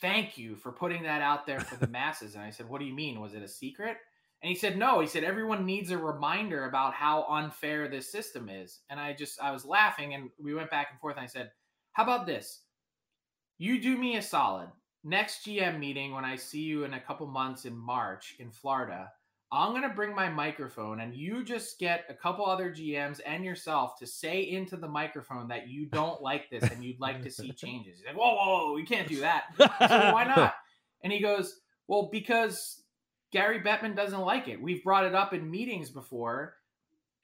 "Thank 0.00 0.38
you 0.38 0.56
for 0.56 0.72
putting 0.72 1.02
that 1.04 1.22
out 1.22 1.46
there 1.46 1.60
for 1.60 1.76
the 1.76 1.86
masses." 1.92 2.34
And 2.34 2.44
I 2.44 2.50
said, 2.50 2.68
"What 2.68 2.80
do 2.80 2.86
you 2.86 2.94
mean? 2.94 3.20
Was 3.20 3.34
it 3.34 3.42
a 3.42 3.48
secret?" 3.48 3.96
And 4.42 4.48
he 4.48 4.56
said, 4.56 4.78
"No." 4.78 5.00
He 5.00 5.06
said, 5.06 5.24
"Everyone 5.24 5.66
needs 5.66 5.90
a 5.90 5.98
reminder 5.98 6.64
about 6.66 6.94
how 6.94 7.24
unfair 7.28 7.88
this 7.88 8.10
system 8.10 8.48
is." 8.48 8.80
And 8.90 8.98
I 9.00 9.12
just 9.12 9.40
I 9.40 9.50
was 9.50 9.64
laughing, 9.64 10.14
and 10.14 10.30
we 10.38 10.54
went 10.54 10.70
back 10.70 10.88
and 10.90 11.00
forth. 11.00 11.16
And 11.16 11.24
I 11.24 11.28
said, 11.28 11.50
"How 11.92 12.04
about 12.04 12.26
this? 12.26 12.62
You 13.58 13.80
do 13.80 13.98
me 13.98 14.16
a 14.16 14.22
solid. 14.22 14.70
Next 15.02 15.46
GM 15.46 15.78
meeting, 15.78 16.12
when 16.12 16.24
I 16.24 16.36
see 16.36 16.60
you 16.60 16.84
in 16.84 16.94
a 16.94 17.00
couple 17.00 17.26
months 17.26 17.64
in 17.64 17.76
March 17.76 18.36
in 18.38 18.50
Florida, 18.50 19.10
I'm 19.52 19.70
going 19.70 19.88
to 19.88 19.94
bring 19.94 20.14
my 20.14 20.28
microphone 20.28 21.00
and 21.00 21.14
you 21.14 21.42
just 21.42 21.78
get 21.78 22.04
a 22.08 22.14
couple 22.14 22.46
other 22.46 22.70
GMs 22.70 23.20
and 23.26 23.44
yourself 23.44 23.98
to 23.98 24.06
say 24.06 24.42
into 24.42 24.76
the 24.76 24.86
microphone 24.86 25.48
that 25.48 25.68
you 25.68 25.86
don't 25.86 26.22
like 26.22 26.48
this 26.50 26.62
and 26.70 26.84
you'd 26.84 27.00
like 27.00 27.22
to 27.22 27.30
see 27.30 27.50
changes. 27.56 27.98
He's 27.98 28.06
like, 28.06 28.16
whoa, 28.16 28.34
whoa, 28.34 28.70
whoa, 28.70 28.76
you 28.76 28.86
can't 28.86 29.08
do 29.08 29.20
that. 29.20 29.44
Said, 29.58 29.70
"Well, 29.90 30.12
why 30.12 30.24
not? 30.24 30.54
And 31.02 31.12
he 31.12 31.20
goes, 31.20 31.60
well, 31.88 32.10
because 32.12 32.82
Gary 33.32 33.60
Bettman 33.60 33.96
doesn't 33.96 34.20
like 34.20 34.46
it. 34.46 34.60
We've 34.60 34.84
brought 34.84 35.06
it 35.06 35.14
up 35.14 35.32
in 35.32 35.50
meetings 35.50 35.90
before 35.90 36.54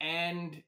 and 0.01 0.61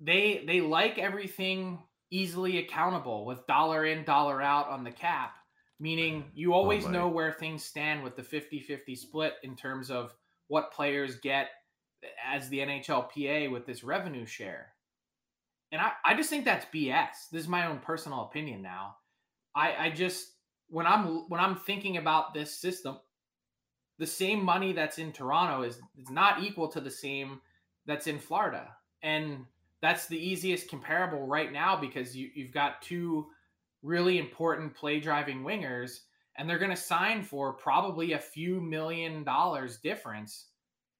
they 0.00 0.42
they 0.46 0.60
like 0.60 0.98
everything 0.98 1.78
easily 2.10 2.58
accountable 2.58 3.24
with 3.24 3.46
dollar 3.46 3.84
in 3.84 4.04
dollar 4.04 4.42
out 4.42 4.68
on 4.68 4.82
the 4.82 4.90
cap 4.90 5.34
meaning 5.80 6.24
you 6.34 6.52
oh, 6.52 6.58
always 6.58 6.84
my. 6.84 6.92
know 6.92 7.08
where 7.08 7.32
things 7.32 7.64
stand 7.64 8.04
with 8.04 8.14
the 8.14 8.22
50-50 8.22 8.96
split 8.96 9.34
in 9.42 9.56
terms 9.56 9.90
of 9.90 10.14
what 10.48 10.72
players 10.72 11.16
get 11.16 11.48
as 12.24 12.48
the 12.48 12.58
NHLPA 12.58 13.50
with 13.50 13.66
this 13.66 13.82
revenue 13.82 14.26
share. 14.26 14.68
And 15.72 15.80
I, 15.80 15.92
I 16.04 16.14
just 16.14 16.30
think 16.30 16.44
that's 16.44 16.66
BS. 16.66 17.30
This 17.32 17.42
is 17.42 17.48
my 17.48 17.66
own 17.66 17.78
personal 17.78 18.22
opinion 18.22 18.62
now. 18.62 18.96
I, 19.54 19.74
I 19.86 19.90
just 19.90 20.32
when 20.68 20.86
I'm 20.86 21.28
when 21.28 21.40
I'm 21.40 21.56
thinking 21.56 21.96
about 21.96 22.34
this 22.34 22.56
system, 22.56 22.98
the 23.98 24.06
same 24.06 24.44
money 24.44 24.72
that's 24.72 24.98
in 24.98 25.12
Toronto 25.12 25.62
is 25.62 25.80
is 25.96 26.10
not 26.10 26.42
equal 26.42 26.68
to 26.68 26.80
the 26.80 26.90
same 26.90 27.40
that's 27.86 28.06
in 28.06 28.18
Florida. 28.18 28.68
And 29.02 29.44
that's 29.80 30.06
the 30.06 30.18
easiest 30.18 30.68
comparable 30.68 31.26
right 31.26 31.52
now 31.52 31.76
because 31.76 32.16
you, 32.16 32.30
you've 32.34 32.52
got 32.52 32.82
two 32.82 33.26
really 33.82 34.18
important 34.18 34.74
play 34.74 35.00
driving 35.00 35.42
wingers 35.42 36.00
and 36.36 36.48
they're 36.48 36.58
going 36.58 36.70
to 36.70 36.76
sign 36.76 37.22
for 37.22 37.52
probably 37.52 38.12
a 38.12 38.18
few 38.18 38.60
million 38.60 39.24
dollars 39.24 39.78
difference 39.78 40.46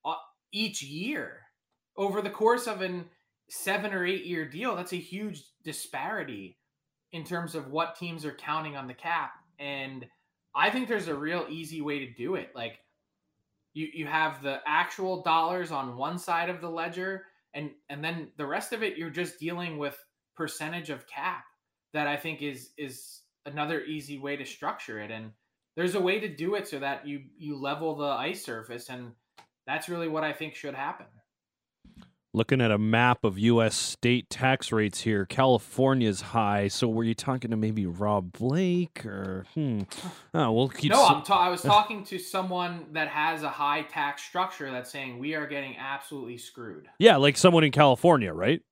uh, 0.05 0.15
each 0.53 0.83
year 0.83 1.41
over 1.97 2.21
the 2.21 2.31
course 2.31 2.67
of 2.67 2.83
an 2.83 3.05
seven 3.49 3.93
or 3.93 4.07
eight 4.07 4.25
year 4.25 4.49
deal. 4.49 4.77
That's 4.77 4.93
a 4.93 4.97
huge 4.97 5.43
disparity 5.65 6.59
in 7.13 7.25
terms 7.25 7.55
of 7.55 7.69
what 7.69 7.97
teams 7.97 8.25
are 8.25 8.35
counting 8.35 8.77
on 8.77 8.87
the 8.87 8.95
cap. 8.95 9.33
And 9.59 10.07
I 10.55 10.71
think 10.71 10.89
there's 10.89 11.09
a 11.09 11.15
real 11.15 11.47
easy 11.49 11.81
way 11.81 11.99
to 12.01 12.13
do 12.13 12.37
it. 12.37 12.51
Like 12.55 12.79
you, 13.73 13.89
you 13.93 14.07
have 14.07 14.43
the 14.43 14.61
actual 14.67 15.23
dollars 15.23 15.71
on 15.71 15.97
one 15.97 16.19
side 16.19 16.51
of 16.51 16.61
the 16.61 16.71
ledger 16.71 17.25
and 17.55 17.71
and 17.89 18.03
then 18.03 18.29
the 18.37 18.47
rest 18.47 18.73
of 18.73 18.83
it 18.83 18.97
you're 18.97 19.11
just 19.11 19.39
dealing 19.39 19.79
with 19.79 19.97
percentage 20.37 20.91
of 20.91 21.07
cap 21.07 21.45
that 21.93 22.07
I 22.07 22.17
think 22.17 22.43
is 22.43 22.71
is 22.77 23.21
another 23.47 23.83
easy 23.83 24.19
way 24.19 24.37
to 24.37 24.45
structure 24.45 25.01
it. 25.01 25.11
And 25.11 25.33
there's 25.77 25.95
a 25.95 26.01
way 26.01 26.21
to 26.21 26.29
do 26.29 26.55
it 26.55 26.69
so 26.69 26.79
that 26.79 27.07
you 27.07 27.23
you 27.39 27.57
level 27.57 27.97
the 27.97 28.05
ice 28.05 28.45
surface, 28.45 28.89
and 28.89 29.13
that's 29.67 29.89
really 29.89 30.09
what 30.09 30.25
I 30.25 30.33
think 30.33 30.55
should 30.55 30.75
happen. 30.75 31.07
Looking 32.33 32.61
at 32.61 32.71
a 32.71 32.79
map 32.79 33.25
of 33.25 33.41
U.S. 33.41 33.75
state 33.75 34.31
tax 34.31 34.71
rates 34.71 35.01
here, 35.01 35.27
California's 35.27 36.21
high. 36.21 36.69
So 36.69 36.87
were 36.87 37.03
you 37.03 37.13
talking 37.13 37.51
to 37.51 37.57
maybe 37.57 37.87
Rob 37.87 38.31
Blake 38.31 39.05
or 39.05 39.47
hmm? 39.55 39.81
Oh, 40.33 40.53
we'll 40.53 40.69
keep. 40.69 40.93
no, 40.93 41.05
I'm 41.05 41.25
ta- 41.25 41.41
I 41.41 41.49
was 41.49 41.61
talking 41.63 42.05
to 42.05 42.21
someone 42.21 42.87
that 42.93 43.09
has 43.09 43.43
a 43.43 43.49
high 43.49 43.83
tax 43.83 44.23
structure 44.23 44.71
that's 44.71 44.93
saying 44.93 45.19
we 45.19 45.35
are 45.35 45.49
getting 45.49 45.77
absolutely 45.77 46.39
screwed. 46.39 46.89
yeah, 47.01 47.17
like 47.17 47.37
someone 47.37 47.65
in 47.65 47.73
California, 47.73 48.33
right? 48.33 48.63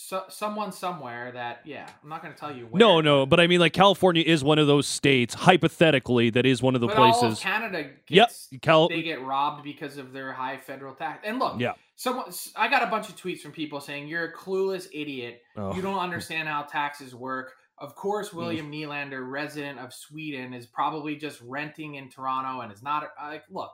So, 0.00 0.22
someone 0.28 0.70
somewhere 0.70 1.32
that 1.32 1.62
yeah, 1.64 1.88
I'm 2.04 2.08
not 2.08 2.22
going 2.22 2.32
to 2.32 2.38
tell 2.38 2.54
you. 2.54 2.66
Where, 2.66 2.78
No, 2.78 3.00
no, 3.00 3.26
but 3.26 3.40
I 3.40 3.48
mean, 3.48 3.58
like 3.58 3.72
California 3.72 4.22
is 4.24 4.44
one 4.44 4.60
of 4.60 4.68
those 4.68 4.86
states, 4.86 5.34
hypothetically, 5.34 6.30
that 6.30 6.46
is 6.46 6.62
one 6.62 6.76
of 6.76 6.80
the 6.80 6.86
but 6.86 6.98
all 6.98 7.10
of 7.10 7.18
places. 7.18 7.40
Canada 7.40 7.90
Yep, 8.08 8.30
Cal- 8.62 8.88
they 8.88 9.02
get 9.02 9.20
robbed 9.24 9.64
because 9.64 9.98
of 9.98 10.12
their 10.12 10.32
high 10.32 10.56
federal 10.56 10.94
tax. 10.94 11.24
And 11.26 11.40
look, 11.40 11.58
Yeah. 11.58 11.72
someone 11.96 12.32
I 12.54 12.68
got 12.68 12.84
a 12.84 12.86
bunch 12.86 13.08
of 13.08 13.16
tweets 13.16 13.40
from 13.40 13.50
people 13.50 13.80
saying 13.80 14.06
you're 14.06 14.26
a 14.26 14.32
clueless 14.32 14.86
idiot. 14.92 15.42
Oh. 15.56 15.74
You 15.74 15.82
don't 15.82 15.98
understand 15.98 16.46
how 16.46 16.62
taxes 16.62 17.12
work. 17.12 17.56
Of 17.76 17.96
course, 17.96 18.30
mm. 18.30 18.34
William 18.34 18.70
Nylander, 18.70 19.28
resident 19.28 19.80
of 19.80 19.92
Sweden, 19.92 20.54
is 20.54 20.66
probably 20.68 21.16
just 21.16 21.40
renting 21.40 21.96
in 21.96 22.08
Toronto 22.08 22.60
and 22.60 22.72
is 22.72 22.84
not 22.84 23.02
uh, 23.20 23.26
like. 23.26 23.42
Look, 23.50 23.72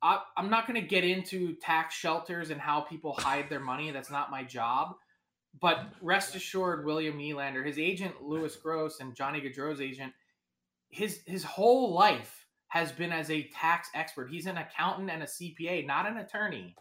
I, 0.00 0.20
I'm 0.34 0.48
not 0.48 0.66
going 0.66 0.80
to 0.80 0.86
get 0.86 1.04
into 1.04 1.56
tax 1.56 1.94
shelters 1.94 2.48
and 2.48 2.58
how 2.58 2.80
people 2.80 3.12
hide 3.18 3.50
their 3.50 3.60
money. 3.60 3.90
That's 3.90 4.10
not 4.10 4.30
my 4.30 4.44
job. 4.44 4.94
But 5.60 5.92
rest 6.00 6.34
assured, 6.34 6.84
William 6.84 7.18
Nylander, 7.18 7.64
his 7.64 7.78
agent 7.78 8.22
Lewis 8.22 8.56
Gross, 8.56 9.00
and 9.00 9.14
Johnny 9.14 9.40
Gaudreau's 9.40 9.80
agent, 9.80 10.12
his 10.88 11.20
his 11.26 11.44
whole 11.44 11.92
life 11.92 12.46
has 12.68 12.90
been 12.90 13.12
as 13.12 13.30
a 13.30 13.48
tax 13.48 13.88
expert. 13.94 14.30
He's 14.30 14.46
an 14.46 14.56
accountant 14.56 15.10
and 15.10 15.22
a 15.22 15.26
CPA, 15.26 15.86
not 15.86 16.08
an 16.08 16.16
attorney. 16.16 16.74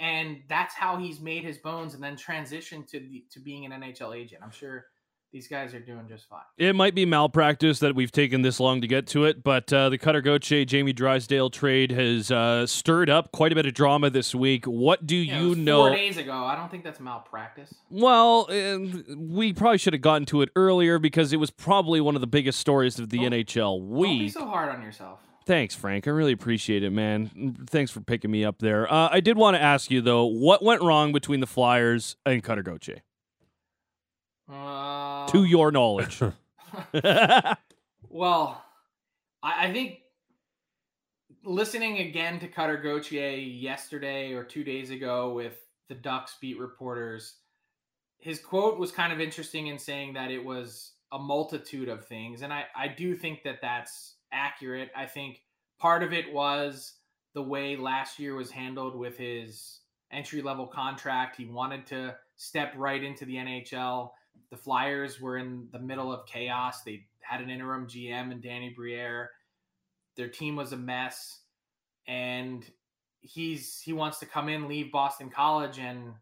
And 0.00 0.38
that's 0.48 0.74
how 0.74 0.96
he's 0.96 1.20
made 1.20 1.44
his 1.44 1.58
bones 1.58 1.94
and 1.94 2.02
then 2.02 2.16
transitioned 2.16 2.88
to 2.88 2.98
the, 2.98 3.24
to 3.30 3.38
being 3.38 3.66
an 3.66 3.72
NHL 3.72 4.16
agent. 4.16 4.42
I'm 4.42 4.50
sure 4.50 4.86
these 5.32 5.48
guys 5.48 5.72
are 5.74 5.80
doing 5.80 6.06
just 6.08 6.28
fine. 6.28 6.40
It 6.58 6.74
might 6.76 6.94
be 6.94 7.06
malpractice 7.06 7.78
that 7.78 7.94
we've 7.94 8.12
taken 8.12 8.42
this 8.42 8.60
long 8.60 8.80
to 8.82 8.86
get 8.86 9.06
to 9.08 9.24
it, 9.24 9.42
but 9.42 9.72
uh, 9.72 9.88
the 9.88 9.96
Cutter 9.96 10.20
Gauthier 10.20 10.64
Jamie 10.66 10.92
Drysdale 10.92 11.48
trade 11.50 11.90
has 11.90 12.30
uh, 12.30 12.66
stirred 12.66 13.08
up 13.08 13.32
quite 13.32 13.50
a 13.50 13.54
bit 13.54 13.64
of 13.66 13.72
drama 13.74 14.10
this 14.10 14.34
week. 14.34 14.66
What 14.66 15.06
do 15.06 15.16
Yeah, 15.16 15.40
you 15.40 15.54
know? 15.54 15.86
Four 15.88 15.96
days 15.96 16.18
ago. 16.18 16.32
I 16.32 16.54
don't 16.54 16.70
think 16.70 16.84
that's 16.84 17.00
malpractice. 17.00 17.72
Well, 17.90 18.46
uh, 18.50 18.78
we 19.16 19.52
probably 19.54 19.78
should 19.78 19.94
have 19.94 20.02
gotten 20.02 20.26
to 20.26 20.42
it 20.42 20.50
earlier 20.54 20.98
because 20.98 21.32
it 21.32 21.38
was 21.38 21.50
probably 21.50 22.00
one 22.00 22.14
of 22.14 22.20
the 22.20 22.26
biggest 22.26 22.58
stories 22.58 22.98
of 22.98 23.08
the 23.08 23.18
NHL 23.18 23.80
week. 23.82 24.08
Don't 24.10 24.18
be 24.18 24.28
so 24.28 24.46
hard 24.46 24.68
on 24.68 24.82
yourself. 24.82 25.20
Thanks, 25.44 25.74
Frank. 25.74 26.06
I 26.06 26.10
really 26.10 26.32
appreciate 26.32 26.84
it, 26.84 26.90
man. 26.90 27.56
Thanks 27.68 27.90
for 27.90 28.00
picking 28.00 28.30
me 28.30 28.44
up 28.44 28.58
there. 28.60 28.90
Uh, 28.92 29.08
I 29.10 29.20
did 29.20 29.36
want 29.36 29.56
to 29.56 29.62
ask 29.62 29.90
you 29.90 30.00
though, 30.00 30.24
what 30.26 30.62
went 30.62 30.82
wrong 30.82 31.12
between 31.12 31.40
the 31.40 31.46
Flyers 31.48 32.16
and 32.24 32.44
Cutter 32.44 32.62
Gauthier, 32.62 33.02
Uh, 34.52 35.26
to 35.28 35.44
your 35.44 35.70
knowledge? 35.70 36.20
Well, 38.12 38.62
I, 39.42 39.68
I 39.68 39.72
think 39.72 40.00
listening 41.44 41.98
again 41.98 42.38
to 42.40 42.46
Cutter 42.46 42.76
Gauthier 42.76 43.30
yesterday 43.30 44.34
or 44.34 44.44
two 44.44 44.64
days 44.64 44.90
ago 44.90 45.32
with 45.32 45.54
the 45.88 45.94
Ducks 45.94 46.36
beat 46.38 46.58
reporters, 46.58 47.36
his 48.18 48.38
quote 48.38 48.78
was 48.78 48.92
kind 48.92 49.14
of 49.14 49.20
interesting 49.20 49.68
in 49.68 49.78
saying 49.78 50.12
that 50.12 50.30
it 50.30 50.44
was 50.44 50.92
a 51.10 51.18
multitude 51.18 51.88
of 51.88 52.06
things. 52.06 52.42
And 52.42 52.52
I, 52.52 52.64
I 52.76 52.88
do 52.88 53.16
think 53.16 53.42
that 53.44 53.60
that's 53.62 54.16
accurate. 54.30 54.90
I 54.94 55.06
think 55.06 55.40
part 55.78 56.02
of 56.02 56.12
it 56.12 56.32
was 56.32 56.92
the 57.34 57.42
way 57.42 57.76
last 57.76 58.18
year 58.18 58.34
was 58.34 58.50
handled 58.50 58.94
with 58.94 59.16
his 59.16 59.80
entry 60.12 60.42
level 60.42 60.66
contract. 60.66 61.36
He 61.36 61.46
wanted 61.46 61.86
to 61.86 62.14
step 62.36 62.74
right 62.76 63.02
into 63.02 63.24
the 63.24 63.36
NHL. 63.36 64.10
The 64.50 64.56
Flyers 64.56 65.20
were 65.20 65.38
in 65.38 65.68
the 65.72 65.78
middle 65.78 66.12
of 66.12 66.26
chaos. 66.26 66.82
They 66.82 67.06
had 67.20 67.40
an 67.40 67.50
interim 67.50 67.86
GM 67.86 68.30
and 68.30 68.42
Danny 68.42 68.70
Briere. 68.70 69.30
Their 70.16 70.28
team 70.28 70.56
was 70.56 70.72
a 70.72 70.76
mess. 70.76 71.40
And 72.06 72.64
he's 73.20 73.80
he 73.80 73.92
wants 73.92 74.18
to 74.18 74.26
come 74.26 74.48
in, 74.48 74.68
leave 74.68 74.92
Boston 74.92 75.30
College 75.30 75.78
and 75.78 76.14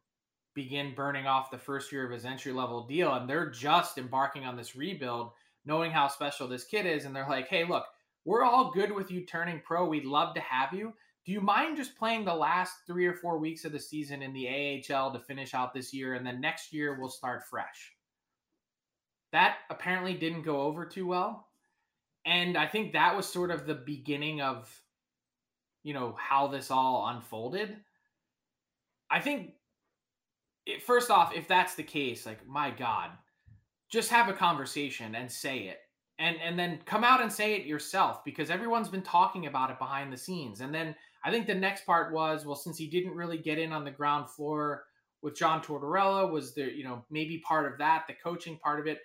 begin 0.54 0.94
burning 0.94 1.26
off 1.26 1.50
the 1.50 1.58
first 1.58 1.90
year 1.90 2.04
of 2.04 2.12
his 2.12 2.24
entry 2.24 2.52
level 2.52 2.86
deal. 2.86 3.12
And 3.14 3.28
they're 3.28 3.50
just 3.50 3.98
embarking 3.98 4.44
on 4.44 4.56
this 4.56 4.76
rebuild, 4.76 5.32
knowing 5.64 5.90
how 5.90 6.08
special 6.08 6.46
this 6.46 6.64
kid 6.64 6.86
is. 6.86 7.04
And 7.04 7.14
they're 7.14 7.28
like, 7.28 7.48
hey, 7.48 7.64
look, 7.64 7.84
we're 8.24 8.44
all 8.44 8.70
good 8.70 8.92
with 8.92 9.10
you 9.10 9.24
turning 9.24 9.60
pro. 9.64 9.86
We'd 9.88 10.04
love 10.04 10.34
to 10.34 10.40
have 10.40 10.72
you. 10.72 10.92
Do 11.24 11.32
you 11.32 11.40
mind 11.40 11.76
just 11.76 11.96
playing 11.96 12.24
the 12.24 12.34
last 12.34 12.72
three 12.86 13.06
or 13.06 13.14
four 13.14 13.38
weeks 13.38 13.64
of 13.64 13.72
the 13.72 13.78
season 13.78 14.22
in 14.22 14.32
the 14.32 14.48
AHL 14.48 15.12
to 15.12 15.20
finish 15.20 15.54
out 15.54 15.72
this 15.72 15.92
year? 15.92 16.14
And 16.14 16.26
then 16.26 16.40
next 16.40 16.72
year 16.72 16.98
we'll 16.98 17.08
start 17.08 17.44
fresh. 17.48 17.92
That 19.32 19.58
apparently 19.70 20.14
didn't 20.14 20.42
go 20.42 20.62
over 20.62 20.84
too 20.84 21.06
well. 21.06 21.46
And 22.26 22.56
I 22.56 22.66
think 22.66 22.92
that 22.92 23.16
was 23.16 23.26
sort 23.26 23.50
of 23.50 23.66
the 23.66 23.74
beginning 23.74 24.40
of, 24.40 24.70
you 25.82 25.94
know, 25.94 26.16
how 26.18 26.48
this 26.48 26.70
all 26.70 27.08
unfolded. 27.08 27.76
I 29.10 29.20
think, 29.20 29.52
it, 30.66 30.82
first 30.82 31.10
off, 31.10 31.34
if 31.34 31.48
that's 31.48 31.74
the 31.74 31.82
case, 31.82 32.26
like, 32.26 32.46
my 32.46 32.70
God, 32.70 33.10
just 33.90 34.10
have 34.10 34.28
a 34.28 34.34
conversation 34.34 35.14
and 35.14 35.30
say 35.30 35.60
it 35.60 35.78
and 36.20 36.36
and 36.40 36.56
then 36.58 36.78
come 36.84 37.02
out 37.02 37.20
and 37.20 37.32
say 37.32 37.54
it 37.54 37.66
yourself 37.66 38.24
because 38.24 38.50
everyone's 38.50 38.88
been 38.88 39.02
talking 39.02 39.46
about 39.46 39.70
it 39.70 39.78
behind 39.78 40.12
the 40.12 40.16
scenes 40.16 40.60
and 40.60 40.72
then 40.72 40.94
i 41.24 41.30
think 41.30 41.46
the 41.46 41.54
next 41.54 41.84
part 41.84 42.12
was 42.12 42.44
well 42.44 42.54
since 42.54 42.78
he 42.78 42.86
didn't 42.86 43.16
really 43.16 43.38
get 43.38 43.58
in 43.58 43.72
on 43.72 43.84
the 43.84 43.90
ground 43.90 44.30
floor 44.30 44.84
with 45.22 45.36
john 45.36 45.60
tortorella 45.60 46.30
was 46.30 46.54
there 46.54 46.70
you 46.70 46.84
know 46.84 47.04
maybe 47.10 47.38
part 47.38 47.70
of 47.70 47.78
that 47.78 48.04
the 48.06 48.14
coaching 48.22 48.58
part 48.58 48.78
of 48.78 48.86
it 48.86 49.00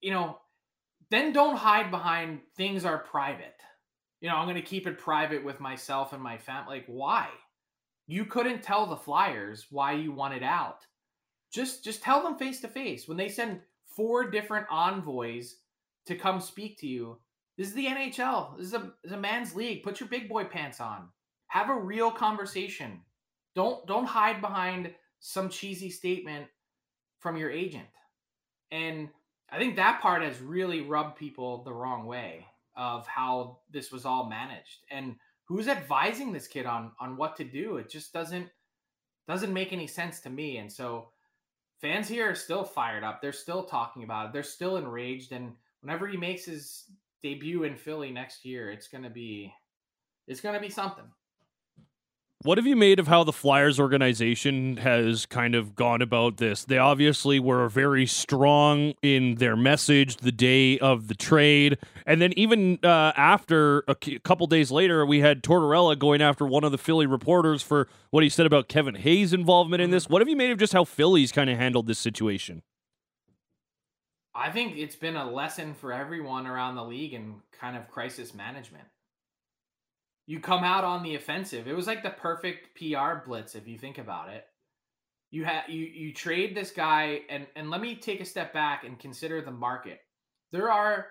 you 0.00 0.10
know 0.10 0.38
then 1.10 1.32
don't 1.32 1.56
hide 1.56 1.90
behind 1.90 2.40
things 2.56 2.84
are 2.84 2.98
private 2.98 3.60
you 4.20 4.28
know 4.28 4.36
i'm 4.36 4.46
going 4.46 4.54
to 4.54 4.62
keep 4.62 4.86
it 4.86 4.98
private 4.98 5.44
with 5.44 5.60
myself 5.60 6.12
and 6.12 6.22
my 6.22 6.38
family 6.38 6.78
like 6.78 6.86
why 6.86 7.28
you 8.06 8.24
couldn't 8.24 8.62
tell 8.62 8.86
the 8.86 8.96
flyers 8.96 9.66
why 9.70 9.92
you 9.92 10.12
wanted 10.12 10.42
out 10.42 10.86
just 11.52 11.84
just 11.84 12.02
tell 12.02 12.22
them 12.22 12.36
face 12.36 12.60
to 12.60 12.68
face 12.68 13.08
when 13.08 13.16
they 13.16 13.28
send 13.28 13.60
four 13.96 14.30
different 14.30 14.66
envoys 14.70 15.56
to 16.06 16.14
come 16.14 16.40
speak 16.40 16.78
to 16.78 16.86
you. 16.86 17.18
This 17.56 17.68
is 17.68 17.74
the 17.74 17.86
NHL. 17.86 18.56
This 18.56 18.68
is 18.68 18.74
a, 18.74 18.78
this 19.02 19.10
is 19.10 19.12
a 19.12 19.18
man's 19.18 19.54
league. 19.54 19.82
Put 19.82 20.00
your 20.00 20.08
big 20.08 20.28
boy 20.28 20.44
pants 20.44 20.80
on. 20.80 21.08
Have 21.48 21.68
a 21.68 21.74
real 21.74 22.10
conversation. 22.10 23.00
Don't 23.54 23.86
don't 23.86 24.06
hide 24.06 24.40
behind 24.40 24.92
some 25.20 25.48
cheesy 25.48 25.90
statement 25.90 26.46
from 27.18 27.36
your 27.36 27.50
agent. 27.50 27.88
And 28.70 29.08
I 29.50 29.58
think 29.58 29.76
that 29.76 30.00
part 30.00 30.22
has 30.22 30.40
really 30.40 30.82
rubbed 30.82 31.16
people 31.16 31.62
the 31.62 31.72
wrong 31.72 32.06
way 32.06 32.46
of 32.76 33.06
how 33.06 33.58
this 33.70 33.90
was 33.90 34.04
all 34.04 34.28
managed 34.28 34.84
and 34.90 35.16
who's 35.44 35.68
advising 35.68 36.32
this 36.32 36.46
kid 36.46 36.66
on 36.66 36.92
on 37.00 37.16
what 37.16 37.36
to 37.36 37.44
do. 37.44 37.78
It 37.78 37.90
just 37.90 38.12
doesn't 38.12 38.48
doesn't 39.26 39.52
make 39.52 39.72
any 39.72 39.86
sense 39.86 40.20
to 40.20 40.30
me. 40.30 40.58
And 40.58 40.72
so 40.72 41.08
fans 41.80 42.08
here 42.08 42.30
are 42.30 42.34
still 42.34 42.64
fired 42.64 43.04
up. 43.04 43.20
They're 43.20 43.32
still 43.32 43.64
talking 43.64 44.04
about 44.04 44.26
it. 44.26 44.32
They're 44.32 44.42
still 44.42 44.76
enraged 44.76 45.32
and 45.32 45.52
whenever 45.80 46.06
he 46.06 46.16
makes 46.16 46.44
his 46.44 46.84
debut 47.22 47.64
in 47.64 47.76
Philly 47.76 48.10
next 48.10 48.44
year, 48.44 48.70
it's 48.70 48.88
gonna 48.88 49.10
be 49.10 49.52
it's 50.26 50.40
gonna 50.40 50.60
be 50.60 50.70
something. 50.70 51.10
What 52.42 52.56
have 52.56 52.68
you 52.68 52.76
made 52.76 53.00
of 53.00 53.08
how 53.08 53.24
the 53.24 53.32
Flyers 53.32 53.80
organization 53.80 54.76
has 54.76 55.26
kind 55.26 55.56
of 55.56 55.74
gone 55.74 56.00
about 56.00 56.36
this? 56.36 56.64
They 56.64 56.78
obviously 56.78 57.40
were 57.40 57.68
very 57.68 58.06
strong 58.06 58.94
in 59.02 59.34
their 59.36 59.56
message 59.56 60.18
the 60.18 60.30
day 60.30 60.78
of 60.78 61.08
the 61.08 61.16
trade. 61.16 61.78
And 62.06 62.22
then, 62.22 62.32
even 62.36 62.78
uh, 62.84 63.12
after 63.16 63.82
a 63.88 63.96
couple 63.96 64.46
days 64.46 64.70
later, 64.70 65.04
we 65.04 65.18
had 65.18 65.42
Tortorella 65.42 65.98
going 65.98 66.22
after 66.22 66.46
one 66.46 66.62
of 66.62 66.70
the 66.70 66.78
Philly 66.78 67.06
reporters 67.06 67.60
for 67.60 67.88
what 68.10 68.22
he 68.22 68.28
said 68.28 68.46
about 68.46 68.68
Kevin 68.68 68.94
Hayes' 68.94 69.32
involvement 69.32 69.82
in 69.82 69.90
this. 69.90 70.08
What 70.08 70.22
have 70.22 70.28
you 70.28 70.36
made 70.36 70.52
of 70.52 70.58
just 70.58 70.72
how 70.72 70.84
Philly's 70.84 71.32
kind 71.32 71.50
of 71.50 71.58
handled 71.58 71.88
this 71.88 71.98
situation? 71.98 72.62
I 74.32 74.50
think 74.50 74.76
it's 74.76 74.94
been 74.94 75.16
a 75.16 75.28
lesson 75.28 75.74
for 75.74 75.92
everyone 75.92 76.46
around 76.46 76.76
the 76.76 76.84
league 76.84 77.14
in 77.14 77.42
kind 77.50 77.76
of 77.76 77.88
crisis 77.88 78.32
management. 78.32 78.84
You 80.28 80.40
come 80.40 80.62
out 80.62 80.84
on 80.84 81.02
the 81.02 81.14
offensive. 81.14 81.66
It 81.66 81.74
was 81.74 81.86
like 81.86 82.02
the 82.02 82.10
perfect 82.10 82.76
PR 82.76 83.24
blitz 83.24 83.54
if 83.54 83.66
you 83.66 83.78
think 83.78 83.96
about 83.96 84.28
it. 84.28 84.44
You 85.30 85.46
have 85.46 85.70
you 85.70 85.86
you 85.86 86.12
trade 86.12 86.54
this 86.54 86.70
guy 86.70 87.20
and 87.30 87.46
and 87.56 87.70
let 87.70 87.80
me 87.80 87.94
take 87.94 88.20
a 88.20 88.26
step 88.26 88.52
back 88.52 88.84
and 88.84 88.98
consider 88.98 89.40
the 89.40 89.50
market. 89.50 90.00
There 90.52 90.70
are 90.70 91.06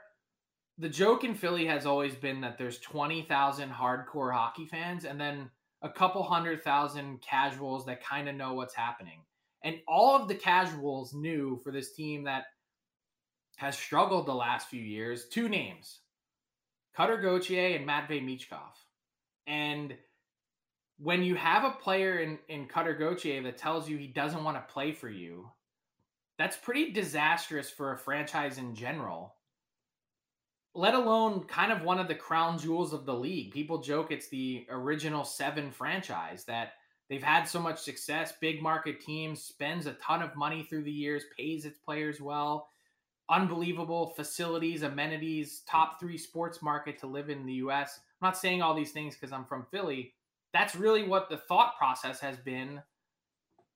the 0.77 0.87
joke 0.87 1.23
in 1.23 1.33
Philly 1.33 1.65
has 1.65 1.87
always 1.87 2.13
been 2.13 2.41
that 2.41 2.59
there's 2.59 2.77
20,000 2.77 3.71
hardcore 3.71 4.31
hockey 4.31 4.67
fans 4.67 5.03
and 5.03 5.19
then 5.19 5.49
a 5.81 5.89
couple 5.89 6.21
hundred 6.21 6.63
thousand 6.63 7.19
casuals 7.23 7.87
that 7.87 8.03
kind 8.03 8.29
of 8.29 8.35
know 8.35 8.53
what's 8.53 8.75
happening. 8.75 9.21
And 9.63 9.77
all 9.87 10.15
of 10.15 10.27
the 10.27 10.35
casuals 10.35 11.15
knew 11.15 11.59
for 11.63 11.71
this 11.71 11.93
team 11.93 12.25
that 12.25 12.43
has 13.55 13.75
struggled 13.75 14.27
the 14.27 14.35
last 14.35 14.67
few 14.67 14.83
years. 14.83 15.27
Two 15.27 15.49
names, 15.49 16.01
Cutter 16.95 17.17
Gauthier 17.17 17.75
and 17.75 17.87
Matvey 17.87 18.21
Michkov. 18.21 18.75
And 19.47 19.95
when 20.99 21.23
you 21.23 21.35
have 21.35 21.63
a 21.63 21.71
player 21.71 22.19
in, 22.19 22.37
in 22.49 22.67
Cutter 22.67 22.93
Gauthier 22.93 23.41
that 23.43 23.57
tells 23.57 23.89
you 23.89 23.97
he 23.97 24.07
doesn't 24.07 24.43
want 24.43 24.57
to 24.57 24.73
play 24.73 24.91
for 24.91 25.09
you, 25.09 25.49
that's 26.37 26.57
pretty 26.57 26.91
disastrous 26.91 27.69
for 27.69 27.93
a 27.93 27.97
franchise 27.97 28.57
in 28.57 28.75
general. 28.75 29.35
Let 30.75 30.93
alone 30.93 31.45
kind 31.45 31.71
of 31.71 31.81
one 31.81 31.97
of 31.97 32.07
the 32.07 32.15
crown 32.15 32.59
jewels 32.59 32.93
of 32.93 33.05
the 33.05 33.13
league. 33.13 33.51
People 33.51 33.81
joke 33.81 34.11
it's 34.11 34.27
the 34.27 34.67
original 34.69 35.23
seven 35.23 35.71
franchise 35.71 36.43
that 36.43 36.73
they've 37.09 37.23
had 37.23 37.45
so 37.45 37.59
much 37.59 37.79
success, 37.79 38.33
big 38.39 38.61
market 38.61 39.01
team, 39.01 39.35
spends 39.35 39.87
a 39.87 39.93
ton 39.93 40.21
of 40.21 40.35
money 40.35 40.63
through 40.63 40.83
the 40.83 40.91
years, 40.91 41.23
pays 41.35 41.65
its 41.65 41.79
players 41.79 42.21
well 42.21 42.69
unbelievable 43.29 44.13
facilities, 44.15 44.83
amenities, 44.83 45.61
top 45.67 45.99
three 45.99 46.17
sports 46.17 46.61
market 46.61 46.97
to 46.99 47.07
live 47.07 47.29
in 47.29 47.45
the 47.45 47.53
US. 47.53 47.99
I'm 48.21 48.27
not 48.27 48.37
saying 48.37 48.61
all 48.61 48.73
these 48.73 48.91
things 48.91 49.15
because 49.15 49.31
I'm 49.31 49.45
from 49.45 49.65
Philly. 49.69 50.13
That's 50.53 50.75
really 50.75 51.03
what 51.03 51.29
the 51.29 51.37
thought 51.37 51.77
process 51.77 52.19
has 52.21 52.37
been 52.37 52.81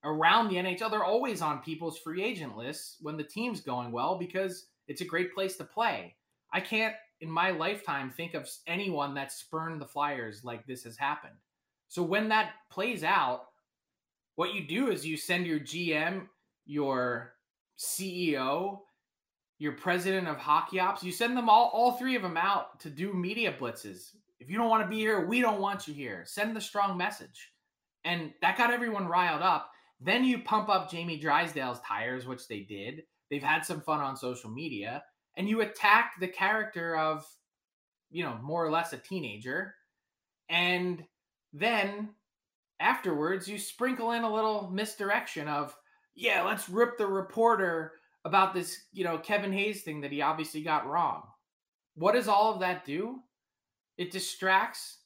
around 0.04 0.47
the 0.47 0.56
NHL. 0.56 0.89
They're 0.89 1.04
always 1.04 1.41
on 1.41 1.60
people's 1.60 1.99
free 1.99 2.24
agent 2.24 2.58
lists 2.58 2.97
when 3.02 3.18
the 3.18 3.24
team's 3.24 3.62
going 3.62 3.91
well 3.91 4.18
because 4.18 4.68
it's 4.88 5.02
a 5.02 5.06
great 5.06 5.34
place 5.34 5.58
to 5.58 5.64
play. 5.64 6.16
I 6.54 6.60
can't, 6.60 6.95
in 7.20 7.30
my 7.30 7.52
lifetime, 7.52 8.10
think 8.10 8.34
of 8.34 8.49
anyone 8.68 9.14
that 9.16 9.32
spurned 9.32 9.80
the 9.80 9.86
Flyers 9.86 10.43
like 10.43 10.66
this 10.66 10.84
has 10.84 10.97
happened. 10.97 11.36
So 11.88 12.02
when 12.02 12.30
that 12.30 12.52
plays 12.70 13.04
out, 13.04 13.47
what 14.36 14.54
you 14.54 14.66
do 14.66 14.89
is 14.89 15.06
you 15.06 15.18
send 15.18 15.45
your 15.45 15.60
GM, 15.60 16.28
your 16.66 17.34
CEO, 17.78 18.80
your 19.62 19.74
president 19.74 20.28
of 20.28 20.38
hockey 20.38 20.80
ops, 20.80 21.03
you 21.03 21.12
send 21.12 21.38
them 21.38 21.47
all, 21.47 21.70
all 21.72 21.91
three 21.91 22.16
of 22.16 22.24
them 22.24 22.36
out 22.36 22.80
to 22.80 22.89
do 22.89 23.14
media 23.14 23.53
blitzes. 23.53 24.16
If 24.39 24.49
you 24.49 24.57
don't 24.57 24.70
want 24.70 24.84
to 24.84 24.89
be 24.89 24.97
here, 24.97 25.28
we 25.28 25.39
don't 25.39 25.62
want 25.62 25.88
you 25.88 25.93
here. 25.93 26.24
Send 26.26 26.55
the 26.55 26.62
strong 26.62 26.97
message. 26.97 27.51
And 28.03 28.34
that 28.41 28.57
got 28.57 28.74
everyone 28.74 29.05
riled 29.05 29.43
up. 29.43 29.70
Then 29.99 30.24
you 30.24 30.39
pump 30.39 30.68
up 30.68 30.89
Jamie 30.89 31.20
Drysdale's 31.20 31.80
tires, 31.82 32.26
which 32.26 32.47
they 32.47 32.62
did. 32.62 33.03
They've 33.30 33.43
had 33.43 33.64
some 33.64 33.82
fun 33.82 33.99
on 33.99 34.18
social 34.18 34.49
media. 34.49 35.03
And 35.38 35.47
you 35.47 35.62
attack 35.62 36.14
the 36.20 36.28
character 36.28 36.97
of, 36.97 37.24
you 38.09 38.24
know, 38.24 38.39
more 38.41 38.66
or 38.66 38.72
less 38.72 38.93
a 38.93 38.97
teenager. 38.97 39.76
And 40.49 41.03
then 41.53 42.09
afterwards, 42.80 43.47
you 43.47 43.59
sprinkle 43.59 44.14
in 44.14 44.24
a 44.24 44.34
little 44.34 44.72
misdirection 44.74 45.47
of, 45.47 45.78
yeah, 46.16 46.41
let's 46.41 46.68
rip 46.68 46.97
the 46.97 47.05
reporter 47.05 47.91
about 48.26 48.54
this, 48.54 48.86
you 48.94 49.04
know, 49.04 49.18
Kevin 49.18 49.54
Hayes 49.54 49.82
thing 49.82 50.02
that 50.02 50.12
he 50.12 50.22
obviously 50.22 50.62
got 50.62 50.88
wrong. 50.88 51.24
What 51.96 52.14
does 52.14 52.28
all 52.28 52.54
of 52.54 52.60
that 52.60 52.86
do? 52.86 53.20
It 53.98 54.12
distracts 54.12 55.00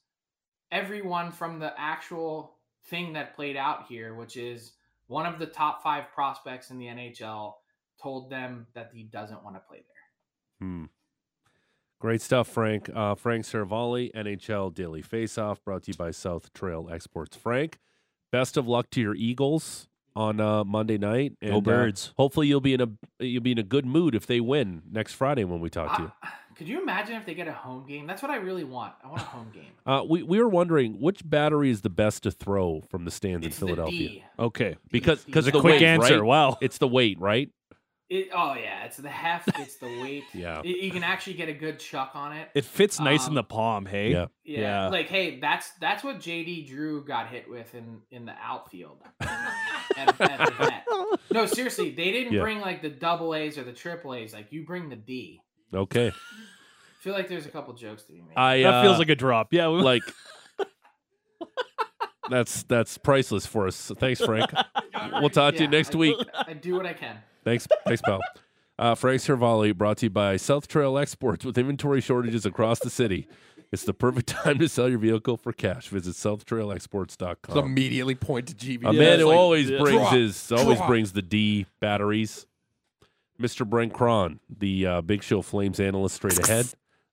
everyone 0.71 1.31
from 1.31 1.59
the 1.59 1.73
actual 1.77 2.57
thing 2.89 3.13
that 3.13 3.35
played 3.35 3.57
out 3.57 3.87
here, 3.87 4.13
which 4.13 4.37
is 4.37 4.73
one 5.07 5.25
of 5.25 5.39
the 5.39 5.45
top 5.45 5.81
five 5.81 6.11
prospects 6.13 6.71
in 6.71 6.77
the 6.77 6.85
NHL 6.85 7.53
told 8.01 8.29
them 8.29 8.67
that 8.73 8.91
he 8.93 9.03
doesn't 9.03 9.43
want 9.43 9.55
to 9.55 9.61
play 9.61 9.77
there. 9.79 10.67
Hmm. 10.67 10.85
Great 11.99 12.21
stuff, 12.21 12.47
Frank. 12.47 12.89
Uh, 12.93 13.15
Frank 13.15 13.45
Seravalli, 13.45 14.11
NHL 14.13 14.73
Daily 14.73 15.01
Faceoff, 15.01 15.63
brought 15.63 15.83
to 15.83 15.91
you 15.91 15.97
by 15.97 16.11
South 16.11 16.53
Trail 16.53 16.89
Exports. 16.91 17.37
Frank, 17.37 17.79
best 18.31 18.57
of 18.57 18.67
luck 18.67 18.89
to 18.91 19.01
your 19.01 19.15
Eagles 19.15 19.87
on 20.15 20.39
uh, 20.39 20.63
Monday 20.63 20.97
night. 20.97 21.33
And, 21.41 21.51
Go 21.51 21.57
uh, 21.57 21.61
Birds. 21.61 22.13
hopefully, 22.17 22.47
you'll 22.47 22.61
be 22.61 22.73
in 22.73 22.81
a 22.81 22.89
you'll 23.19 23.43
be 23.43 23.51
in 23.51 23.57
a 23.57 23.63
good 23.63 23.85
mood 23.85 24.15
if 24.15 24.25
they 24.27 24.39
win 24.39 24.81
next 24.91 25.13
Friday 25.13 25.43
when 25.43 25.59
we 25.59 25.69
talk 25.69 25.97
to 25.97 26.03
you. 26.03 26.11
Could 26.55 26.69
you 26.69 26.81
imagine 26.81 27.15
if 27.17 27.25
they 27.25 27.33
get 27.33 27.49
a 27.49 27.51
home 27.51 27.85
game? 27.85 28.07
That's 28.07 28.21
what 28.21 28.31
I 28.31 28.37
really 28.37 28.63
want. 28.63 28.93
I 29.03 29.09
want 29.09 29.21
a 29.21 29.25
home 29.25 29.51
game. 29.53 29.63
Uh, 29.85 30.03
we 30.03 30.23
we 30.23 30.39
were 30.39 30.49
wondering 30.49 30.99
which 30.99 31.21
battery 31.29 31.69
is 31.69 31.81
the 31.81 31.91
best 31.91 32.23
to 32.23 32.31
throw 32.31 32.81
from 32.89 33.05
the 33.05 33.11
stands 33.11 33.45
It's 33.45 33.61
in 33.61 33.67
the 33.67 33.75
Philadelphia. 33.75 34.09
D. 34.09 34.23
Okay. 34.39 34.77
Because 34.89 35.23
because 35.23 35.47
a 35.47 35.51
the 35.51 35.59
quick 35.59 35.73
weight, 35.73 35.83
answer. 35.83 36.15
right? 36.15 36.23
Wow. 36.23 36.57
It's 36.59 36.79
the 36.79 36.87
weight, 36.87 37.19
right? 37.19 37.51
It, 38.07 38.29
oh 38.35 38.53
yeah, 38.53 38.83
it's 38.85 38.97
the 38.97 39.09
heft, 39.09 39.49
it's 39.57 39.77
the 39.77 39.87
weight. 40.01 40.25
Yeah. 40.33 40.57
Y- 40.63 40.75
you 40.79 40.91
can 40.91 41.03
actually 41.03 41.33
get 41.33 41.49
a 41.49 41.53
good 41.53 41.79
chuck 41.79 42.11
on 42.13 42.33
it. 42.33 42.49
It 42.53 42.63
fits 42.63 42.99
nice 42.99 43.23
in 43.25 43.29
Um, 43.29 43.35
the 43.35 43.43
palm, 43.43 43.87
hey? 43.87 44.11
Yeah. 44.11 44.27
Yeah, 44.43 44.59
Yeah. 44.59 44.87
like 44.89 45.07
hey, 45.07 45.39
that's 45.39 45.71
that's 45.81 46.03
what 46.03 46.19
JD 46.19 46.67
Drew 46.67 47.03
got 47.03 47.29
hit 47.29 47.49
with 47.49 47.73
in 47.73 48.01
in 48.11 48.25
the 48.25 48.33
outfield. 48.39 49.01
at, 49.21 49.97
at 49.97 50.17
the 50.19 50.53
vet. 50.59 50.85
No, 51.31 51.45
seriously, 51.47 51.91
they 51.91 52.11
didn't 52.11 52.33
Yeah. 52.33 52.41
bring 52.41 52.61
like 52.61 52.83
the 52.83 52.89
double 52.91 53.33
A's 53.33 53.57
or 53.57 53.63
the 53.63 53.73
triple 53.73 54.13
A's. 54.13 54.33
Like 54.33 54.51
you 54.51 54.65
bring 54.65 54.89
the 54.89 54.95
D. 54.95 55.41
Okay. 55.73 56.09
I 56.09 57.03
feel 57.03 57.13
like 57.13 57.27
there's 57.27 57.47
a 57.47 57.49
couple 57.49 57.73
jokes 57.73 58.03
to 58.03 58.11
be 58.13 58.21
made. 58.21 58.35
I 58.37 58.61
That 58.61 58.83
feels 58.83 58.95
uh, 58.97 58.99
like 58.99 59.09
a 59.09 59.15
drop. 59.15 59.51
Yeah. 59.51 59.69
we- 59.69 59.81
like 59.81 60.03
that's 62.29 62.63
that's 62.63 62.97
priceless 62.97 63.45
for 63.45 63.67
us. 63.67 63.91
Thanks, 63.99 64.21
Frank. 64.21 64.51
We'll 65.13 65.29
talk 65.29 65.53
to 65.55 65.59
you 65.61 65.65
Yeah, 65.65 65.69
next 65.71 65.95
I- 65.95 65.97
week. 65.97 66.17
I 66.33 66.53
do 66.53 66.75
what 66.75 66.85
I 66.85 66.93
can. 66.93 67.17
Thanks, 67.45 67.67
thanks, 67.85 68.01
pal. 68.01 68.19
Uh, 68.77 68.93
Frank 68.95 69.21
Seravalli 69.21 69.73
brought 69.73 69.97
to 69.99 70.07
you 70.07 70.09
by 70.09 70.35
South 70.35 70.67
Trail 70.67 70.97
Exports. 70.97 71.45
With 71.45 71.57
inventory 71.57 72.01
shortages 72.01 72.45
across 72.45 72.79
the 72.79 72.89
city, 72.89 73.27
it's 73.71 73.83
the 73.83 73.93
perfect 73.93 74.27
time 74.43 74.59
to 74.59 74.67
sell 74.67 74.89
your 74.89 74.99
vehicle 74.99 75.37
for 75.37 75.53
cash. 75.53 75.87
Visit 75.87 76.15
southtrailexports.com. 76.15 77.53
So 77.53 77.59
immediately 77.63 78.15
point 78.15 78.47
to 78.47 78.53
GB. 78.55 78.83
A 78.89 78.91
man 78.91 79.19
who 79.19 79.27
Like, 79.27 79.37
always 79.37 79.69
yeah. 79.69 79.77
brings 79.79 80.01
Drop, 80.01 80.13
his 80.13 80.51
always 80.51 80.77
drop. 80.77 80.89
brings 80.89 81.13
the 81.13 81.21
D 81.21 81.67
batteries. 81.79 82.45
Mr. 83.41 83.65
Brent 83.69 83.93
Krahn, 83.93 84.39
the 84.49 84.85
uh, 84.87 85.01
Big 85.01 85.21
Show 85.21 85.41
Flames 85.41 85.79
analyst, 85.79 86.15
straight 86.15 86.39
ahead. 86.39 86.67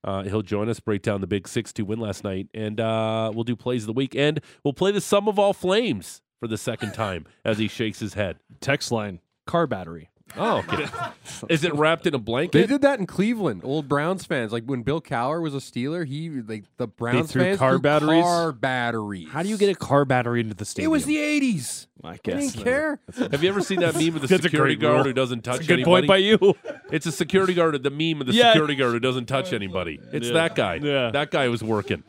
Uh, 0.05 0.23
he'll 0.25 0.43
join 0.43 0.69
us, 0.69 0.81
break 0.81 1.03
down 1.03 1.21
the 1.21 1.27
big 1.29 1.47
six-two 1.49 1.85
win 1.85 1.99
last 2.01 2.23
night, 2.25 2.49
and 2.55 2.81
uh, 2.81 3.31
we'll 3.35 3.45
do 3.45 3.55
plays 3.57 3.83
of 3.85 3.87
the 3.89 3.93
week, 3.93 4.15
and 4.17 4.41
we'll 4.65 4.73
play 4.73 4.91
the 4.93 5.01
sum 5.01 5.29
of 5.29 5.39
all 5.39 5.53
flames 5.53 6.23
for 6.41 6.47
the 6.49 6.57
second 6.59 6.93
time 6.93 7.25
as 7.45 7.59
he 7.59 7.67
shakes 7.69 7.99
his 8.01 8.15
head. 8.15 8.37
Text 8.61 8.91
line. 8.93 9.21
Car 9.47 9.67
battery. 9.67 10.09
Oh, 10.37 10.59
okay. 10.59 10.87
is 11.51 11.63
it 11.65 11.75
wrapped 11.75 12.07
in 12.07 12.15
a 12.15 12.19
blanket? 12.19 12.53
They 12.59 12.67
did 12.67 12.83
that 12.83 12.99
in 12.99 13.07
Cleveland. 13.07 13.63
Old 13.65 13.89
Browns 13.89 14.25
fans, 14.25 14.53
like 14.53 14.65
when 14.65 14.83
Bill 14.83 15.01
Cowher 15.01 15.43
was 15.43 15.55
a 15.55 15.59
Steeler, 15.59 16.07
he 16.07 16.31
like 16.31 16.65
the 16.79 16.87
Browns 16.87 17.31
threw 17.33 17.43
fans 17.43 17.59
car 17.59 17.71
threw 17.73 17.79
batteries? 17.81 18.23
Car 18.23 18.53
batteries. 18.53 19.29
How 19.31 19.43
do 19.43 19.49
you 19.49 19.57
get 19.59 19.69
a 19.71 19.75
car 19.75 20.05
battery 20.05 20.41
into 20.41 20.55
the 20.55 20.65
stadium? 20.65 20.91
It 20.91 20.93
was 20.93 21.05
the 21.05 21.17
'80s. 21.17 21.87
I 22.05 22.09
I 22.13 22.19
guess. 22.23 22.53
didn't 22.53 22.65
care. 22.65 23.01
Have 23.17 23.43
you 23.43 23.49
ever 23.49 23.61
seen 23.61 23.81
that 23.81 23.95
meme 23.95 24.17
of 24.17 24.23
the 24.23 24.27
That's 24.29 24.43
security 24.43 24.75
guard 24.75 24.95
rule. 24.97 25.05
who 25.05 25.13
doesn't 25.13 25.43
touch 25.43 25.57
That's 25.59 25.65
a 25.67 25.69
good 25.69 25.81
anybody? 25.81 26.07
point 26.07 26.09
by 26.09 26.17
you. 26.17 26.55
It's 26.93 27.07
a 27.07 27.13
security 27.13 27.55
guard. 27.55 27.81
The 27.83 27.91
meme 27.91 28.21
of 28.21 28.27
the 28.27 28.33
Yeah. 28.35 28.53
security 28.53 28.75
guard 28.75 28.93
who 28.93 29.01
doesn't 29.01 29.27
touch 29.27 29.53
anybody. 29.53 29.99
It's 30.13 30.27
Yeah. 30.29 30.33
that 30.35 30.55
guy. 30.55 30.75
Yeah. 30.83 31.11
That 31.11 31.31
guy 31.31 31.49
was 31.49 31.63
working. 31.63 32.03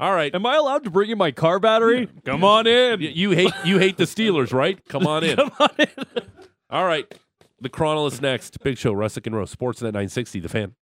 All 0.00 0.14
right. 0.14 0.34
Am 0.34 0.46
I 0.46 0.56
allowed 0.56 0.84
to 0.84 0.90
bring 0.90 1.10
in 1.10 1.18
my 1.18 1.32
car 1.32 1.58
battery? 1.60 2.08
Come 2.24 2.42
on 2.44 2.66
in. 2.66 3.00
You 3.00 3.32
hate 3.32 3.52
you 3.64 3.78
hate 3.78 3.96
the 3.98 4.04
Steelers, 4.04 4.52
right? 4.52 4.78
Come 4.88 5.06
on 5.06 5.22
in. 5.24 5.36
Come 5.36 5.50
on 5.60 5.68
in. 5.78 5.88
All 6.70 6.84
right. 6.86 7.06
The 7.62 7.68
Chronolist 7.68 8.20
next. 8.20 8.58
Big 8.64 8.76
Show, 8.76 8.92
Russick 8.92 9.24
and 9.24 9.36
Rose, 9.36 9.54
Sportsnet 9.54 9.92
960, 9.92 10.40
The 10.40 10.48
Fan. 10.48 10.74